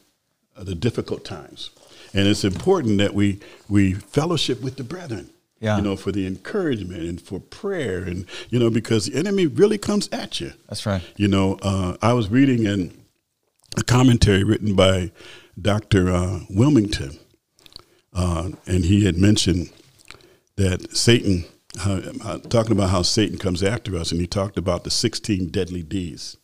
uh, 0.57 0.63
the 0.63 0.75
difficult 0.75 1.23
times. 1.23 1.69
And 2.13 2.27
it's 2.27 2.43
important 2.43 2.97
that 2.97 3.13
we 3.13 3.39
we 3.69 3.93
fellowship 3.93 4.61
with 4.61 4.75
the 4.75 4.83
brethren. 4.83 5.29
Yeah. 5.59 5.77
You 5.77 5.83
know, 5.83 5.95
for 5.95 6.11
the 6.11 6.27
encouragement 6.27 7.01
and 7.01 7.19
for 7.19 7.39
prayer, 7.39 8.03
and 8.03 8.25
you 8.49 8.59
know, 8.59 8.69
because 8.69 9.07
the 9.07 9.17
enemy 9.17 9.47
really 9.47 9.79
comes 9.79 10.07
at 10.11 10.39
you. 10.39 10.53
That's 10.67 10.85
right. 10.85 11.01
You 11.15 11.27
know, 11.27 11.57
uh, 11.63 11.97
I 12.01 12.13
was 12.13 12.29
reading 12.29 12.65
in 12.65 12.93
a 13.75 13.83
commentary 13.83 14.43
written 14.43 14.75
by 14.75 15.11
Dr. 15.59 16.09
Uh, 16.11 16.39
Willmington, 16.51 17.17
uh, 18.13 18.51
and 18.67 18.85
he 18.85 19.05
had 19.05 19.17
mentioned 19.17 19.71
that 20.57 20.95
Satan 20.95 21.45
uh, 21.85 22.39
talking 22.49 22.71
about 22.71 22.89
how 22.89 23.01
Satan 23.01 23.37
comes 23.37 23.63
after 23.63 23.95
us, 23.95 24.11
and 24.11 24.19
he 24.21 24.27
talked 24.27 24.57
about 24.57 24.83
the 24.83 24.91
16 24.91 25.49
deadly 25.49 25.83
D's. 25.83 26.37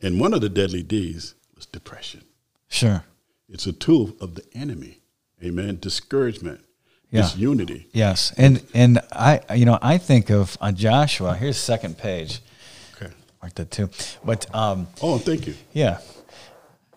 And 0.00 0.18
one 0.18 0.34
of 0.34 0.40
the 0.40 0.48
deadly 0.48 0.82
D's 0.82 1.34
was 1.54 1.66
depression. 1.66 2.24
Sure. 2.68 3.04
It's 3.48 3.66
a 3.66 3.72
tool 3.72 4.14
of 4.20 4.34
the 4.34 4.44
enemy. 4.54 5.00
Amen. 5.44 5.78
Discouragement, 5.80 6.64
yeah. 7.10 7.22
disunity. 7.22 7.88
Yes. 7.92 8.32
And 8.36 8.64
and 8.74 9.00
I 9.12 9.40
you 9.54 9.64
know, 9.64 9.78
I 9.82 9.98
think 9.98 10.30
of 10.30 10.56
uh, 10.60 10.72
Joshua. 10.72 11.34
Here's 11.34 11.56
second 11.56 11.98
page. 11.98 12.40
Okay. 12.96 13.12
Mark 13.42 13.54
that 13.56 13.70
too. 13.70 13.90
But 14.24 14.52
um 14.54 14.88
Oh, 15.02 15.18
thank 15.18 15.46
you. 15.46 15.54
Yeah. 15.72 15.98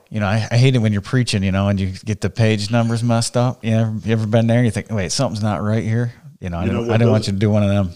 You 0.09 0.19
know, 0.19 0.27
I, 0.27 0.47
I, 0.49 0.57
hate 0.57 0.75
it 0.75 0.77
when 0.77 0.93
you're 0.93 1.01
preaching, 1.01 1.43
you 1.43 1.51
know, 1.51 1.67
and 1.67 1.79
you 1.79 1.87
get 2.05 2.21
the 2.21 2.29
page 2.29 2.71
numbers 2.71 3.03
messed 3.03 3.35
up. 3.35 3.65
You, 3.65 3.71
know, 3.71 3.99
you 4.05 4.13
ever 4.13 4.27
been 4.27 4.47
there? 4.47 4.63
You 4.63 4.71
think, 4.71 4.89
wait, 4.91 5.11
something's 5.11 5.43
not 5.43 5.61
right 5.61 5.83
here. 5.83 6.13
You 6.39 6.49
know, 6.49 6.57
I 6.57 6.65
didn't, 6.65 6.89
I 6.89 6.97
didn't 6.97 7.11
want 7.11 7.27
you 7.27 7.33
to 7.33 7.39
do 7.39 7.49
one 7.49 7.63
of 7.63 7.69
them. 7.69 7.91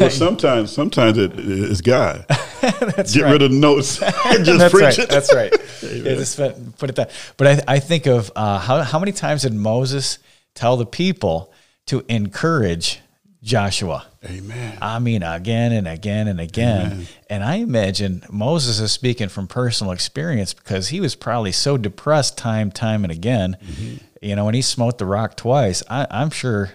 well, 0.00 0.10
sometimes, 0.10 0.72
sometimes 0.72 1.16
it 1.18 1.38
is 1.38 1.80
God. 1.80 2.26
Get 2.60 3.16
right. 3.16 3.32
rid 3.32 3.42
of 3.42 3.50
the 3.50 3.56
notes 3.56 4.02
and 4.26 4.44
just 4.44 4.58
That's 4.58 4.72
preach 4.72 4.82
right. 4.82 4.98
it. 4.98 5.08
That's 5.08 5.34
right. 5.34 5.52
yeah, 5.82 6.14
just 6.14 6.36
put 6.78 6.90
it 6.90 6.96
that. 6.96 7.10
But 7.36 7.46
I, 7.46 7.74
I 7.74 7.78
think 7.78 8.06
of 8.06 8.32
uh, 8.34 8.58
how 8.58 8.82
how 8.82 8.98
many 8.98 9.12
times 9.12 9.42
did 9.42 9.52
Moses 9.52 10.18
tell 10.54 10.76
the 10.76 10.86
people 10.86 11.52
to 11.86 12.04
encourage 12.08 13.00
Joshua? 13.42 14.06
Amen. 14.24 14.78
I 14.80 14.98
mean, 14.98 15.22
again 15.22 15.72
and 15.72 15.86
again 15.86 16.28
and 16.28 16.40
again. 16.40 16.92
Amen. 16.92 17.06
And 17.28 17.44
I 17.44 17.56
imagine 17.56 18.24
Moses 18.30 18.80
is 18.80 18.90
speaking 18.92 19.28
from 19.28 19.46
personal 19.46 19.92
experience 19.92 20.54
because 20.54 20.88
he 20.88 21.00
was 21.00 21.14
probably 21.14 21.52
so 21.52 21.76
depressed 21.76 22.38
time, 22.38 22.70
time 22.70 23.04
and 23.04 23.12
again. 23.12 23.58
Mm-hmm. 23.62 23.96
You 24.22 24.36
know, 24.36 24.46
when 24.46 24.54
he 24.54 24.62
smote 24.62 24.96
the 24.96 25.04
rock 25.04 25.36
twice, 25.36 25.82
I, 25.90 26.06
I'm 26.10 26.30
sure 26.30 26.72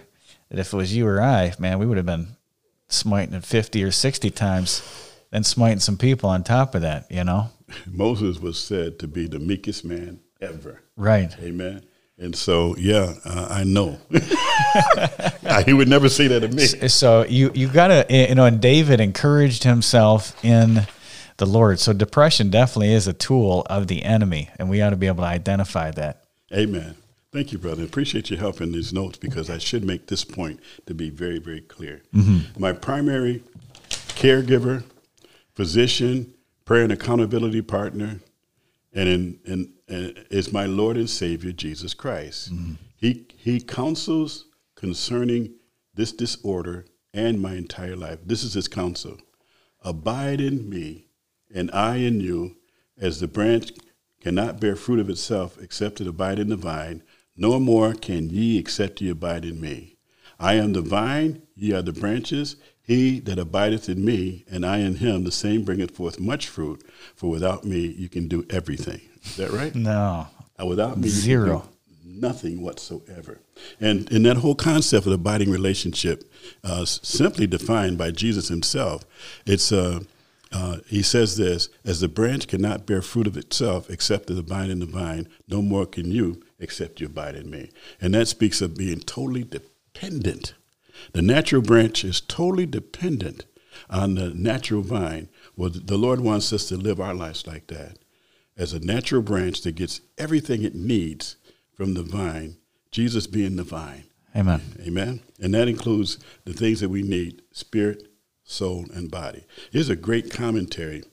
that 0.50 0.58
if 0.58 0.72
it 0.72 0.76
was 0.76 0.94
you 0.94 1.06
or 1.06 1.22
I, 1.22 1.54
man, 1.58 1.78
we 1.78 1.86
would 1.86 1.96
have 1.96 2.06
been 2.06 2.28
smiting 2.88 3.34
it 3.34 3.44
50 3.44 3.82
or 3.84 3.90
60 3.90 4.30
times 4.30 4.82
and 5.32 5.46
smiting 5.46 5.78
some 5.78 5.96
people 5.96 6.28
on 6.28 6.42
top 6.42 6.74
of 6.74 6.82
that, 6.82 7.10
you 7.10 7.24
know? 7.24 7.50
Moses 7.86 8.38
was 8.38 8.58
said 8.58 8.98
to 8.98 9.08
be 9.08 9.26
the 9.26 9.38
meekest 9.38 9.84
man 9.84 10.20
ever. 10.40 10.82
Right. 10.96 11.34
Amen. 11.40 11.84
And 12.18 12.36
so, 12.36 12.76
yeah, 12.76 13.14
uh, 13.24 13.48
I 13.50 13.64
know. 13.64 13.98
he 15.64 15.72
would 15.72 15.88
never 15.88 16.10
say 16.10 16.28
that 16.28 16.40
to 16.40 16.48
me. 16.48 16.66
So 16.88 17.24
you 17.24 17.50
you 17.54 17.66
gotta 17.66 18.04
you 18.10 18.34
know, 18.34 18.44
and 18.44 18.60
David 18.60 19.00
encouraged 19.00 19.64
himself 19.64 20.36
in 20.44 20.86
the 21.38 21.46
Lord. 21.46 21.80
So 21.80 21.94
depression 21.94 22.50
definitely 22.50 22.92
is 22.92 23.08
a 23.08 23.14
tool 23.14 23.66
of 23.70 23.86
the 23.86 24.04
enemy, 24.04 24.50
and 24.58 24.68
we 24.68 24.82
ought 24.82 24.90
to 24.90 24.96
be 24.96 25.06
able 25.06 25.22
to 25.22 25.30
identify 25.30 25.92
that. 25.92 26.24
Amen. 26.52 26.94
Thank 27.32 27.52
you, 27.52 27.58
brother. 27.58 27.84
Appreciate 27.84 28.28
your 28.28 28.40
help 28.40 28.60
in 28.60 28.72
these 28.72 28.92
notes 28.92 29.16
because 29.16 29.50
I 29.50 29.58
should 29.58 29.84
make 29.84 30.08
this 30.08 30.24
point 30.24 30.58
to 30.86 30.94
be 30.94 31.10
very, 31.10 31.38
very 31.38 31.60
clear. 31.60 32.02
Mm-hmm. 32.12 32.60
My 32.60 32.72
primary 32.72 33.44
caregiver, 33.88 34.82
physician, 35.54 36.34
prayer 36.64 36.82
and 36.82 36.92
accountability 36.92 37.62
partner, 37.62 38.18
and 38.92 39.38
in, 39.44 39.72
is 39.88 40.52
my 40.52 40.66
Lord 40.66 40.96
and 40.96 41.08
Savior 41.08 41.52
Jesus 41.52 41.94
Christ. 41.94 42.52
Mm-hmm. 42.52 42.72
He 42.96 43.26
he 43.36 43.60
counsels 43.60 44.46
concerning 44.74 45.54
this 45.94 46.12
disorder 46.12 46.86
and 47.14 47.40
my 47.40 47.54
entire 47.54 47.96
life. 47.96 48.18
This 48.24 48.42
is 48.42 48.54
his 48.54 48.66
counsel. 48.66 49.18
Abide 49.82 50.40
in 50.40 50.68
me, 50.68 51.06
and 51.54 51.70
I 51.72 51.96
in 51.96 52.20
you, 52.20 52.56
as 52.98 53.20
the 53.20 53.28
branch 53.28 53.72
cannot 54.20 54.60
bear 54.60 54.76
fruit 54.76 54.98
of 54.98 55.08
itself 55.08 55.56
except 55.60 56.00
it 56.00 56.06
abide 56.06 56.38
in 56.38 56.48
the 56.48 56.56
vine, 56.56 57.02
no 57.36 57.58
more 57.60 57.94
can 57.94 58.30
ye 58.30 58.58
except 58.58 59.00
ye 59.00 59.08
abide 59.10 59.44
in 59.44 59.60
me. 59.60 59.96
I 60.38 60.54
am 60.54 60.72
the 60.72 60.82
vine, 60.82 61.42
ye 61.54 61.72
are 61.72 61.82
the 61.82 61.92
branches. 61.92 62.56
He 62.82 63.20
that 63.20 63.38
abideth 63.38 63.88
in 63.88 64.04
me, 64.04 64.44
and 64.50 64.66
I 64.66 64.78
in 64.78 64.96
him, 64.96 65.24
the 65.24 65.30
same 65.30 65.62
bringeth 65.64 65.92
forth 65.92 66.18
much 66.18 66.48
fruit. 66.48 66.82
For 67.14 67.30
without 67.30 67.64
me, 67.64 67.86
you 67.86 68.08
can 68.08 68.26
do 68.26 68.44
everything. 68.50 69.00
Is 69.22 69.36
that 69.36 69.50
right? 69.50 69.74
No. 69.74 70.26
Without 70.66 70.98
me, 70.98 71.08
zero, 71.08 71.68
nothing 72.04 72.62
whatsoever. 72.62 73.40
And 73.80 74.10
in 74.10 74.24
that 74.24 74.38
whole 74.38 74.54
concept 74.54 75.06
of 75.06 75.12
abiding 75.12 75.50
relationship, 75.50 76.30
uh, 76.64 76.84
simply 76.84 77.46
defined 77.46 77.96
by 77.96 78.10
Jesus 78.10 78.48
Himself, 78.48 79.04
it's 79.46 79.72
uh, 79.72 80.00
uh, 80.52 80.78
he 80.86 81.02
says 81.02 81.36
this: 81.36 81.68
as 81.84 82.00
the 82.00 82.08
branch 82.08 82.48
cannot 82.48 82.86
bear 82.86 83.02
fruit 83.02 83.26
of 83.26 83.36
itself 83.36 83.88
except 83.88 84.26
the 84.26 84.42
vine 84.42 84.70
in 84.70 84.80
the 84.80 84.86
vine, 84.86 85.28
no 85.48 85.62
more 85.62 85.86
can 85.86 86.10
you 86.10 86.42
except 86.60 87.00
you 87.00 87.06
abide 87.06 87.34
in 87.34 87.50
me. 87.50 87.70
And 88.00 88.14
that 88.14 88.28
speaks 88.28 88.60
of 88.60 88.76
being 88.76 89.00
totally 89.00 89.44
dependent 89.44 90.54
the 91.12 91.22
natural 91.22 91.62
branch 91.62 92.04
is 92.04 92.20
totally 92.20 92.66
dependent 92.66 93.44
on 93.88 94.14
the 94.14 94.30
natural 94.30 94.82
vine. 94.82 95.28
Well, 95.56 95.70
the 95.70 95.98
Lord 95.98 96.20
wants 96.20 96.52
us 96.52 96.68
to 96.68 96.76
live 96.76 97.00
our 97.00 97.14
lives 97.14 97.46
like 97.46 97.68
that. 97.68 97.98
As 98.56 98.72
a 98.72 98.80
natural 98.80 99.22
branch 99.22 99.62
that 99.62 99.74
gets 99.74 100.00
everything 100.18 100.62
it 100.62 100.74
needs 100.74 101.36
from 101.74 101.94
the 101.94 102.02
vine, 102.02 102.56
Jesus 102.90 103.26
being 103.26 103.56
the 103.56 103.64
vine. 103.64 104.04
Amen. 104.36 104.60
Amen. 104.86 105.20
And 105.40 105.54
that 105.54 105.68
includes 105.68 106.18
the 106.44 106.52
things 106.52 106.80
that 106.80 106.88
we 106.88 107.02
need 107.02 107.42
spirit, 107.52 108.08
soul, 108.44 108.86
and 108.92 109.10
body. 109.10 109.44
Here's 109.72 109.88
a 109.88 109.96
great 109.96 110.30
commentary 110.30 111.04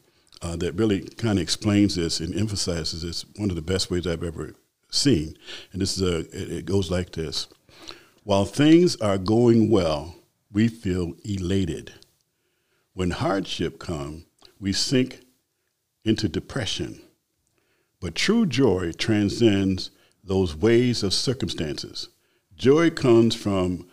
uh, 0.41 0.55
that 0.57 0.75
really 0.75 1.01
kind 1.01 1.39
of 1.39 1.43
explains 1.43 1.95
this 1.95 2.19
and 2.19 2.35
emphasizes 2.35 3.01
this. 3.01 3.25
One 3.37 3.49
of 3.49 3.55
the 3.55 3.61
best 3.61 3.89
ways 3.89 4.05
I've 4.05 4.23
ever 4.23 4.53
seen. 4.89 5.37
And 5.71 5.81
this 5.81 5.97
is 5.97 6.03
a, 6.03 6.19
it, 6.19 6.51
it 6.59 6.65
goes 6.65 6.91
like 6.91 7.11
this 7.11 7.47
while 8.27 8.43
things 8.43 8.97
are 8.97 9.17
going 9.17 9.69
well, 9.69 10.15
we 10.51 10.67
feel 10.67 11.13
elated. 11.23 11.93
When 12.93 13.11
hardship 13.11 13.79
comes, 13.79 14.25
we 14.59 14.73
sink 14.73 15.21
into 16.03 16.27
depression. 16.27 17.01
But 18.01 18.15
true 18.15 18.45
joy 18.45 18.91
transcends 18.91 19.91
those 20.25 20.57
ways 20.57 21.03
of 21.03 21.13
circumstances. 21.13 22.09
Joy 22.53 22.89
comes 22.89 23.33
from, 23.33 23.87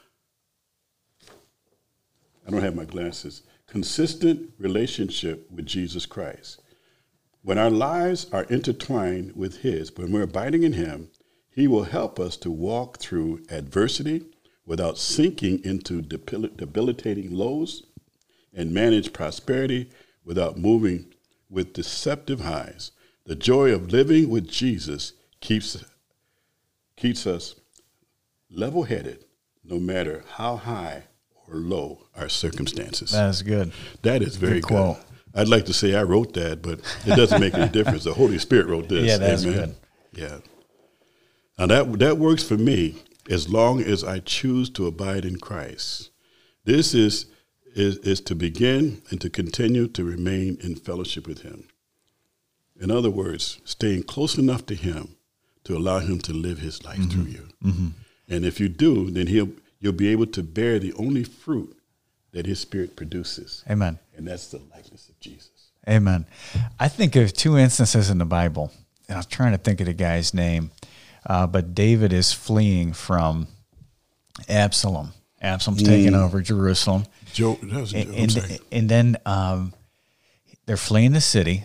I 2.44 2.50
don't 2.50 2.60
have 2.62 2.74
my 2.74 2.86
glasses, 2.86 3.44
consistent 3.68 4.50
relationship 4.58 5.48
with 5.50 5.66
Jesus 5.66 6.06
Christ. 6.06 6.60
When 7.44 7.58
our 7.58 7.68
lives 7.68 8.26
are 8.32 8.44
intertwined 8.44 9.36
with 9.36 9.58
His, 9.58 9.94
when 9.94 10.12
we're 10.12 10.22
abiding 10.22 10.62
in 10.62 10.72
Him, 10.72 11.10
he 11.50 11.68
will 11.68 11.84
help 11.84 12.18
us 12.18 12.38
to 12.38 12.50
walk 12.50 12.98
through 12.98 13.42
adversity 13.50 14.24
without 14.64 14.96
sinking 14.96 15.62
into 15.62 16.00
debilitating 16.00 17.30
lows 17.30 17.82
and 18.54 18.72
manage 18.72 19.12
prosperity 19.12 19.90
without 20.24 20.56
moving 20.56 21.12
with 21.50 21.74
deceptive 21.74 22.40
highs. 22.40 22.92
The 23.26 23.36
joy 23.36 23.74
of 23.74 23.92
living 23.92 24.30
with 24.30 24.48
Jesus 24.48 25.12
keeps, 25.40 25.84
keeps 26.96 27.26
us 27.26 27.56
level 28.50 28.84
headed 28.84 29.26
no 29.62 29.78
matter 29.78 30.24
how 30.36 30.56
high 30.56 31.04
or 31.46 31.56
low 31.56 32.06
our 32.16 32.30
circumstances. 32.30 33.10
That's 33.10 33.42
good. 33.42 33.70
That 34.00 34.22
is 34.22 34.36
very 34.36 34.60
good. 34.60 34.68
Quote. 34.68 34.98
I'd 35.34 35.48
like 35.48 35.66
to 35.66 35.72
say 35.72 35.94
I 35.94 36.02
wrote 36.04 36.34
that, 36.34 36.62
but 36.62 36.80
it 37.04 37.16
doesn't 37.16 37.40
make 37.40 37.54
any 37.54 37.70
difference. 37.70 38.04
The 38.04 38.14
Holy 38.14 38.38
Spirit 38.38 38.66
wrote 38.66 38.88
this. 38.88 39.06
Yeah, 39.06 39.16
that's 39.18 39.44
Amen. 39.44 39.56
good. 39.56 39.76
Yeah. 40.12 40.38
Now 41.58 41.66
that 41.66 41.98
that 41.98 42.18
works 42.18 42.42
for 42.42 42.56
me 42.56 43.02
as 43.28 43.48
long 43.48 43.80
as 43.80 44.04
I 44.04 44.20
choose 44.20 44.70
to 44.70 44.86
abide 44.86 45.24
in 45.24 45.38
Christ. 45.38 46.10
This 46.64 46.94
is 46.94 47.26
is, 47.74 47.98
is 47.98 48.20
to 48.20 48.34
begin 48.34 49.02
and 49.10 49.20
to 49.20 49.28
continue 49.28 49.88
to 49.88 50.04
remain 50.04 50.58
in 50.62 50.76
fellowship 50.76 51.26
with 51.26 51.42
him. 51.42 51.66
In 52.80 52.90
other 52.90 53.10
words, 53.10 53.60
staying 53.64 54.04
close 54.04 54.38
enough 54.38 54.64
to 54.66 54.74
him 54.76 55.16
to 55.64 55.76
allow 55.76 55.98
him 55.98 56.20
to 56.20 56.32
live 56.32 56.58
his 56.58 56.84
life 56.84 56.98
mm-hmm. 56.98 57.10
through 57.10 57.30
you. 57.30 57.48
Mm-hmm. 57.64 57.88
And 58.28 58.44
if 58.44 58.60
you 58.60 58.68
do, 58.68 59.10
then 59.10 59.26
he'll 59.26 59.50
you'll 59.80 59.92
be 59.92 60.08
able 60.08 60.26
to 60.26 60.42
bear 60.42 60.78
the 60.78 60.92
only 60.94 61.24
fruit 61.24 61.76
that 62.32 62.46
his 62.46 62.60
spirit 62.60 62.96
produces. 62.96 63.64
Amen. 63.68 63.98
And 64.16 64.26
that's 64.26 64.48
the 64.48 64.60
likeness 64.74 65.08
of 65.08 65.18
Jesus. 65.20 65.50
Amen. 65.88 66.26
I 66.78 66.88
think 66.88 67.16
of 67.16 67.32
two 67.32 67.58
instances 67.58 68.10
in 68.10 68.18
the 68.18 68.24
Bible, 68.24 68.72
and 69.08 69.18
I'm 69.18 69.24
trying 69.24 69.52
to 69.52 69.58
think 69.58 69.80
of 69.80 69.86
the 69.86 69.92
guy's 69.92 70.32
name. 70.32 70.70
Uh, 71.26 71.46
but 71.46 71.74
David 71.74 72.12
is 72.12 72.32
fleeing 72.32 72.92
from 72.92 73.48
Absalom. 74.48 75.12
Absalom's 75.40 75.82
mm. 75.82 75.86
taking 75.86 76.14
over 76.14 76.40
Jerusalem. 76.40 77.04
Joe, 77.32 77.58
was, 77.62 77.92
and, 77.94 78.14
and, 78.14 78.60
and, 78.70 78.88
then 78.88 79.16
um, 79.26 79.72
they're 80.66 80.76
fleeing 80.76 81.12
the 81.12 81.20
city, 81.20 81.64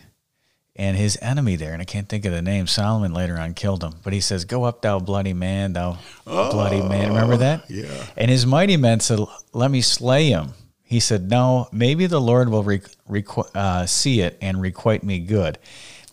and 0.75 0.97
his 0.97 1.17
enemy 1.21 1.55
there, 1.55 1.73
and 1.73 1.81
I 1.81 1.85
can't 1.85 2.09
think 2.09 2.25
of 2.25 2.31
the 2.31 2.41
name. 2.41 2.67
Solomon 2.67 3.13
later 3.13 3.37
on 3.37 3.53
killed 3.53 3.83
him, 3.83 3.95
but 4.03 4.13
he 4.13 4.21
says, 4.21 4.45
"Go 4.45 4.63
up, 4.63 4.81
thou 4.81 4.99
bloody 4.99 5.33
man, 5.33 5.73
thou 5.73 5.97
oh, 6.25 6.51
bloody 6.51 6.81
man." 6.81 7.09
Remember 7.09 7.37
that? 7.37 7.69
Yeah. 7.69 7.85
And 8.17 8.31
his 8.31 8.45
mighty 8.45 8.77
men 8.77 8.99
said, 8.99 9.19
"Let 9.53 9.71
me 9.71 9.81
slay 9.81 10.29
him." 10.29 10.53
He 10.89 10.99
said, 10.99 11.29
"No, 11.29 11.69
maybe 11.71 12.07
the 12.07 12.19
Lord 12.19 12.49
will 12.49 12.63
requ- 12.63 13.55
uh, 13.55 13.85
see 13.85 14.21
it 14.21 14.37
and 14.41 14.61
requite 14.61 15.03
me 15.03 15.19
good." 15.19 15.59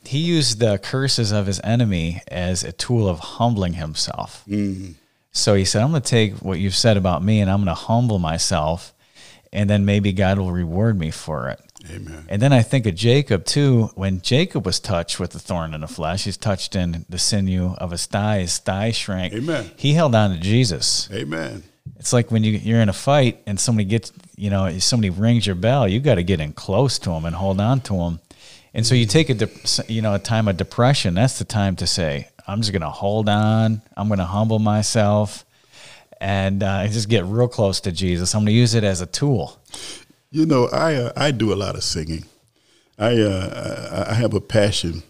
he 0.06 0.18
used 0.18 0.60
the 0.60 0.78
curses 0.78 1.32
of 1.32 1.46
his 1.46 1.60
enemy 1.62 2.22
as 2.28 2.64
a 2.64 2.72
tool 2.72 3.08
of 3.08 3.18
humbling 3.18 3.74
himself. 3.74 4.44
Mm. 4.48 4.94
So 5.32 5.54
he 5.54 5.64
said, 5.64 5.82
I'm 5.82 5.90
going 5.90 6.02
to 6.02 6.08
take 6.08 6.34
what 6.36 6.58
you've 6.58 6.74
said 6.74 6.96
about 6.96 7.22
me 7.22 7.40
and 7.40 7.50
I'm 7.50 7.58
going 7.58 7.66
to 7.66 7.74
humble 7.74 8.18
myself, 8.18 8.94
and 9.52 9.68
then 9.68 9.84
maybe 9.84 10.12
God 10.12 10.38
will 10.38 10.52
reward 10.52 10.98
me 10.98 11.10
for 11.10 11.50
it. 11.50 11.60
Amen. 11.90 12.24
And 12.28 12.42
then 12.42 12.52
I 12.52 12.62
think 12.62 12.86
of 12.86 12.94
Jacob 12.94 13.44
too. 13.44 13.90
When 13.94 14.20
Jacob 14.20 14.66
was 14.66 14.80
touched 14.80 15.20
with 15.20 15.30
the 15.30 15.38
thorn 15.38 15.72
in 15.72 15.82
the 15.82 15.88
flesh, 15.88 16.24
he's 16.24 16.36
touched 16.36 16.74
in 16.74 17.04
the 17.08 17.18
sinew 17.18 17.74
of 17.78 17.92
his 17.92 18.06
thigh. 18.06 18.40
His 18.40 18.58
thigh 18.58 18.90
shrank. 18.90 19.34
Amen. 19.34 19.70
He 19.76 19.92
held 19.92 20.14
on 20.14 20.30
to 20.30 20.36
Jesus. 20.36 21.08
Amen. 21.12 21.62
It's 21.98 22.12
like 22.12 22.30
when 22.30 22.42
you, 22.42 22.52
you're 22.52 22.80
in 22.80 22.88
a 22.88 22.94
fight 22.94 23.42
and 23.46 23.60
somebody 23.60 23.84
gets, 23.84 24.10
you 24.36 24.50
know, 24.50 24.78
somebody 24.78 25.10
rings 25.10 25.46
your 25.46 25.56
bell, 25.56 25.88
you 25.88 26.00
got 26.00 26.16
to 26.16 26.22
get 26.22 26.40
in 26.40 26.52
close 26.52 26.98
to 27.00 27.10
him 27.10 27.24
and 27.24 27.34
hold 27.34 27.60
on 27.60 27.80
to 27.82 27.94
him 27.94 28.20
and 28.76 28.86
so 28.86 28.94
you 28.94 29.06
take 29.06 29.30
a 29.30 29.34
de- 29.34 29.48
you 29.88 30.02
know 30.02 30.12
a 30.12 30.18
time 30.18 30.48
of 30.48 30.58
depression. 30.58 31.14
That's 31.14 31.38
the 31.38 31.46
time 31.46 31.76
to 31.76 31.86
say, 31.86 32.28
I'm 32.46 32.60
just 32.60 32.72
going 32.72 32.82
to 32.82 32.90
hold 32.90 33.26
on. 33.26 33.80
I'm 33.96 34.08
going 34.08 34.18
to 34.18 34.26
humble 34.26 34.58
myself, 34.58 35.46
and 36.20 36.62
uh, 36.62 36.86
just 36.88 37.08
get 37.08 37.24
real 37.24 37.48
close 37.48 37.80
to 37.80 37.90
Jesus. 37.90 38.34
I'm 38.34 38.40
going 38.40 38.48
to 38.48 38.52
use 38.52 38.74
it 38.74 38.84
as 38.84 39.00
a 39.00 39.06
tool. 39.06 39.58
You 40.30 40.44
know, 40.44 40.66
I 40.66 40.94
uh, 40.94 41.12
I 41.16 41.30
do 41.30 41.54
a 41.54 41.56
lot 41.56 41.74
of 41.74 41.84
singing. 41.84 42.26
I 42.98 43.16
uh, 43.18 44.04
I 44.10 44.12
have 44.12 44.34
a 44.34 44.42
passion 44.42 45.04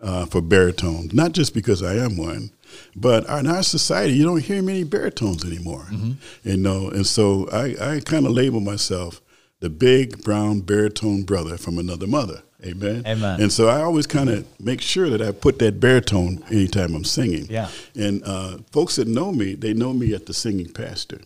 uh, 0.00 0.24
for 0.24 0.40
baritone, 0.40 1.10
not 1.12 1.32
just 1.32 1.52
because 1.52 1.82
I 1.82 1.96
am 1.96 2.16
one, 2.16 2.50
but 2.96 3.24
in 3.28 3.46
our 3.46 3.62
society, 3.62 4.14
you 4.14 4.24
don't 4.24 4.42
hear 4.42 4.62
many 4.62 4.84
baritones 4.84 5.44
anymore. 5.44 5.86
Mm-hmm. 5.90 6.48
You 6.48 6.56
know, 6.56 6.88
and 6.88 7.06
so 7.06 7.48
I, 7.50 7.94
I 7.94 8.00
kind 8.00 8.26
of 8.26 8.32
label 8.32 8.60
myself 8.60 9.20
the 9.60 9.70
big 9.70 10.22
brown 10.24 10.60
baritone 10.60 11.22
brother 11.22 11.56
from 11.56 11.78
another 11.78 12.06
mother. 12.06 12.42
Amen. 12.64 13.02
Amen. 13.06 13.40
And 13.40 13.52
so 13.52 13.68
I 13.68 13.82
always 13.82 14.06
kind 14.06 14.28
of 14.30 14.46
make 14.60 14.80
sure 14.80 15.10
that 15.10 15.20
I 15.20 15.32
put 15.32 15.58
that 15.60 15.80
baritone 15.80 16.44
anytime 16.50 16.94
I'm 16.94 17.04
singing. 17.04 17.46
Yeah. 17.50 17.68
And 17.96 18.22
uh, 18.24 18.58
folks 18.70 18.96
that 18.96 19.08
know 19.08 19.32
me, 19.32 19.54
they 19.54 19.72
know 19.72 19.92
me 19.92 20.14
at 20.14 20.26
the 20.26 20.34
singing 20.34 20.72
pastor. 20.72 21.20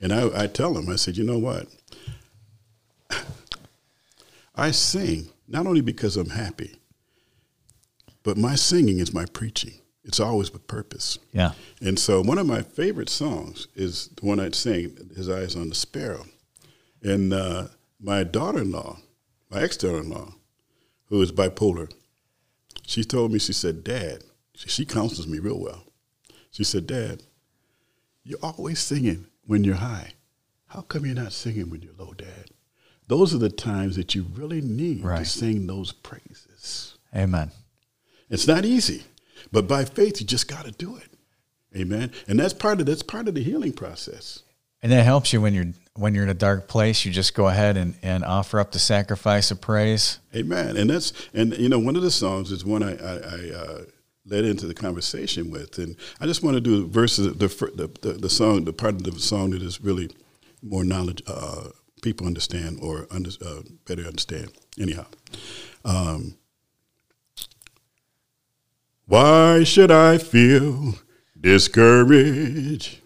And 0.00 0.12
I, 0.12 0.44
I 0.44 0.46
tell 0.48 0.74
them, 0.74 0.88
I 0.88 0.96
said, 0.96 1.16
you 1.16 1.24
know 1.24 1.38
what? 1.38 1.68
I 4.54 4.70
sing 4.72 5.28
not 5.46 5.66
only 5.66 5.80
because 5.80 6.16
I'm 6.16 6.30
happy, 6.30 6.76
but 8.22 8.36
my 8.36 8.54
singing 8.54 8.98
is 8.98 9.14
my 9.14 9.24
preaching. 9.26 9.74
It's 10.04 10.20
always 10.20 10.52
with 10.52 10.66
purpose. 10.66 11.18
Yeah. 11.32 11.52
And 11.80 11.98
so 11.98 12.20
one 12.22 12.38
of 12.38 12.46
my 12.46 12.62
favorite 12.62 13.08
songs 13.08 13.68
is 13.74 14.08
the 14.08 14.26
one 14.26 14.40
I'd 14.40 14.54
sing, 14.54 15.10
His 15.16 15.30
Eyes 15.30 15.54
on 15.56 15.68
the 15.68 15.74
Sparrow. 15.74 16.26
And 17.02 17.32
uh, 17.32 17.68
my 18.00 18.24
daughter-in-law, 18.24 18.98
my 19.50 19.62
ex-daughter-in-law, 19.62 20.34
who 21.06 21.22
is 21.22 21.32
bipolar, 21.32 21.92
she 22.84 23.04
told 23.04 23.32
me, 23.32 23.38
she 23.38 23.52
said, 23.52 23.84
Dad, 23.84 24.24
she, 24.54 24.68
she 24.68 24.84
counsels 24.84 25.26
me 25.26 25.38
real 25.38 25.60
well. 25.60 25.84
She 26.50 26.64
said, 26.64 26.86
Dad, 26.86 27.22
you're 28.24 28.38
always 28.42 28.78
singing 28.78 29.26
when 29.46 29.64
you're 29.64 29.76
high. 29.76 30.12
How 30.66 30.80
come 30.82 31.06
you're 31.06 31.14
not 31.14 31.32
singing 31.32 31.70
when 31.70 31.82
you're 31.82 31.92
low, 31.98 32.12
Dad? 32.12 32.50
Those 33.08 33.34
are 33.34 33.38
the 33.38 33.50
times 33.50 33.96
that 33.96 34.14
you 34.14 34.26
really 34.34 34.60
need 34.60 35.02
to 35.02 35.24
sing 35.24 35.66
those 35.66 35.92
praises. 35.92 36.96
Amen. 37.14 37.50
It's 38.30 38.46
not 38.46 38.64
easy, 38.64 39.02
but 39.52 39.68
by 39.68 39.84
faith, 39.84 40.20
you 40.20 40.26
just 40.26 40.48
got 40.48 40.64
to 40.64 40.72
do 40.72 40.96
it. 40.96 41.08
Amen. 41.76 42.10
And 42.26 42.38
that's 42.38 42.52
part 42.52 42.80
of 42.80 42.86
that's 42.86 43.02
part 43.02 43.28
of 43.28 43.34
the 43.34 43.42
healing 43.42 43.72
process. 43.72 44.42
And 44.82 44.90
that 44.90 45.04
helps 45.04 45.32
you 45.32 45.40
when 45.40 45.54
you're 45.54 45.72
when 45.94 46.14
you're 46.14 46.24
in 46.24 46.30
a 46.30 46.34
dark 46.34 46.68
place. 46.68 47.04
You 47.04 47.12
just 47.12 47.34
go 47.34 47.48
ahead 47.48 47.76
and, 47.76 47.94
and 48.02 48.24
offer 48.24 48.58
up 48.58 48.72
the 48.72 48.78
sacrifice 48.78 49.50
of 49.50 49.60
praise. 49.60 50.18
Amen. 50.34 50.76
And 50.76 50.90
that's 50.90 51.12
and 51.32 51.56
you 51.56 51.68
know 51.68 51.78
one 51.78 51.96
of 51.96 52.02
the 52.02 52.10
songs 52.10 52.50
is 52.50 52.64
one 52.64 52.82
I, 52.82 52.96
I, 52.96 53.14
I 53.14 53.50
uh, 53.54 53.84
led 54.26 54.44
into 54.44 54.66
the 54.66 54.74
conversation 54.74 55.50
with, 55.50 55.78
and 55.78 55.96
I 56.20 56.26
just 56.26 56.42
want 56.42 56.56
to 56.56 56.60
do 56.60 56.86
verses 56.86 57.26
the 57.36 57.46
the, 57.48 57.90
the 58.02 58.12
the 58.14 58.30
song 58.30 58.64
the 58.64 58.72
part 58.72 58.94
of 58.94 59.04
the 59.04 59.18
song 59.18 59.50
that 59.50 59.62
is 59.62 59.80
really 59.80 60.10
more 60.62 60.84
knowledge 60.84 61.22
uh, 61.26 61.68
people 62.02 62.26
understand 62.26 62.78
or 62.82 63.06
under, 63.10 63.30
uh, 63.44 63.62
better 63.86 64.02
understand. 64.02 64.52
Anyhow, 64.78 65.06
um, 65.84 66.36
why 69.06 69.64
should 69.64 69.90
I 69.90 70.18
feel 70.18 70.94
discouraged? 71.38 72.98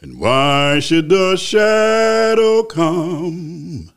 And 0.00 0.20
why 0.20 0.78
should 0.78 1.08
the 1.08 1.36
shadow 1.36 2.62
come? 2.62 3.90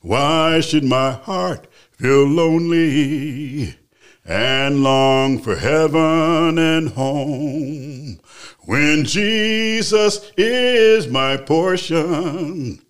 Why 0.00 0.60
should 0.60 0.84
my 0.84 1.12
heart 1.12 1.66
feel 1.92 2.24
lonely 2.24 3.76
and 4.24 4.82
long 4.82 5.38
for 5.40 5.56
heaven 5.56 6.58
and 6.58 6.88
home 6.90 8.18
when 8.64 9.04
Jesus 9.04 10.32
is 10.36 11.08
my 11.08 11.36
portion? 11.36 12.85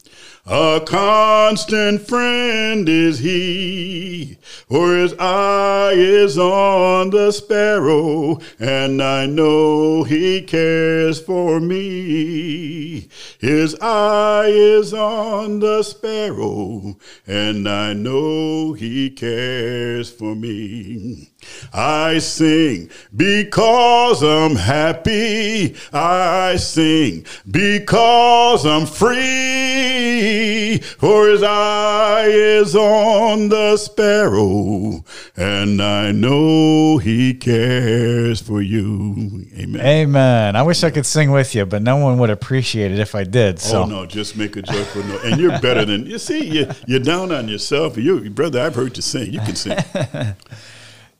A 0.48 0.80
constant 0.86 2.06
friend 2.06 2.88
is 2.88 3.18
he, 3.18 4.38
for 4.68 4.94
his 4.94 5.12
eye 5.18 5.94
is 5.96 6.38
on 6.38 7.10
the 7.10 7.32
sparrow, 7.32 8.38
and 8.60 9.02
I 9.02 9.26
know 9.26 10.04
he 10.04 10.42
cares 10.42 11.20
for 11.20 11.58
me. 11.58 13.08
His 13.40 13.74
eye 13.80 14.52
is 14.52 14.94
on 14.94 15.58
the 15.58 15.82
sparrow, 15.82 16.96
and 17.26 17.68
I 17.68 17.92
know 17.92 18.72
he 18.72 19.10
cares 19.10 20.12
for 20.12 20.36
me. 20.36 21.32
I 21.72 22.18
sing 22.18 22.90
because 23.14 24.22
I'm 24.22 24.56
happy. 24.56 25.76
I 25.92 26.56
sing 26.56 27.26
because 27.50 28.64
I'm 28.66 28.86
free. 28.86 30.78
For 30.98 31.28
his 31.28 31.42
eye 31.42 32.26
is 32.26 32.74
on 32.74 33.48
the 33.48 33.76
sparrow, 33.76 35.04
and 35.36 35.80
I 35.80 36.12
know 36.12 36.98
he 36.98 37.34
cares 37.34 38.40
for 38.40 38.60
you. 38.62 39.46
Amen. 39.56 39.80
Amen. 39.84 40.56
I 40.56 40.62
wish 40.62 40.82
I 40.84 40.90
could 40.90 41.06
sing 41.06 41.30
with 41.30 41.54
you, 41.54 41.66
but 41.66 41.82
no 41.82 41.96
one 41.96 42.18
would 42.18 42.30
appreciate 42.30 42.92
it 42.92 42.98
if 42.98 43.14
I 43.14 43.24
did. 43.24 43.56
Oh, 43.56 43.58
so 43.58 43.82
Oh 43.82 43.86
no, 43.86 44.06
just 44.06 44.36
make 44.36 44.56
a 44.56 44.62
joyful 44.62 45.02
noise. 45.04 45.20
And 45.24 45.40
you're 45.40 45.58
better 45.60 45.84
than 45.84 46.06
you 46.06 46.18
see, 46.18 46.44
you 46.46 46.68
you're 46.86 47.00
down 47.00 47.32
on 47.32 47.48
yourself. 47.48 47.96
You 47.96 48.28
brother, 48.30 48.60
I've 48.60 48.74
heard 48.74 48.96
you 48.96 49.02
sing. 49.02 49.32
You 49.32 49.40
can 49.40 49.54
sing. 49.56 49.76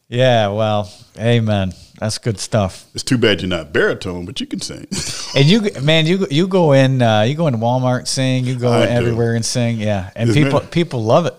yeah, 0.09 0.49
well, 0.49 0.93
amen. 1.19 1.73
That's 1.99 2.19
good 2.19 2.39
stuff. 2.39 2.85
It's 2.95 3.03
too 3.03 3.19
bad 3.19 3.41
you're 3.41 3.49
not 3.49 3.73
baritone, 3.73 4.27
but 4.27 4.41
you 4.41 4.47
can 4.47 4.61
sing. 4.61 4.87
And 5.37 5.45
you, 5.45 5.61
man, 5.83 6.07
you 6.07 6.27
you 6.31 6.47
go 6.49 6.73
in, 6.73 7.03
uh, 7.03 7.23
you 7.23 7.35
go 7.35 7.47
in 7.47 7.55
Walmart, 7.57 8.07
sing. 8.07 8.45
You 8.47 8.55
go 8.59 8.73
everywhere 8.73 9.35
and 9.35 9.45
sing. 9.45 9.77
Yeah, 9.77 10.11
and 10.17 10.31
Isn't 10.31 10.45
people 10.45 10.61
it? 10.61 10.71
people 10.71 11.05
love 11.05 11.27
it. 11.27 11.35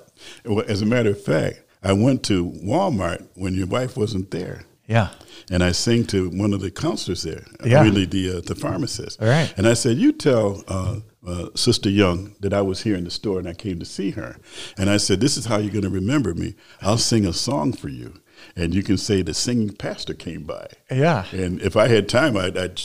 Well, 0.45 0.63
As 0.67 0.81
a 0.83 0.85
matter 0.85 1.09
of 1.11 1.23
fact, 1.23 1.61
I 1.81 1.93
went 1.93 2.21
to 2.25 2.51
Walmart 2.63 3.25
when 3.33 3.55
your 3.55 3.65
wife 3.65 3.97
wasn't 3.97 4.29
there. 4.29 4.65
Yeah, 4.87 5.09
And 5.49 5.63
I 5.63 5.71
sang 5.73 6.05
to 6.07 6.29
one 6.29 6.53
of 6.53 6.61
the 6.61 6.69
counselors 6.69 7.23
there, 7.23 7.43
Yeah. 7.65 7.81
really 7.83 8.05
the 8.05 8.37
uh, 8.37 8.41
the 8.41 8.53
pharmacist. 8.55 9.19
All 9.21 9.27
right. 9.27 9.51
And 9.57 9.65
I 9.67 9.73
said, 9.73 9.97
"You 9.97 10.11
tell 10.11 10.63
uh, 10.67 10.99
uh, 11.25 11.49
Sister 11.55 11.89
Young 11.89 12.35
that 12.41 12.53
I 12.53 12.61
was 12.61 12.83
here 12.83 12.95
in 12.97 13.03
the 13.03 13.11
store 13.11 13.39
and 13.39 13.47
I 13.49 13.53
came 13.53 13.79
to 13.79 13.85
see 13.85 14.11
her." 14.11 14.35
And 14.77 14.89
I 14.89 14.97
said, 14.97 15.19
"This 15.19 15.37
is 15.37 15.45
how 15.47 15.57
you're 15.57 15.73
going 15.73 15.89
to 15.91 15.99
remember 16.01 16.33
me. 16.35 16.53
I'll 16.81 16.99
sing 16.99 17.25
a 17.25 17.33
song 17.33 17.73
for 17.73 17.89
you, 17.89 18.13
and 18.57 18.73
you 18.75 18.83
can 18.83 18.97
say 18.97 19.21
the 19.21 19.33
singing 19.33 19.73
pastor 19.73 20.13
came 20.13 20.43
by." 20.43 20.67
yeah, 20.91 21.23
And 21.31 21.61
if 21.61 21.77
I 21.77 21.87
had 21.87 22.09
time, 22.09 22.35
I'd, 22.35 22.57
I'd 22.57 22.81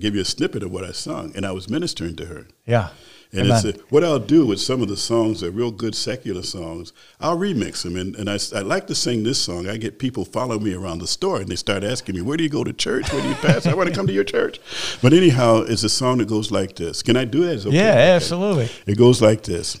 give 0.00 0.14
you 0.14 0.20
a 0.20 0.24
snippet 0.26 0.62
of 0.62 0.70
what 0.70 0.84
I 0.84 0.92
sung, 0.92 1.32
and 1.34 1.46
I 1.46 1.52
was 1.52 1.70
ministering 1.70 2.16
to 2.16 2.26
her. 2.26 2.46
yeah. 2.66 2.88
And 3.34 3.46
Amen. 3.46 3.56
it's 3.56 3.78
a, 3.78 3.80
what 3.88 4.04
I'll 4.04 4.18
do 4.18 4.44
with 4.44 4.60
some 4.60 4.82
of 4.82 4.88
the 4.88 4.96
songs, 4.96 5.40
that 5.40 5.46
are 5.46 5.50
real 5.52 5.70
good 5.70 5.94
secular 5.94 6.42
songs, 6.42 6.92
I'll 7.18 7.38
remix 7.38 7.82
them. 7.82 7.96
And, 7.96 8.14
and 8.14 8.28
I, 8.28 8.38
I 8.54 8.60
like 8.60 8.86
to 8.88 8.94
sing 8.94 9.22
this 9.22 9.40
song. 9.40 9.66
I 9.70 9.78
get 9.78 9.98
people 9.98 10.26
follow 10.26 10.58
me 10.58 10.74
around 10.74 10.98
the 10.98 11.06
store 11.06 11.38
and 11.40 11.48
they 11.48 11.56
start 11.56 11.82
asking 11.82 12.14
me, 12.14 12.20
Where 12.20 12.36
do 12.36 12.44
you 12.44 12.50
go 12.50 12.62
to 12.62 12.74
church? 12.74 13.10
Where 13.10 13.22
do 13.22 13.28
you 13.30 13.34
pass? 13.36 13.64
I 13.64 13.72
want 13.72 13.88
to 13.88 13.94
come 13.94 14.06
to 14.06 14.12
your 14.12 14.22
church. 14.24 14.60
But 15.00 15.14
anyhow, 15.14 15.64
it's 15.66 15.82
a 15.82 15.88
song 15.88 16.18
that 16.18 16.28
goes 16.28 16.50
like 16.50 16.76
this. 16.76 17.02
Can 17.02 17.16
I 17.16 17.24
do 17.24 17.46
that? 17.46 17.64
Okay? 17.66 17.74
yeah, 17.74 18.14
absolutely. 18.16 18.68
It 18.86 18.98
goes 18.98 19.22
like 19.22 19.44
this. 19.44 19.80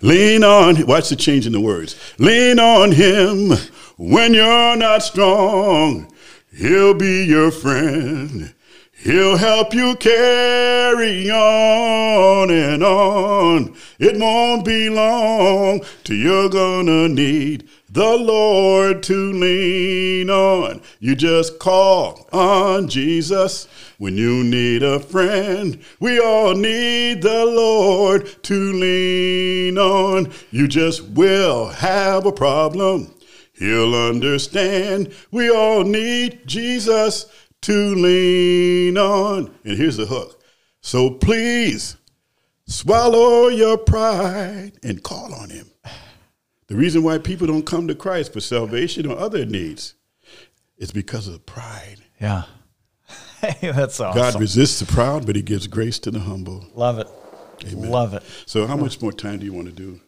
Lean 0.00 0.42
on, 0.42 0.86
watch 0.86 1.10
the 1.10 1.16
change 1.16 1.46
in 1.46 1.52
the 1.52 1.60
words. 1.60 1.96
Lean 2.18 2.58
on 2.58 2.92
him 2.92 3.50
when 3.96 4.34
you're 4.34 4.76
not 4.76 5.02
strong. 5.02 6.12
He'll 6.54 6.94
be 6.94 7.24
your 7.24 7.50
friend. 7.50 8.54
He'll 8.92 9.36
help 9.36 9.74
you 9.74 9.94
carry 9.96 11.30
on 11.30 12.50
and 12.50 12.82
on. 12.82 13.76
It 13.98 14.18
won't 14.18 14.64
be 14.64 14.88
long 14.88 15.82
till 16.02 16.16
you're 16.16 16.48
gonna 16.48 17.08
need 17.08 17.68
the 17.88 18.16
Lord 18.16 19.02
to 19.04 19.32
lean 19.32 20.28
on. 20.28 20.82
You 20.98 21.14
just 21.14 21.58
call 21.58 22.28
on 22.32 22.88
Jesus 22.88 23.68
when 23.98 24.16
you 24.16 24.44
need 24.44 24.82
a 24.82 24.98
friend. 24.98 25.82
We 26.00 26.18
all 26.18 26.54
need 26.54 27.22
the 27.22 27.46
Lord 27.46 28.42
to 28.44 28.72
lean 28.72 29.78
on. 29.78 30.32
You 30.50 30.68
just 30.68 31.04
will 31.10 31.68
have 31.68 32.26
a 32.26 32.32
problem. 32.32 33.14
He'll 33.58 33.94
understand. 33.94 35.14
We 35.30 35.50
all 35.50 35.82
need 35.82 36.46
Jesus 36.46 37.26
to 37.62 37.94
lean 37.94 38.98
on. 38.98 39.54
And 39.64 39.76
here's 39.76 39.96
the 39.96 40.06
hook. 40.06 40.42
So 40.80 41.10
please 41.10 41.96
swallow 42.66 43.48
your 43.48 43.78
pride 43.78 44.72
and 44.82 45.02
call 45.02 45.34
on 45.34 45.50
him. 45.50 45.70
The 46.68 46.76
reason 46.76 47.02
why 47.02 47.18
people 47.18 47.46
don't 47.46 47.64
come 47.64 47.88
to 47.88 47.94
Christ 47.94 48.32
for 48.32 48.40
salvation 48.40 49.06
or 49.06 49.16
other 49.18 49.46
needs 49.46 49.94
is 50.76 50.90
because 50.90 51.28
of 51.28 51.46
pride. 51.46 51.98
Yeah, 52.20 52.42
hey, 53.40 53.70
that's 53.72 54.00
awesome. 54.00 54.20
God 54.20 54.40
resists 54.40 54.80
the 54.80 54.86
proud, 54.86 55.26
but 55.26 55.36
he 55.36 55.42
gives 55.42 55.66
grace 55.66 55.98
to 56.00 56.10
the 56.10 56.20
humble. 56.20 56.66
Love 56.74 56.98
it. 56.98 57.08
Amen. 57.64 57.90
Love 57.90 58.14
it. 58.14 58.22
So 58.46 58.66
how 58.66 58.76
hmm. 58.76 58.82
much 58.82 59.00
more 59.00 59.12
time 59.12 59.38
do 59.38 59.44
you 59.44 59.52
want 59.52 59.68
to 59.68 59.72
do? 59.72 60.00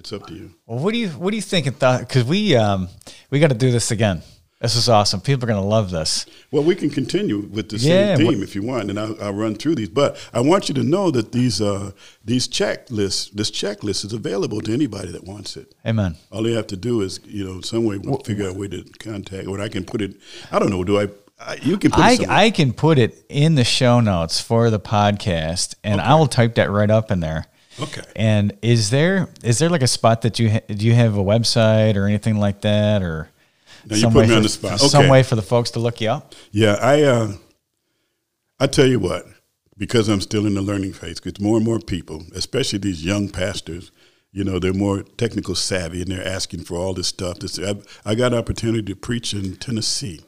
It's 0.00 0.14
up 0.14 0.26
to 0.28 0.34
you. 0.34 0.54
Well, 0.66 0.78
what 0.78 0.92
do 0.92 0.98
you 0.98 1.10
what 1.10 1.30
do 1.30 1.36
you 1.36 1.42
think? 1.42 1.66
Because 1.66 2.24
we 2.24 2.56
um 2.56 2.88
we 3.28 3.38
got 3.38 3.48
to 3.48 3.54
do 3.54 3.70
this 3.70 3.90
again. 3.90 4.22
This 4.60 4.74
is 4.76 4.88
awesome. 4.88 5.20
People 5.20 5.44
are 5.44 5.52
gonna 5.52 5.66
love 5.66 5.90
this. 5.90 6.24
Well, 6.50 6.62
we 6.62 6.74
can 6.74 6.88
continue 6.88 7.38
with 7.38 7.68
the 7.68 7.78
same 7.78 8.16
theme 8.16 8.42
if 8.42 8.54
you 8.54 8.62
want, 8.62 8.88
and 8.88 8.98
I'll, 8.98 9.22
I'll 9.22 9.34
run 9.34 9.54
through 9.54 9.74
these. 9.74 9.90
But 9.90 10.16
I 10.32 10.40
want 10.40 10.68
you 10.70 10.74
to 10.76 10.82
know 10.82 11.10
that 11.10 11.32
these 11.32 11.60
uh, 11.60 11.92
these 12.24 12.48
checklists, 12.48 13.30
this 13.32 13.50
checklist 13.50 14.06
is 14.06 14.14
available 14.14 14.62
to 14.62 14.72
anybody 14.72 15.12
that 15.12 15.24
wants 15.24 15.56
it. 15.56 15.74
Amen. 15.86 16.16
All 16.30 16.46
you 16.46 16.56
have 16.56 16.66
to 16.68 16.76
do 16.76 17.02
is, 17.02 17.20
you 17.24 17.44
know, 17.44 17.60
some 17.60 17.84
way 17.84 17.98
we'll 17.98 18.18
figure 18.20 18.46
out 18.46 18.56
a 18.56 18.58
way 18.58 18.68
to 18.68 18.82
contact, 18.98 19.48
or 19.48 19.60
I 19.60 19.68
can 19.68 19.84
put 19.84 20.00
it. 20.00 20.16
I 20.50 20.58
don't 20.58 20.70
know. 20.70 20.82
Do 20.82 20.98
I? 20.98 21.08
I 21.38 21.58
you 21.62 21.76
can 21.76 21.90
put 21.90 22.00
it 22.00 22.28
I. 22.28 22.44
I 22.46 22.50
can 22.50 22.72
put 22.72 22.98
it 22.98 23.22
in 23.28 23.54
the 23.54 23.64
show 23.64 24.00
notes 24.00 24.40
for 24.40 24.70
the 24.70 24.80
podcast, 24.80 25.74
and 25.84 26.00
I 26.00 26.14
will 26.14 26.26
type 26.26 26.54
that 26.54 26.70
right 26.70 26.90
up 26.90 27.10
in 27.10 27.20
there. 27.20 27.46
Okay. 27.78 28.02
And 28.16 28.56
is 28.62 28.90
there 28.90 29.28
is 29.44 29.58
there 29.58 29.68
like 29.70 29.82
a 29.82 29.86
spot 29.86 30.22
that 30.22 30.38
you 30.38 30.50
ha- 30.50 30.60
do 30.68 30.84
you 30.86 30.94
have 30.94 31.16
a 31.16 31.22
website 31.22 31.96
or 31.96 32.06
anything 32.06 32.36
like 32.38 32.62
that 32.62 33.02
or 33.02 33.30
Now 33.86 33.94
you 33.96 34.02
some 34.02 34.12
put 34.12 34.20
way 34.20 34.26
me 34.28 34.34
on 34.34 34.38
for- 34.38 34.42
the 34.42 34.48
spot. 34.48 34.80
some 34.80 35.08
way 35.08 35.22
for 35.22 35.36
the 35.36 35.42
folks 35.42 35.70
to 35.72 35.78
look 35.78 36.00
you 36.00 36.10
up? 36.10 36.34
Yeah, 36.50 36.74
I 36.80 37.02
uh, 37.02 37.32
I 38.58 38.66
tell 38.66 38.86
you 38.86 38.98
what, 38.98 39.24
because 39.78 40.08
I'm 40.08 40.20
still 40.20 40.46
in 40.46 40.54
the 40.54 40.62
learning 40.62 40.92
phase, 40.92 41.20
because 41.20 41.40
more 41.40 41.56
and 41.56 41.64
more 41.64 41.78
people, 41.78 42.24
especially 42.34 42.78
these 42.80 43.04
young 43.04 43.28
pastors, 43.28 43.90
you 44.32 44.44
know, 44.44 44.58
they're 44.58 44.74
more 44.74 45.02
technical 45.16 45.54
savvy 45.54 46.02
and 46.02 46.10
they're 46.10 46.26
asking 46.26 46.64
for 46.64 46.76
all 46.76 46.92
this 46.92 47.06
stuff. 47.08 47.38
This, 47.38 47.58
I, 47.58 47.76
I 48.04 48.14
got 48.14 48.32
an 48.32 48.38
opportunity 48.38 48.82
to 48.92 48.96
preach 48.96 49.32
in 49.32 49.56
Tennessee, 49.56 50.20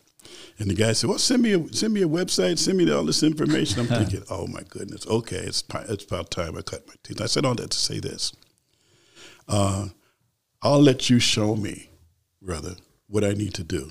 And 0.58 0.70
the 0.70 0.74
guy 0.74 0.92
said, 0.92 1.08
"Well, 1.08 1.18
send 1.18 1.42
me 1.42 1.52
a 1.52 1.68
send 1.72 1.94
me 1.94 2.02
a 2.02 2.08
website, 2.08 2.58
send 2.58 2.78
me 2.78 2.90
all 2.90 3.04
this 3.04 3.22
information." 3.22 3.80
I'm 3.80 3.86
thinking, 4.04 4.22
"Oh 4.30 4.46
my 4.46 4.62
goodness, 4.68 5.06
okay, 5.06 5.36
it's 5.36 5.64
it's 5.88 6.04
about 6.04 6.30
time 6.30 6.56
I 6.56 6.62
cut 6.62 6.86
my 6.86 6.94
teeth." 7.02 7.20
I 7.20 7.26
said 7.26 7.44
all 7.44 7.54
that 7.54 7.70
to 7.70 7.78
say 7.78 8.00
this: 8.00 8.32
uh, 9.48 9.88
I'll 10.62 10.82
let 10.82 11.10
you 11.10 11.18
show 11.18 11.56
me, 11.56 11.90
brother, 12.40 12.76
what 13.08 13.24
I 13.24 13.32
need 13.32 13.54
to 13.54 13.64
do 13.64 13.90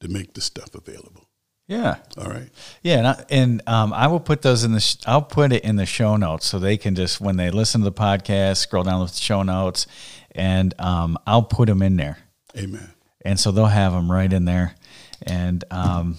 to 0.00 0.08
make 0.08 0.34
this 0.34 0.44
stuff 0.44 0.74
available. 0.74 1.26
Yeah. 1.70 1.98
All 2.18 2.24
right. 2.24 2.48
Yeah, 2.82 2.98
and 2.98 3.06
I, 3.06 3.24
and 3.30 3.62
um, 3.68 3.92
I 3.92 4.08
will 4.08 4.18
put 4.18 4.42
those 4.42 4.64
in 4.64 4.72
the. 4.72 4.80
Sh- 4.80 4.96
I'll 5.06 5.22
put 5.22 5.52
it 5.52 5.62
in 5.62 5.76
the 5.76 5.86
show 5.86 6.16
notes 6.16 6.46
so 6.46 6.58
they 6.58 6.76
can 6.76 6.96
just 6.96 7.20
when 7.20 7.36
they 7.36 7.52
listen 7.52 7.82
to 7.82 7.84
the 7.84 7.92
podcast, 7.92 8.56
scroll 8.56 8.82
down 8.82 9.06
the 9.06 9.12
show 9.12 9.44
notes, 9.44 9.86
and 10.32 10.74
um, 10.80 11.16
I'll 11.28 11.44
put 11.44 11.68
them 11.68 11.80
in 11.80 11.96
there. 11.96 12.18
Amen. 12.56 12.90
And 13.24 13.38
so 13.38 13.52
they'll 13.52 13.66
have 13.66 13.92
them 13.92 14.10
right 14.10 14.32
in 14.32 14.46
there. 14.46 14.74
And 15.22 15.64
um, 15.70 16.16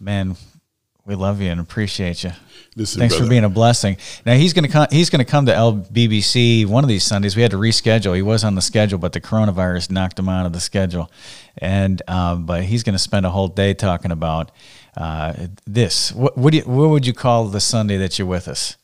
man, 0.00 0.36
we 1.08 1.14
love 1.14 1.40
you 1.40 1.50
and 1.50 1.58
appreciate 1.58 2.22
you. 2.22 2.32
Listen, 2.76 3.00
Thanks 3.00 3.14
brother, 3.14 3.24
for 3.26 3.30
being 3.30 3.44
a 3.44 3.48
blessing. 3.48 3.96
Now 4.26 4.34
he's 4.34 4.52
gonna 4.52 4.68
come. 4.68 4.86
He's 4.90 5.08
gonna 5.08 5.24
come 5.24 5.46
to 5.46 5.52
LBBC 5.52 6.66
one 6.66 6.84
of 6.84 6.88
these 6.88 7.02
Sundays. 7.02 7.34
We 7.34 7.40
had 7.40 7.50
to 7.52 7.56
reschedule. 7.56 8.14
He 8.14 8.20
was 8.20 8.44
on 8.44 8.54
the 8.54 8.60
schedule, 8.60 8.98
but 8.98 9.14
the 9.14 9.20
coronavirus 9.20 9.90
knocked 9.90 10.18
him 10.18 10.28
out 10.28 10.44
of 10.44 10.52
the 10.52 10.60
schedule. 10.60 11.10
And 11.56 12.02
um, 12.08 12.44
but 12.44 12.64
he's 12.64 12.82
gonna 12.82 12.98
spend 12.98 13.24
a 13.24 13.30
whole 13.30 13.48
day 13.48 13.72
talking 13.72 14.10
about 14.10 14.52
uh, 14.98 15.32
this. 15.66 16.12
What 16.12 16.36
what, 16.36 16.52
do 16.52 16.58
you, 16.58 16.64
what 16.64 16.90
would 16.90 17.06
you 17.06 17.14
call 17.14 17.46
the 17.46 17.60
Sunday 17.60 17.96
that 17.96 18.18
you're 18.18 18.28
with 18.28 18.46
us? 18.46 18.76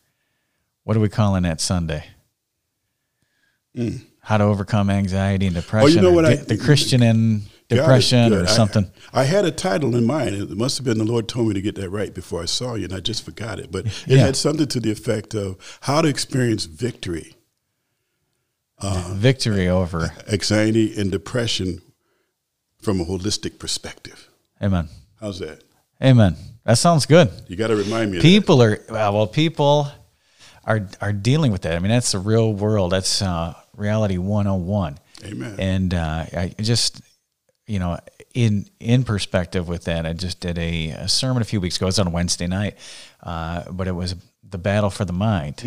What 0.85 0.97
are 0.97 1.01
we 1.01 1.11
calling 1.11 1.43
that 1.43 1.61
Sunday? 1.61 2.07
How 4.21 4.39
to 4.39 4.45
overcome 4.45 4.89
anxiety 4.89 5.47
and 5.47 5.55
depression. 5.55 5.91
Mm. 5.91 5.99
Oh, 5.99 6.03
know 6.03 6.11
or 6.11 6.15
what 6.15 6.25
I- 6.25 6.37
the 6.37 6.57
Christian 6.57 7.03
and 7.03 7.43
depression 7.77 8.33
or 8.33 8.47
something. 8.47 8.91
I, 9.13 9.25
had 9.25 9.45
a 9.45 9.51
title 9.51 9.95
in 9.97 10.05
mind. 10.05 10.35
It 10.35 10.51
must 10.51 10.79
have 10.79 10.85
been 10.85 10.99
the 10.99 11.05
Lord 11.05 11.29
told 11.29 11.49
me 11.49 11.55
to 11.55 11.61
get 11.63 11.75
that 11.77 11.91
right 11.91 12.13
before 12.15 12.43
I 12.43 12.47
saw 12.47 12.75
you, 12.75 12.85
and 12.85 12.93
I 12.93 13.01
just 13.01 13.25
forgot 13.25 13.59
it. 13.59 13.71
But 13.73 13.87
it 13.87 13.93
Yeah. 14.07 14.19
had 14.19 14.37
something 14.37 14.67
to 14.67 14.81
the 14.81 14.91
effect 14.91 15.35
of 15.35 15.57
how 15.83 16.03
to 16.03 16.09
experience 16.09 16.65
victory, 16.65 17.37
Victory 19.13 19.69
over. 19.69 20.13
anxiety, 20.31 20.99
and 21.01 21.11
depression 21.11 21.81
from 22.81 23.01
a 23.01 23.05
holistic 23.05 23.59
perspective. 23.59 24.29
Amen. 24.63 24.89
How's 25.21 25.39
that? 25.39 25.63
Amen. 26.03 26.37
That 26.65 26.79
sounds 26.79 27.07
good. 27.07 27.31
You 27.49 27.57
got 27.57 27.69
to 27.69 27.77
remind 27.77 28.11
me. 28.11 28.19
Of 28.19 28.23
people 28.23 28.63
are 28.63 28.81
well, 28.91 29.27
people 29.27 29.91
are 30.67 30.87
are 31.01 31.13
dealing 31.13 31.53
with 31.53 31.61
that 31.63 31.77
i 31.77 31.79
mean 31.79 31.91
that's 31.91 32.13
the 32.13 32.19
real 32.19 32.55
world 32.55 32.91
that's 32.93 33.21
uh, 33.21 33.53
reality 33.77 34.17
101 34.17 34.99
that. 35.21 35.31
Amen. 35.31 35.55
and 35.59 35.93
uh, 35.93 36.25
i 36.33 36.55
just 36.59 37.03
you 37.67 37.79
know 37.79 37.99
in 38.35 38.67
in 38.81 39.05
perspective 39.05 39.69
with 39.69 39.85
that 39.85 40.07
i 40.07 40.13
just 40.13 40.41
did 40.41 40.59
a, 40.59 40.91
a 40.91 41.09
sermon 41.09 41.41
a 41.41 41.45
few 41.45 41.61
weeks 41.61 41.77
ago. 41.77 41.87
It 41.87 41.89
was 41.89 41.99
on 41.99 42.13
wednesday 42.13 42.47
night 42.47 42.77
uh, 43.23 43.65
but 43.71 43.89
it 43.89 43.93
was 43.93 44.15
the 44.55 44.59
battle 44.59 44.91
for 44.91 45.05
the 45.05 45.13
mind. 45.13 45.61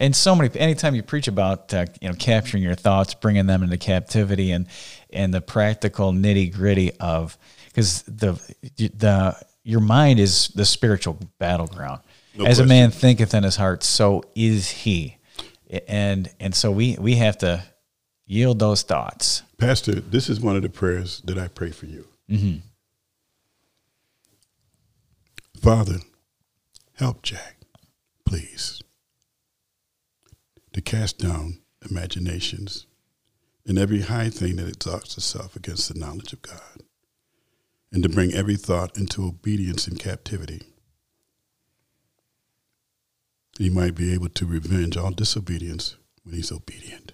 And 0.00 0.16
so 0.16 0.34
many 0.34 0.50
anytime 0.58 0.94
you 0.96 1.04
preach 1.04 1.28
about 1.28 1.72
uh, 1.72 1.86
you 2.00 2.08
know 2.08 2.14
capturing 2.14 2.62
your 2.62 2.74
thoughts 2.74 3.14
bringing 3.14 3.46
them 3.46 3.62
into 3.62 3.76
captivity 3.76 4.50
and 4.50 4.66
and 5.12 5.32
the 5.32 5.40
practical 5.40 6.12
nitty 6.12 6.52
gritty 6.52 6.90
of 6.98 7.38
because 7.66 8.02
the 8.02 8.32
the 8.76 9.36
your 9.62 9.80
mind 9.80 10.18
is 10.18 10.48
the 10.48 10.64
spiritual 10.64 11.18
battleground. 11.38 12.00
No 12.36 12.44
as 12.44 12.58
a 12.58 12.66
man 12.66 12.90
thinketh 12.90 13.34
in 13.34 13.44
his 13.44 13.56
heart 13.56 13.84
so 13.84 14.24
is 14.34 14.68
he. 14.68 15.18
And 15.86 16.28
and 16.40 16.54
so 16.54 16.72
we 16.72 16.96
we 16.98 17.16
have 17.16 17.38
to 17.38 17.62
yield 18.26 18.58
those 18.58 18.82
thoughts 18.82 19.42
Pastor, 19.64 19.94
this 19.94 20.28
is 20.28 20.40
one 20.42 20.56
of 20.56 20.62
the 20.62 20.68
prayers 20.68 21.22
that 21.24 21.38
I 21.38 21.48
pray 21.48 21.70
for 21.70 21.86
you. 21.86 22.06
Mm-hmm. 22.30 22.58
Father, 25.58 26.00
help 26.96 27.22
Jack, 27.22 27.56
please, 28.26 28.82
to 30.74 30.82
cast 30.82 31.18
down 31.18 31.60
imaginations 31.88 32.86
and 33.66 33.78
every 33.78 34.02
high 34.02 34.28
thing 34.28 34.56
that 34.56 34.68
exalts 34.68 35.16
itself 35.16 35.56
against 35.56 35.90
the 35.90 35.98
knowledge 35.98 36.34
of 36.34 36.42
God, 36.42 36.82
and 37.90 38.02
to 38.02 38.10
bring 38.10 38.34
every 38.34 38.56
thought 38.56 38.94
into 38.98 39.24
obedience 39.24 39.88
in 39.88 39.96
captivity. 39.96 40.60
He 43.58 43.70
might 43.70 43.94
be 43.94 44.12
able 44.12 44.28
to 44.28 44.44
revenge 44.44 44.98
all 44.98 45.10
disobedience 45.10 45.96
when 46.22 46.34
he's 46.34 46.52
obedient. 46.52 47.13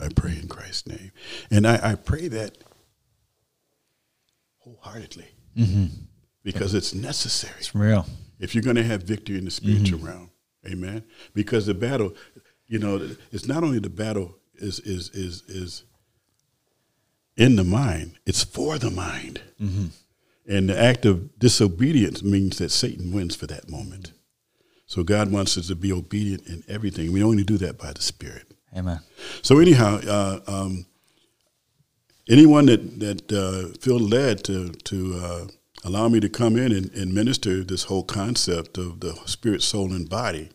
I 0.00 0.08
pray 0.08 0.32
in 0.32 0.48
Christ's 0.48 0.86
name. 0.86 1.12
And 1.50 1.66
I, 1.66 1.92
I 1.92 1.94
pray 1.94 2.28
that 2.28 2.58
wholeheartedly 4.58 5.28
mm-hmm. 5.56 5.86
because 6.42 6.74
it's 6.74 6.94
necessary 6.94 7.54
it's 7.58 7.74
real 7.74 8.06
if 8.38 8.54
you're 8.54 8.62
going 8.62 8.76
to 8.76 8.84
have 8.84 9.02
victory 9.02 9.38
in 9.38 9.44
the 9.44 9.50
spiritual 9.50 9.98
mm-hmm. 9.98 10.08
realm. 10.08 10.30
Amen. 10.66 11.04
Because 11.34 11.66
the 11.66 11.74
battle, 11.74 12.14
you 12.66 12.78
know, 12.78 13.08
it's 13.32 13.46
not 13.46 13.64
only 13.64 13.78
the 13.78 13.90
battle 13.90 14.36
is 14.54 14.80
is 14.80 15.10
is 15.10 15.42
is 15.48 15.84
in 17.36 17.56
the 17.56 17.64
mind; 17.64 18.18
it's 18.26 18.44
for 18.44 18.78
the 18.78 18.90
mind. 18.90 19.40
Mm-hmm. 19.60 19.86
And 20.48 20.68
the 20.68 20.78
act 20.78 21.04
of 21.04 21.38
disobedience 21.38 22.22
means 22.22 22.58
that 22.58 22.70
Satan 22.70 23.12
wins 23.12 23.36
for 23.36 23.46
that 23.46 23.70
moment. 23.70 24.12
So 24.86 25.02
God 25.02 25.30
wants 25.30 25.58
us 25.58 25.68
to 25.68 25.74
be 25.74 25.92
obedient 25.92 26.46
in 26.46 26.64
everything. 26.68 27.12
We 27.12 27.22
only 27.22 27.44
do 27.44 27.58
that 27.58 27.76
by 27.76 27.92
the 27.92 28.00
Spirit. 28.00 28.47
Amen 28.76 29.00
So 29.42 29.58
anyhow, 29.58 30.00
uh, 30.06 30.40
um, 30.46 30.86
anyone 32.28 32.66
that 32.66 33.00
that 33.00 33.32
uh, 33.32 33.78
feel 33.80 33.98
led 33.98 34.44
to 34.44 34.70
to 34.70 34.96
uh, 35.24 35.46
allow 35.84 36.08
me 36.08 36.20
to 36.20 36.28
come 36.28 36.56
in 36.56 36.72
and, 36.72 36.90
and 36.94 37.12
minister 37.14 37.64
this 37.64 37.84
whole 37.84 38.04
concept 38.04 38.78
of 38.78 39.00
the 39.00 39.14
spirit, 39.26 39.62
soul, 39.62 39.92
and 39.92 40.08
body, 40.08 40.50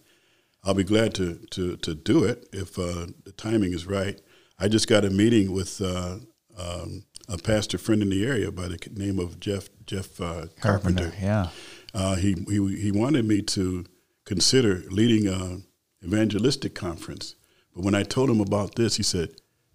I'll 0.63 0.73
be 0.73 0.83
glad 0.83 1.13
to 1.15 1.35
to 1.51 1.77
to 1.77 1.93
do 1.95 2.23
it 2.23 2.47
if 2.51 2.77
uh, 2.77 3.07
the 3.25 3.31
timing 3.35 3.73
is 3.73 3.85
right. 3.85 4.19
I 4.59 4.67
just 4.67 4.87
got 4.87 5.05
a 5.05 5.09
meeting 5.09 5.51
with 5.51 5.81
uh, 5.81 6.19
um, 6.57 7.05
a 7.27 7.37
pastor 7.37 7.77
friend 7.77 8.01
in 8.01 8.09
the 8.09 8.25
area 8.25 8.51
by 8.51 8.67
the 8.67 8.77
name 8.95 9.19
of 9.19 9.39
Jeff 9.39 9.69
Jeff 9.85 10.19
uh, 10.21 10.47
Carpenter. 10.61 11.11
yeah 11.21 11.47
Uh, 11.93 12.15
he, 12.15 12.33
he 12.49 12.57
he 12.83 12.91
wanted 12.91 13.25
me 13.25 13.41
to 13.41 13.85
consider 14.25 14.83
leading 14.89 15.27
a 15.27 15.61
evangelistic 16.03 16.73
conference, 16.75 17.35
but 17.75 17.83
when 17.83 17.95
I 17.95 18.03
told 18.03 18.29
him 18.29 18.39
about 18.39 18.75
this, 18.75 18.97
he 18.97 19.03
said, 19.03 19.29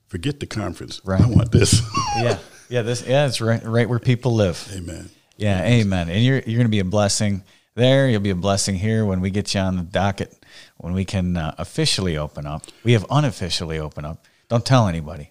"Forget 0.07 0.41
the 0.41 0.47
conference. 0.47 1.01
Right. 1.05 1.21
I 1.21 1.27
want 1.27 1.53
this." 1.53 1.81
yeah 2.17 2.39
yeah 2.69 2.83
this 2.83 3.07
yeah 3.07 3.27
it's 3.27 3.41
right 3.41 3.65
right 3.65 3.89
where 3.89 3.99
people 3.99 4.35
live 4.35 4.71
Amen. 4.77 5.09
Yeah, 5.39 5.63
amen. 5.63 6.11
And 6.11 6.23
you're 6.23 6.41
you're 6.41 6.59
going 6.59 6.67
to 6.67 6.69
be 6.69 6.81
a 6.81 6.85
blessing 6.85 7.45
there. 7.77 8.09
You'll 8.09 8.21
be 8.21 8.31
a 8.31 8.35
blessing 8.35 8.75
here 8.75 9.07
when 9.07 9.21
we 9.21 9.31
get 9.31 9.55
you 9.55 9.61
on 9.61 9.77
the 9.77 9.83
docket, 9.83 10.35
when 10.79 10.93
we 10.93 11.05
can 11.05 11.37
uh, 11.37 11.55
officially 11.59 12.19
open 12.19 12.45
up. 12.45 12.65
We 12.83 12.93
have 12.93 13.07
unofficially 13.09 13.79
open 13.79 14.05
up. 14.05 14.27
Don't 14.49 14.67
tell 14.67 14.89
anybody. 14.89 15.31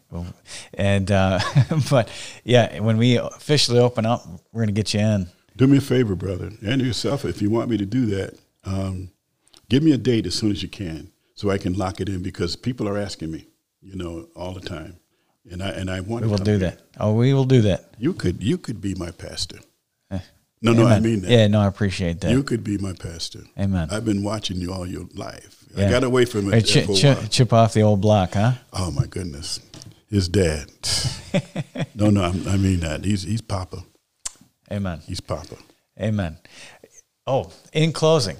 And 0.74 1.12
uh, 1.12 1.40
but 1.92 2.10
yeah, 2.46 2.80
when 2.80 2.98
we 2.98 3.18
officially 3.18 3.80
open 3.80 4.06
up, 4.06 4.26
we're 4.54 4.62
going 4.62 4.74
to 4.74 4.82
get 4.82 4.94
you 4.94 5.02
in. 5.02 5.28
Do 5.58 5.68
me 5.68 5.78
a 5.78 5.82
favor, 5.82 6.16
brother, 6.16 6.52
and 6.66 6.82
yourself, 6.82 7.26
if 7.26 7.42
you 7.42 7.50
want 7.50 7.70
me 7.70 7.78
to 7.78 7.86
do 7.86 8.06
that. 8.06 8.38
Um, 8.64 9.12
give 9.70 9.84
me 9.84 9.92
a 9.92 9.98
date 9.98 10.26
as 10.26 10.36
soon 10.36 10.52
as 10.52 10.64
you 10.64 10.70
can, 10.70 11.12
so 11.38 11.52
I 11.52 11.60
can 11.60 11.74
lock 11.74 12.02
it 12.02 12.10
in 12.10 12.24
because 12.24 12.56
people 12.56 12.90
are 12.90 12.98
asking 12.98 13.30
me, 13.32 13.46
you 13.80 13.96
know, 13.96 14.28
all 14.36 14.54
the 14.54 14.60
time, 14.60 14.98
and 15.50 15.62
I 15.64 15.70
and 15.70 15.90
I 15.90 16.00
want. 16.02 16.24
We 16.26 16.30
to 16.30 16.32
will 16.32 16.44
do 16.44 16.58
that. 16.58 16.82
Oh, 17.00 17.14
we 17.14 17.34
will 17.34 17.46
do 17.46 17.62
that. 17.62 17.94
You 18.00 18.14
could 18.14 18.44
you 18.44 18.58
could 18.58 18.82
be 18.82 18.96
my 18.96 19.12
pastor. 19.12 19.60
Eh. 20.12 20.20
No, 20.64 20.74
no, 20.74 20.88
I 20.88 20.94
Amen. 20.98 21.04
mean 21.04 21.22
that. 21.22 21.30
Yeah, 21.30 21.48
no, 21.48 21.60
I 21.62 21.68
appreciate 21.68 22.22
that. 22.22 22.32
You 22.32 22.42
could 22.42 22.64
be 22.64 22.80
my 22.80 22.94
pastor. 22.94 23.42
Amen. 23.60 23.90
I've 23.92 24.04
been 24.04 24.24
watching 24.24 24.58
you 24.58 24.74
all 24.74 24.88
your 24.88 25.06
life. 25.14 25.64
Yeah. 25.76 25.86
I 25.86 25.92
got 25.92 26.04
away 26.04 26.26
from 26.26 26.52
it 26.52 26.76
a 26.76 26.86
while. 26.86 27.28
chip 27.30 27.54
off 27.54 27.74
the 27.74 27.84
old 27.84 28.02
block, 28.02 28.34
huh? 28.34 28.54
Oh 28.74 28.90
my 28.90 29.06
goodness, 29.06 29.60
his 30.10 30.28
dad. 30.28 30.66
no, 31.96 32.10
no, 32.10 32.24
I'm- 32.24 32.48
I 32.48 32.58
mean 32.58 32.80
that. 32.80 33.06
He's 33.06 33.22
he's 33.22 33.42
Papa. 33.42 33.84
Amen. 34.72 35.02
He's 35.06 35.22
Papa. 35.22 35.56
Amen. 36.02 36.38
Oh, 37.28 37.52
in 37.74 37.92
closing, 37.94 38.38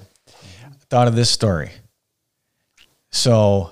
thought 0.90 1.06
of 1.06 1.14
this 1.14 1.30
story. 1.30 1.70
So, 3.10 3.70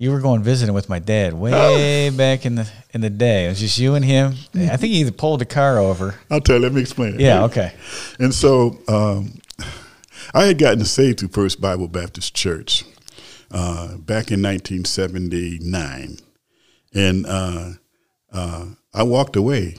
you 0.00 0.10
were 0.10 0.20
going 0.20 0.42
visiting 0.42 0.74
with 0.74 0.88
my 0.88 0.98
dad 0.98 1.34
way 1.34 2.08
back 2.08 2.46
in 2.46 2.54
the 2.54 2.68
in 2.94 3.02
the 3.02 3.10
day. 3.10 3.44
It 3.44 3.48
was 3.50 3.60
just 3.60 3.78
you 3.78 3.94
and 3.94 4.04
him. 4.04 4.34
I 4.54 4.78
think 4.78 4.94
he 4.94 5.00
either 5.00 5.12
pulled 5.12 5.42
the 5.42 5.44
car 5.44 5.78
over. 5.78 6.14
I'll 6.30 6.40
tell 6.40 6.56
you. 6.56 6.62
Let 6.62 6.72
me 6.72 6.80
explain 6.80 7.14
it. 7.16 7.20
Yeah. 7.20 7.44
Okay. 7.44 7.74
And 8.18 8.34
so 8.34 8.78
um, 8.88 9.40
I 10.32 10.44
had 10.44 10.58
gotten 10.58 10.84
saved 10.86 11.20
through 11.20 11.28
First 11.28 11.60
Bible 11.60 11.86
Baptist 11.86 12.34
Church 12.34 12.84
uh, 13.50 13.98
back 13.98 14.30
in 14.30 14.40
1979, 14.42 16.16
and 16.94 17.26
uh, 17.26 17.70
uh, 18.32 18.66
I 18.94 19.02
walked 19.02 19.36
away 19.36 19.76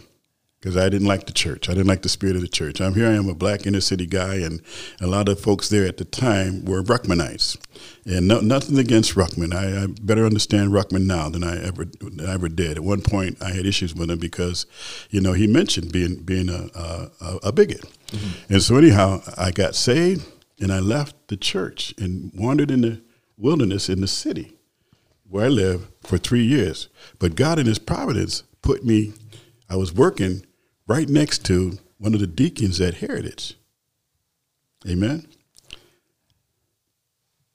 because 0.62 0.78
I 0.78 0.90
didn't 0.90 1.08
like 1.08 1.26
the 1.26 1.34
church. 1.34 1.70
I 1.70 1.74
didn't 1.74 1.88
like 1.88 2.04
the 2.04 2.10
spirit 2.10 2.36
of 2.36 2.44
the 2.44 2.48
church. 2.48 2.80
I'm 2.80 2.94
here. 2.94 3.08
I 3.08 3.14
am 3.14 3.28
a 3.28 3.34
black 3.34 3.66
inner 3.66 3.82
city 3.82 4.06
guy, 4.06 4.36
and 4.36 4.62
a 5.02 5.08
lot 5.08 5.28
of 5.28 5.40
folks 5.40 5.70
there 5.70 5.88
at 5.88 5.98
the 5.98 6.06
time 6.06 6.66
were 6.66 6.84
Ruckmanites. 6.84 7.58
And 8.06 8.28
no, 8.28 8.42
nothing 8.42 8.78
against 8.78 9.16
Ruckman. 9.16 9.56
I, 9.56 9.84
I, 9.84 9.88
better 10.04 10.24
understand 10.24 10.70
Ruckman 10.72 11.08
now 11.08 11.30
than 11.30 11.44
I 11.44 11.60
ever 11.64 11.86
than 11.86 12.28
I 12.28 12.34
ever 12.34 12.48
did. 12.48 12.78
At 12.78 12.84
one 12.84 13.02
point, 13.02 13.42
I 13.42 13.50
had 13.52 13.66
issues 13.66 13.96
with 13.96 14.12
him 14.12 14.20
because, 14.20 14.68
you 15.10 15.20
know, 15.20 15.34
he 15.34 15.48
mentioned 15.48 15.92
being 15.92 16.18
being 16.18 16.50
a 16.50 16.70
a, 16.76 17.40
a 17.46 17.52
bigot. 17.52 17.82
Mm-hmm. 18.08 18.54
And 18.54 18.62
so 18.62 18.76
anyhow, 18.76 19.22
I 19.36 19.50
got 19.50 19.74
saved, 19.74 20.28
and 20.60 20.72
I 20.72 20.80
left 20.80 21.16
the 21.28 21.38
church 21.38 21.96
and 21.98 22.32
wandered 22.36 22.70
in 22.70 22.82
the 22.82 23.02
wilderness 23.36 23.90
in 23.90 24.02
the 24.02 24.08
city 24.08 24.54
where 25.28 25.46
I 25.46 25.50
live 25.50 25.88
for 26.04 26.20
three 26.20 26.44
years. 26.44 26.88
But 27.18 27.36
God, 27.36 27.58
in 27.58 27.66
His 27.66 27.80
providence, 27.80 28.44
put 28.62 28.86
me. 28.86 29.14
I 29.68 29.78
was 29.78 29.94
working 29.94 30.46
right 30.92 31.08
next 31.08 31.46
to 31.46 31.80
one 31.98 32.14
of 32.14 32.20
the 32.20 32.28
deacons 32.28 32.82
at 32.82 32.96
Heritage. 32.96 33.56
Amen. 34.88 35.26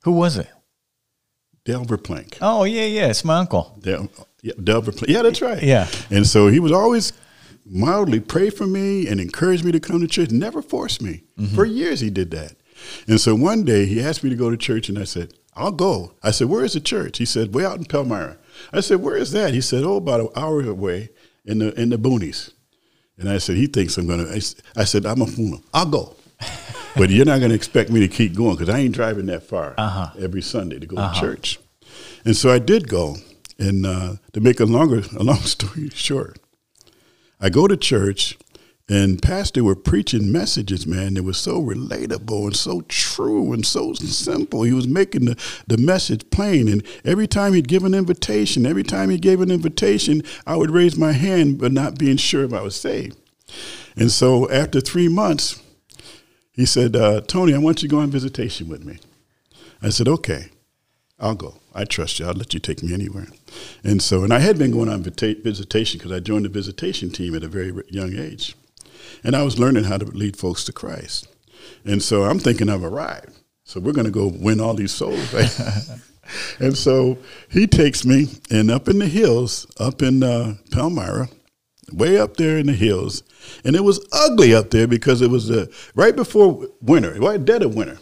Who 0.04 0.12
was 0.12 0.38
it? 0.38 0.48
Delver 1.64 1.98
Plank. 1.98 2.38
Oh 2.40 2.64
yeah, 2.64 2.84
yeah, 2.84 3.08
it's 3.08 3.24
my 3.24 3.38
uncle. 3.38 3.76
Del, 3.80 4.08
yeah, 4.40 4.52
Delver 4.62 4.92
Plank. 4.92 5.08
Yeah, 5.08 5.22
that's 5.22 5.42
right. 5.42 5.62
Yeah. 5.62 5.88
And 6.10 6.26
so 6.26 6.46
he 6.46 6.60
was 6.60 6.70
always 6.70 7.12
mildly 7.64 8.20
pray 8.20 8.50
for 8.50 8.66
me 8.66 9.08
and 9.08 9.20
encourage 9.20 9.64
me 9.64 9.72
to 9.72 9.80
come 9.80 10.00
to 10.00 10.06
church. 10.06 10.30
Never 10.30 10.62
forced 10.62 11.02
me. 11.02 11.24
Mm-hmm. 11.36 11.54
For 11.56 11.64
years 11.64 12.00
he 12.00 12.08
did 12.08 12.30
that. 12.30 12.54
And 13.08 13.20
so 13.20 13.34
one 13.34 13.64
day 13.64 13.86
he 13.86 14.00
asked 14.00 14.22
me 14.22 14.30
to 14.30 14.36
go 14.36 14.48
to 14.48 14.56
church, 14.56 14.88
and 14.88 14.98
I 14.98 15.04
said, 15.04 15.34
"I'll 15.54 15.72
go." 15.72 16.12
I 16.22 16.30
said, 16.30 16.48
"Where 16.48 16.64
is 16.64 16.74
the 16.74 16.80
church?" 16.80 17.18
He 17.18 17.24
said, 17.24 17.52
"Way 17.54 17.64
out 17.64 17.78
in 17.78 17.84
Palmyra." 17.84 18.38
I 18.72 18.80
said, 18.80 19.02
"Where 19.02 19.16
is 19.16 19.32
that?" 19.32 19.52
He 19.52 19.60
said, 19.60 19.82
"Oh, 19.82 19.96
about 19.96 20.20
an 20.20 20.28
hour 20.36 20.62
away 20.62 21.10
in 21.44 21.58
the 21.58 21.78
in 21.80 21.88
the 21.90 21.98
boonies." 21.98 22.52
And 23.18 23.28
I 23.28 23.38
said, 23.38 23.56
he 23.56 23.66
thinks 23.66 23.96
I'm 23.96 24.06
going 24.06 24.24
to. 24.24 24.54
I 24.76 24.84
said, 24.84 25.06
I'm 25.06 25.22
a 25.22 25.26
fool. 25.26 25.60
I'll 25.72 25.86
go. 25.86 26.16
but 26.96 27.08
you're 27.08 27.24
not 27.24 27.38
going 27.38 27.50
to 27.50 27.54
expect 27.54 27.90
me 27.90 28.00
to 28.00 28.08
keep 28.08 28.34
going 28.34 28.56
because 28.56 28.68
I 28.68 28.80
ain't 28.80 28.94
driving 28.94 29.26
that 29.26 29.42
far 29.42 29.74
uh-huh. 29.78 30.10
every 30.20 30.42
Sunday 30.42 30.78
to 30.78 30.86
go 30.86 30.96
uh-huh. 30.96 31.14
to 31.14 31.20
church. 31.20 31.58
And 32.24 32.36
so 32.36 32.50
I 32.50 32.58
did 32.58 32.88
go. 32.88 33.16
And 33.58 33.86
uh, 33.86 34.16
to 34.34 34.40
make 34.40 34.60
a 34.60 34.66
longer, 34.66 35.02
a 35.18 35.22
long 35.22 35.36
story 35.40 35.88
short, 35.90 36.38
I 37.40 37.48
go 37.48 37.66
to 37.66 37.76
church 37.76 38.38
and 38.88 39.20
pastor 39.20 39.64
were 39.64 39.74
preaching 39.74 40.30
messages, 40.30 40.86
man, 40.86 41.14
that 41.14 41.24
was 41.24 41.38
so 41.38 41.60
relatable 41.60 42.44
and 42.44 42.56
so 42.56 42.82
true 42.82 43.52
and 43.52 43.66
so 43.66 43.94
simple. 43.94 44.62
He 44.62 44.72
was 44.72 44.86
making 44.86 45.24
the, 45.24 45.36
the 45.66 45.76
message 45.76 46.30
plain. 46.30 46.68
And 46.68 46.84
every 47.04 47.26
time 47.26 47.54
he'd 47.54 47.66
give 47.66 47.82
an 47.82 47.94
invitation, 47.94 48.64
every 48.64 48.84
time 48.84 49.10
he 49.10 49.18
gave 49.18 49.40
an 49.40 49.50
invitation, 49.50 50.22
I 50.46 50.54
would 50.54 50.70
raise 50.70 50.96
my 50.96 51.12
hand, 51.12 51.58
but 51.58 51.72
not 51.72 51.98
being 51.98 52.16
sure 52.16 52.44
if 52.44 52.52
I 52.52 52.62
was 52.62 52.76
saved. 52.76 53.18
And 53.96 54.12
so 54.12 54.48
after 54.50 54.80
three 54.80 55.08
months, 55.08 55.60
he 56.52 56.64
said, 56.64 56.94
uh, 56.94 57.22
Tony, 57.22 57.54
I 57.54 57.58
want 57.58 57.82
you 57.82 57.88
to 57.88 57.94
go 57.94 58.00
on 58.00 58.10
visitation 58.10 58.68
with 58.68 58.84
me. 58.84 58.98
I 59.82 59.88
said, 59.88 60.06
okay, 60.06 60.50
I'll 61.18 61.34
go. 61.34 61.56
I 61.74 61.84
trust 61.84 62.20
you. 62.20 62.26
I'll 62.26 62.34
let 62.34 62.54
you 62.54 62.60
take 62.60 62.84
me 62.84 62.94
anywhere. 62.94 63.26
And 63.82 64.00
so, 64.00 64.22
and 64.22 64.32
I 64.32 64.38
had 64.38 64.58
been 64.58 64.70
going 64.70 64.88
on 64.88 65.02
visitation 65.02 65.98
because 65.98 66.12
I 66.12 66.20
joined 66.20 66.44
the 66.44 66.50
visitation 66.50 67.10
team 67.10 67.34
at 67.34 67.42
a 67.42 67.48
very 67.48 67.72
young 67.90 68.16
age. 68.16 68.54
And 69.24 69.34
I 69.34 69.42
was 69.42 69.58
learning 69.58 69.84
how 69.84 69.98
to 69.98 70.04
lead 70.04 70.36
folks 70.36 70.64
to 70.64 70.72
Christ. 70.72 71.28
And 71.84 72.02
so 72.02 72.24
I'm 72.24 72.38
thinking 72.38 72.68
I've 72.68 72.84
arrived. 72.84 73.30
So 73.64 73.80
we're 73.80 73.92
going 73.92 74.06
to 74.06 74.10
go 74.10 74.28
win 74.28 74.60
all 74.60 74.74
these 74.74 74.92
souls. 74.92 75.32
Right? 75.32 75.60
and 76.60 76.76
so 76.76 77.18
he 77.50 77.66
takes 77.66 78.04
me, 78.04 78.28
and 78.50 78.70
up 78.70 78.88
in 78.88 78.98
the 78.98 79.08
hills, 79.08 79.66
up 79.78 80.02
in 80.02 80.22
uh, 80.22 80.54
Palmyra, 80.70 81.28
way 81.92 82.18
up 82.18 82.36
there 82.36 82.58
in 82.58 82.66
the 82.66 82.72
hills, 82.72 83.22
and 83.64 83.76
it 83.76 83.84
was 83.84 84.04
ugly 84.12 84.54
up 84.54 84.70
there 84.70 84.86
because 84.86 85.22
it 85.22 85.30
was 85.30 85.50
uh, 85.50 85.66
right 85.94 86.16
before 86.16 86.66
winter, 86.80 87.14
right 87.14 87.44
dead 87.44 87.62
of 87.62 87.74
winter. 87.74 87.98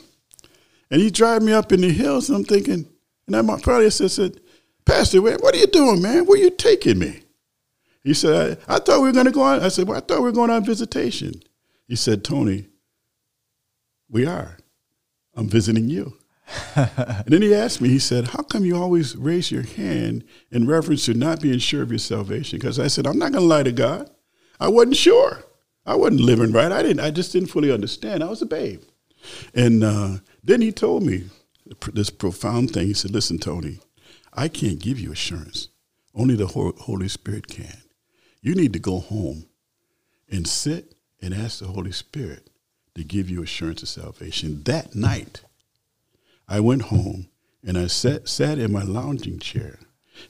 And 0.90 1.00
he 1.00 1.10
driving 1.10 1.46
me 1.46 1.52
up 1.52 1.72
in 1.72 1.80
the 1.80 1.90
hills, 1.92 2.28
and 2.28 2.38
I'm 2.38 2.44
thinking, 2.44 2.86
and 3.26 3.36
I'm 3.36 3.46
probably 3.60 3.90
said, 3.90 4.10
said, 4.10 4.40
Pastor, 4.84 5.22
what 5.22 5.54
are 5.54 5.58
you 5.58 5.66
doing, 5.66 6.02
man? 6.02 6.26
Where 6.26 6.38
are 6.38 6.42
you 6.42 6.50
taking 6.50 6.98
me? 6.98 7.23
He 8.04 8.14
said, 8.14 8.58
I, 8.68 8.76
I 8.76 8.78
thought 8.78 9.00
we 9.00 9.08
were 9.08 9.12
going 9.12 9.26
to 9.26 9.32
go 9.32 9.42
on. 9.42 9.60
I 9.60 9.68
said, 9.68 9.88
well, 9.88 9.96
I 9.96 10.00
thought 10.00 10.18
we 10.18 10.24
were 10.24 10.32
going 10.32 10.50
on 10.50 10.64
visitation. 10.64 11.42
He 11.88 11.96
said, 11.96 12.22
Tony, 12.22 12.66
we 14.08 14.26
are. 14.26 14.58
I'm 15.34 15.48
visiting 15.48 15.88
you. 15.88 16.16
and 16.76 17.24
then 17.26 17.42
he 17.42 17.54
asked 17.54 17.80
me, 17.80 17.88
he 17.88 17.98
said, 17.98 18.28
How 18.28 18.42
come 18.42 18.64
you 18.64 18.76
always 18.76 19.16
raise 19.16 19.50
your 19.50 19.62
hand 19.62 20.24
in 20.50 20.66
reference 20.66 21.06
to 21.06 21.14
not 21.14 21.40
being 21.40 21.58
sure 21.58 21.82
of 21.82 21.90
your 21.90 21.98
salvation? 21.98 22.58
Because 22.58 22.78
I 22.78 22.88
said, 22.88 23.06
I'm 23.06 23.18
not 23.18 23.32
going 23.32 23.42
to 23.42 23.48
lie 23.48 23.62
to 23.62 23.72
God. 23.72 24.10
I 24.60 24.68
wasn't 24.68 24.96
sure. 24.96 25.42
I 25.86 25.94
wasn't 25.94 26.20
living 26.20 26.52
right. 26.52 26.70
I 26.70 26.82
didn't. 26.82 27.00
I 27.00 27.10
just 27.10 27.32
didn't 27.32 27.48
fully 27.48 27.72
understand. 27.72 28.22
I 28.22 28.28
was 28.28 28.42
a 28.42 28.46
babe. 28.46 28.82
And 29.54 29.82
uh, 29.82 30.18
then 30.42 30.60
he 30.60 30.70
told 30.70 31.02
me 31.02 31.24
this 31.92 32.10
profound 32.10 32.72
thing. 32.72 32.86
He 32.86 32.94
said, 32.94 33.10
Listen, 33.10 33.38
Tony, 33.38 33.80
I 34.32 34.48
can't 34.48 34.78
give 34.78 35.00
you 35.00 35.12
assurance. 35.12 35.68
Only 36.14 36.36
the 36.36 36.46
Holy 36.46 37.08
Spirit 37.08 37.48
can. 37.48 37.83
You 38.44 38.54
need 38.54 38.74
to 38.74 38.78
go 38.78 39.00
home 39.00 39.46
and 40.30 40.46
sit 40.46 40.96
and 41.22 41.32
ask 41.32 41.60
the 41.60 41.66
Holy 41.66 41.92
Spirit 41.92 42.50
to 42.94 43.02
give 43.02 43.30
you 43.30 43.42
assurance 43.42 43.82
of 43.82 43.88
salvation. 43.88 44.62
That 44.64 44.94
night, 44.94 45.40
I 46.46 46.60
went 46.60 46.82
home 46.82 47.28
and 47.66 47.78
I 47.78 47.86
sat, 47.86 48.28
sat 48.28 48.58
in 48.58 48.70
my 48.70 48.82
lounging 48.82 49.38
chair 49.38 49.78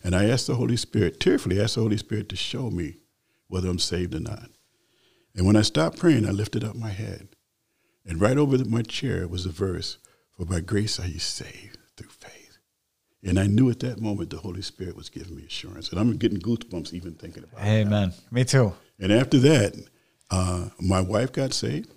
and 0.05 0.15
I 0.15 0.27
asked 0.27 0.47
the 0.47 0.55
Holy 0.55 0.77
Spirit, 0.77 1.19
tearfully 1.19 1.61
asked 1.61 1.75
the 1.75 1.81
Holy 1.81 1.97
Spirit 1.97 2.29
to 2.29 2.37
show 2.37 2.71
me 2.71 2.99
whether 3.49 3.69
I'm 3.69 3.81
saved 3.81 4.15
or 4.15 4.21
not. 4.21 4.49
And 5.35 5.45
when 5.45 5.57
I 5.57 5.63
stopped 5.63 5.99
praying, 5.99 6.25
I 6.25 6.31
lifted 6.31 6.63
up 6.63 6.77
my 6.77 6.91
head. 6.91 7.31
And 8.07 8.21
right 8.21 8.39
over 8.39 8.65
my 8.65 8.83
chair 8.83 9.27
was 9.27 9.45
a 9.45 9.51
verse, 9.51 9.99
For 10.37 10.47
by 10.47 10.61
grace 10.61 11.01
are 11.01 11.09
you 11.09 11.19
saved 11.19 11.79
through 11.97 12.11
faith. 12.11 12.34
And 13.27 13.39
I 13.39 13.47
knew 13.47 13.71
at 13.71 13.81
that 13.81 14.01
moment 14.01 14.31
the 14.31 14.37
Holy 14.37 14.61
Spirit 14.61 14.97
was 14.97 15.09
giving 15.09 15.35
me 15.35 15.45
assurance. 15.47 15.89
And 15.91 15.99
I'm 15.99 16.17
getting 16.17 16.39
goosebumps 16.39 16.93
even 16.93 17.15
thinking 17.15 17.45
about 17.45 17.61
Amen. 17.63 17.81
it. 17.81 17.87
Amen. 17.87 18.13
Me 18.31 18.45
too. 18.45 18.75
And 19.01 19.11
after 19.13 19.39
that, 19.39 19.75
uh, 20.31 20.69
my 20.79 21.01
wife 21.01 21.33
got 21.33 21.55
saved. 21.55 21.91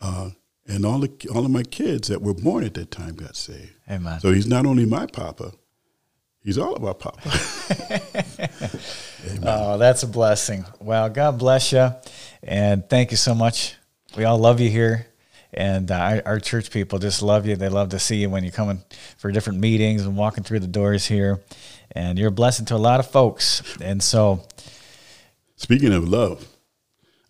Uh, 0.00 0.30
and 0.66 0.86
all, 0.86 1.00
the, 1.00 1.10
all 1.34 1.44
of 1.44 1.50
my 1.50 1.62
kids 1.64 2.08
that 2.08 2.22
were 2.22 2.32
born 2.32 2.64
at 2.64 2.74
that 2.74 2.90
time 2.90 3.14
got 3.14 3.36
saved. 3.36 3.74
Amen. 3.90 4.20
So 4.20 4.32
he's 4.32 4.46
not 4.46 4.64
only 4.64 4.86
my 4.86 5.06
papa, 5.06 5.52
he's 6.42 6.56
all 6.56 6.74
of 6.74 6.84
our 6.84 6.94
papa. 6.94 7.20
oh, 9.42 9.76
that's 9.76 10.02
a 10.02 10.06
blessing. 10.06 10.64
Well, 10.80 11.10
God 11.10 11.38
bless 11.38 11.72
you. 11.72 11.90
And 12.42 12.88
thank 12.88 13.10
you 13.10 13.18
so 13.18 13.34
much. 13.34 13.74
We 14.16 14.24
all 14.24 14.38
love 14.38 14.60
you 14.60 14.70
here 14.70 15.09
and 15.52 15.90
uh, 15.90 15.94
our, 15.94 16.22
our, 16.26 16.40
church 16.40 16.70
people 16.70 16.98
just 16.98 17.22
love 17.22 17.46
you. 17.46 17.56
They 17.56 17.68
love 17.68 17.90
to 17.90 17.98
see 17.98 18.16
you 18.16 18.30
when 18.30 18.44
you're 18.44 18.52
coming 18.52 18.82
for 19.16 19.32
different 19.32 19.58
meetings 19.58 20.06
and 20.06 20.16
walking 20.16 20.44
through 20.44 20.60
the 20.60 20.66
doors 20.66 21.06
here. 21.06 21.40
And 21.92 22.18
you're 22.18 22.28
a 22.28 22.32
blessing 22.32 22.66
to 22.66 22.76
a 22.76 22.78
lot 22.78 23.00
of 23.00 23.10
folks. 23.10 23.62
And 23.80 24.02
so, 24.02 24.42
speaking 25.56 25.92
of 25.92 26.08
love, 26.08 26.46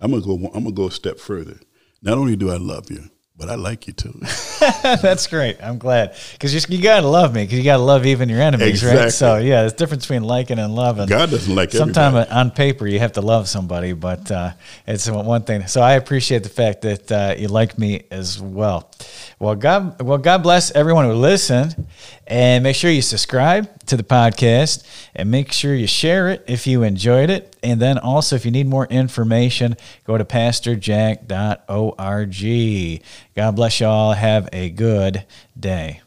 I'm 0.00 0.10
gonna 0.10 0.24
go. 0.24 0.34
I'm 0.54 0.64
gonna 0.64 0.72
go 0.72 0.88
a 0.88 0.90
step 0.90 1.18
further. 1.18 1.58
Not 2.02 2.18
only 2.18 2.36
do 2.36 2.50
I 2.50 2.56
love 2.56 2.90
you, 2.90 3.10
but 3.40 3.48
I 3.48 3.54
like 3.54 3.86
you 3.86 3.94
too. 3.94 4.12
That's 4.82 5.26
great. 5.26 5.56
I'm 5.62 5.78
glad 5.78 6.14
because 6.32 6.54
you, 6.54 6.76
you 6.76 6.82
got 6.82 7.00
to 7.00 7.08
love 7.08 7.34
me 7.34 7.42
because 7.44 7.58
you 7.58 7.64
got 7.64 7.78
to 7.78 7.82
love 7.82 8.04
even 8.04 8.28
your 8.28 8.40
enemies, 8.40 8.82
exactly. 8.82 9.04
right? 9.04 9.12
So 9.12 9.38
yeah, 9.38 9.62
there's 9.62 9.72
a 9.72 9.76
difference 9.76 10.04
between 10.04 10.24
liking 10.24 10.58
and 10.58 10.74
loving. 10.74 11.06
God 11.06 11.30
doesn't 11.30 11.54
like. 11.54 11.72
Sometimes 11.72 12.28
on 12.30 12.50
paper 12.50 12.86
you 12.86 12.98
have 12.98 13.12
to 13.12 13.22
love 13.22 13.48
somebody, 13.48 13.94
but 13.94 14.30
uh, 14.30 14.52
it's 14.86 15.08
one 15.08 15.42
thing. 15.42 15.66
So 15.66 15.80
I 15.80 15.94
appreciate 15.94 16.42
the 16.42 16.50
fact 16.50 16.82
that 16.82 17.10
uh, 17.10 17.34
you 17.38 17.48
like 17.48 17.78
me 17.78 18.04
as 18.10 18.40
well. 18.40 18.90
Well, 19.38 19.54
God, 19.54 20.02
well, 20.02 20.18
God 20.18 20.42
bless 20.42 20.70
everyone 20.72 21.06
who 21.06 21.14
listened, 21.14 21.86
and 22.30 22.62
make 22.62 22.76
sure 22.76 22.90
you 22.90 23.02
subscribe 23.02 23.84
to 23.86 23.96
the 23.96 24.04
podcast, 24.04 24.84
and 25.14 25.30
make 25.30 25.52
sure 25.52 25.74
you 25.74 25.88
share 25.88 26.30
it 26.30 26.44
if 26.46 26.66
you 26.66 26.84
enjoyed 26.84 27.28
it. 27.28 27.56
And 27.62 27.82
then 27.82 27.98
also, 27.98 28.36
if 28.36 28.44
you 28.44 28.52
need 28.52 28.68
more 28.68 28.86
information, 28.86 29.76
go 30.04 30.16
to 30.16 30.24
pastorjack.org. 30.24 33.02
God 33.34 33.56
bless 33.56 33.80
y'all. 33.80 34.12
Have 34.12 34.48
a 34.52 34.70
good 34.70 35.26
day. 35.58 36.02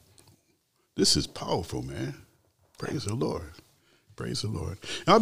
This 0.95 1.17
is 1.17 1.27
powerful, 1.27 1.83
man. 1.83 2.15
Praise 2.77 3.03
the 3.03 3.15
Lord. 3.15 3.51
Praise 4.15 4.43
the 4.43 4.47
Lord. 4.47 4.77
I'll 5.07 5.19
be 5.19 5.21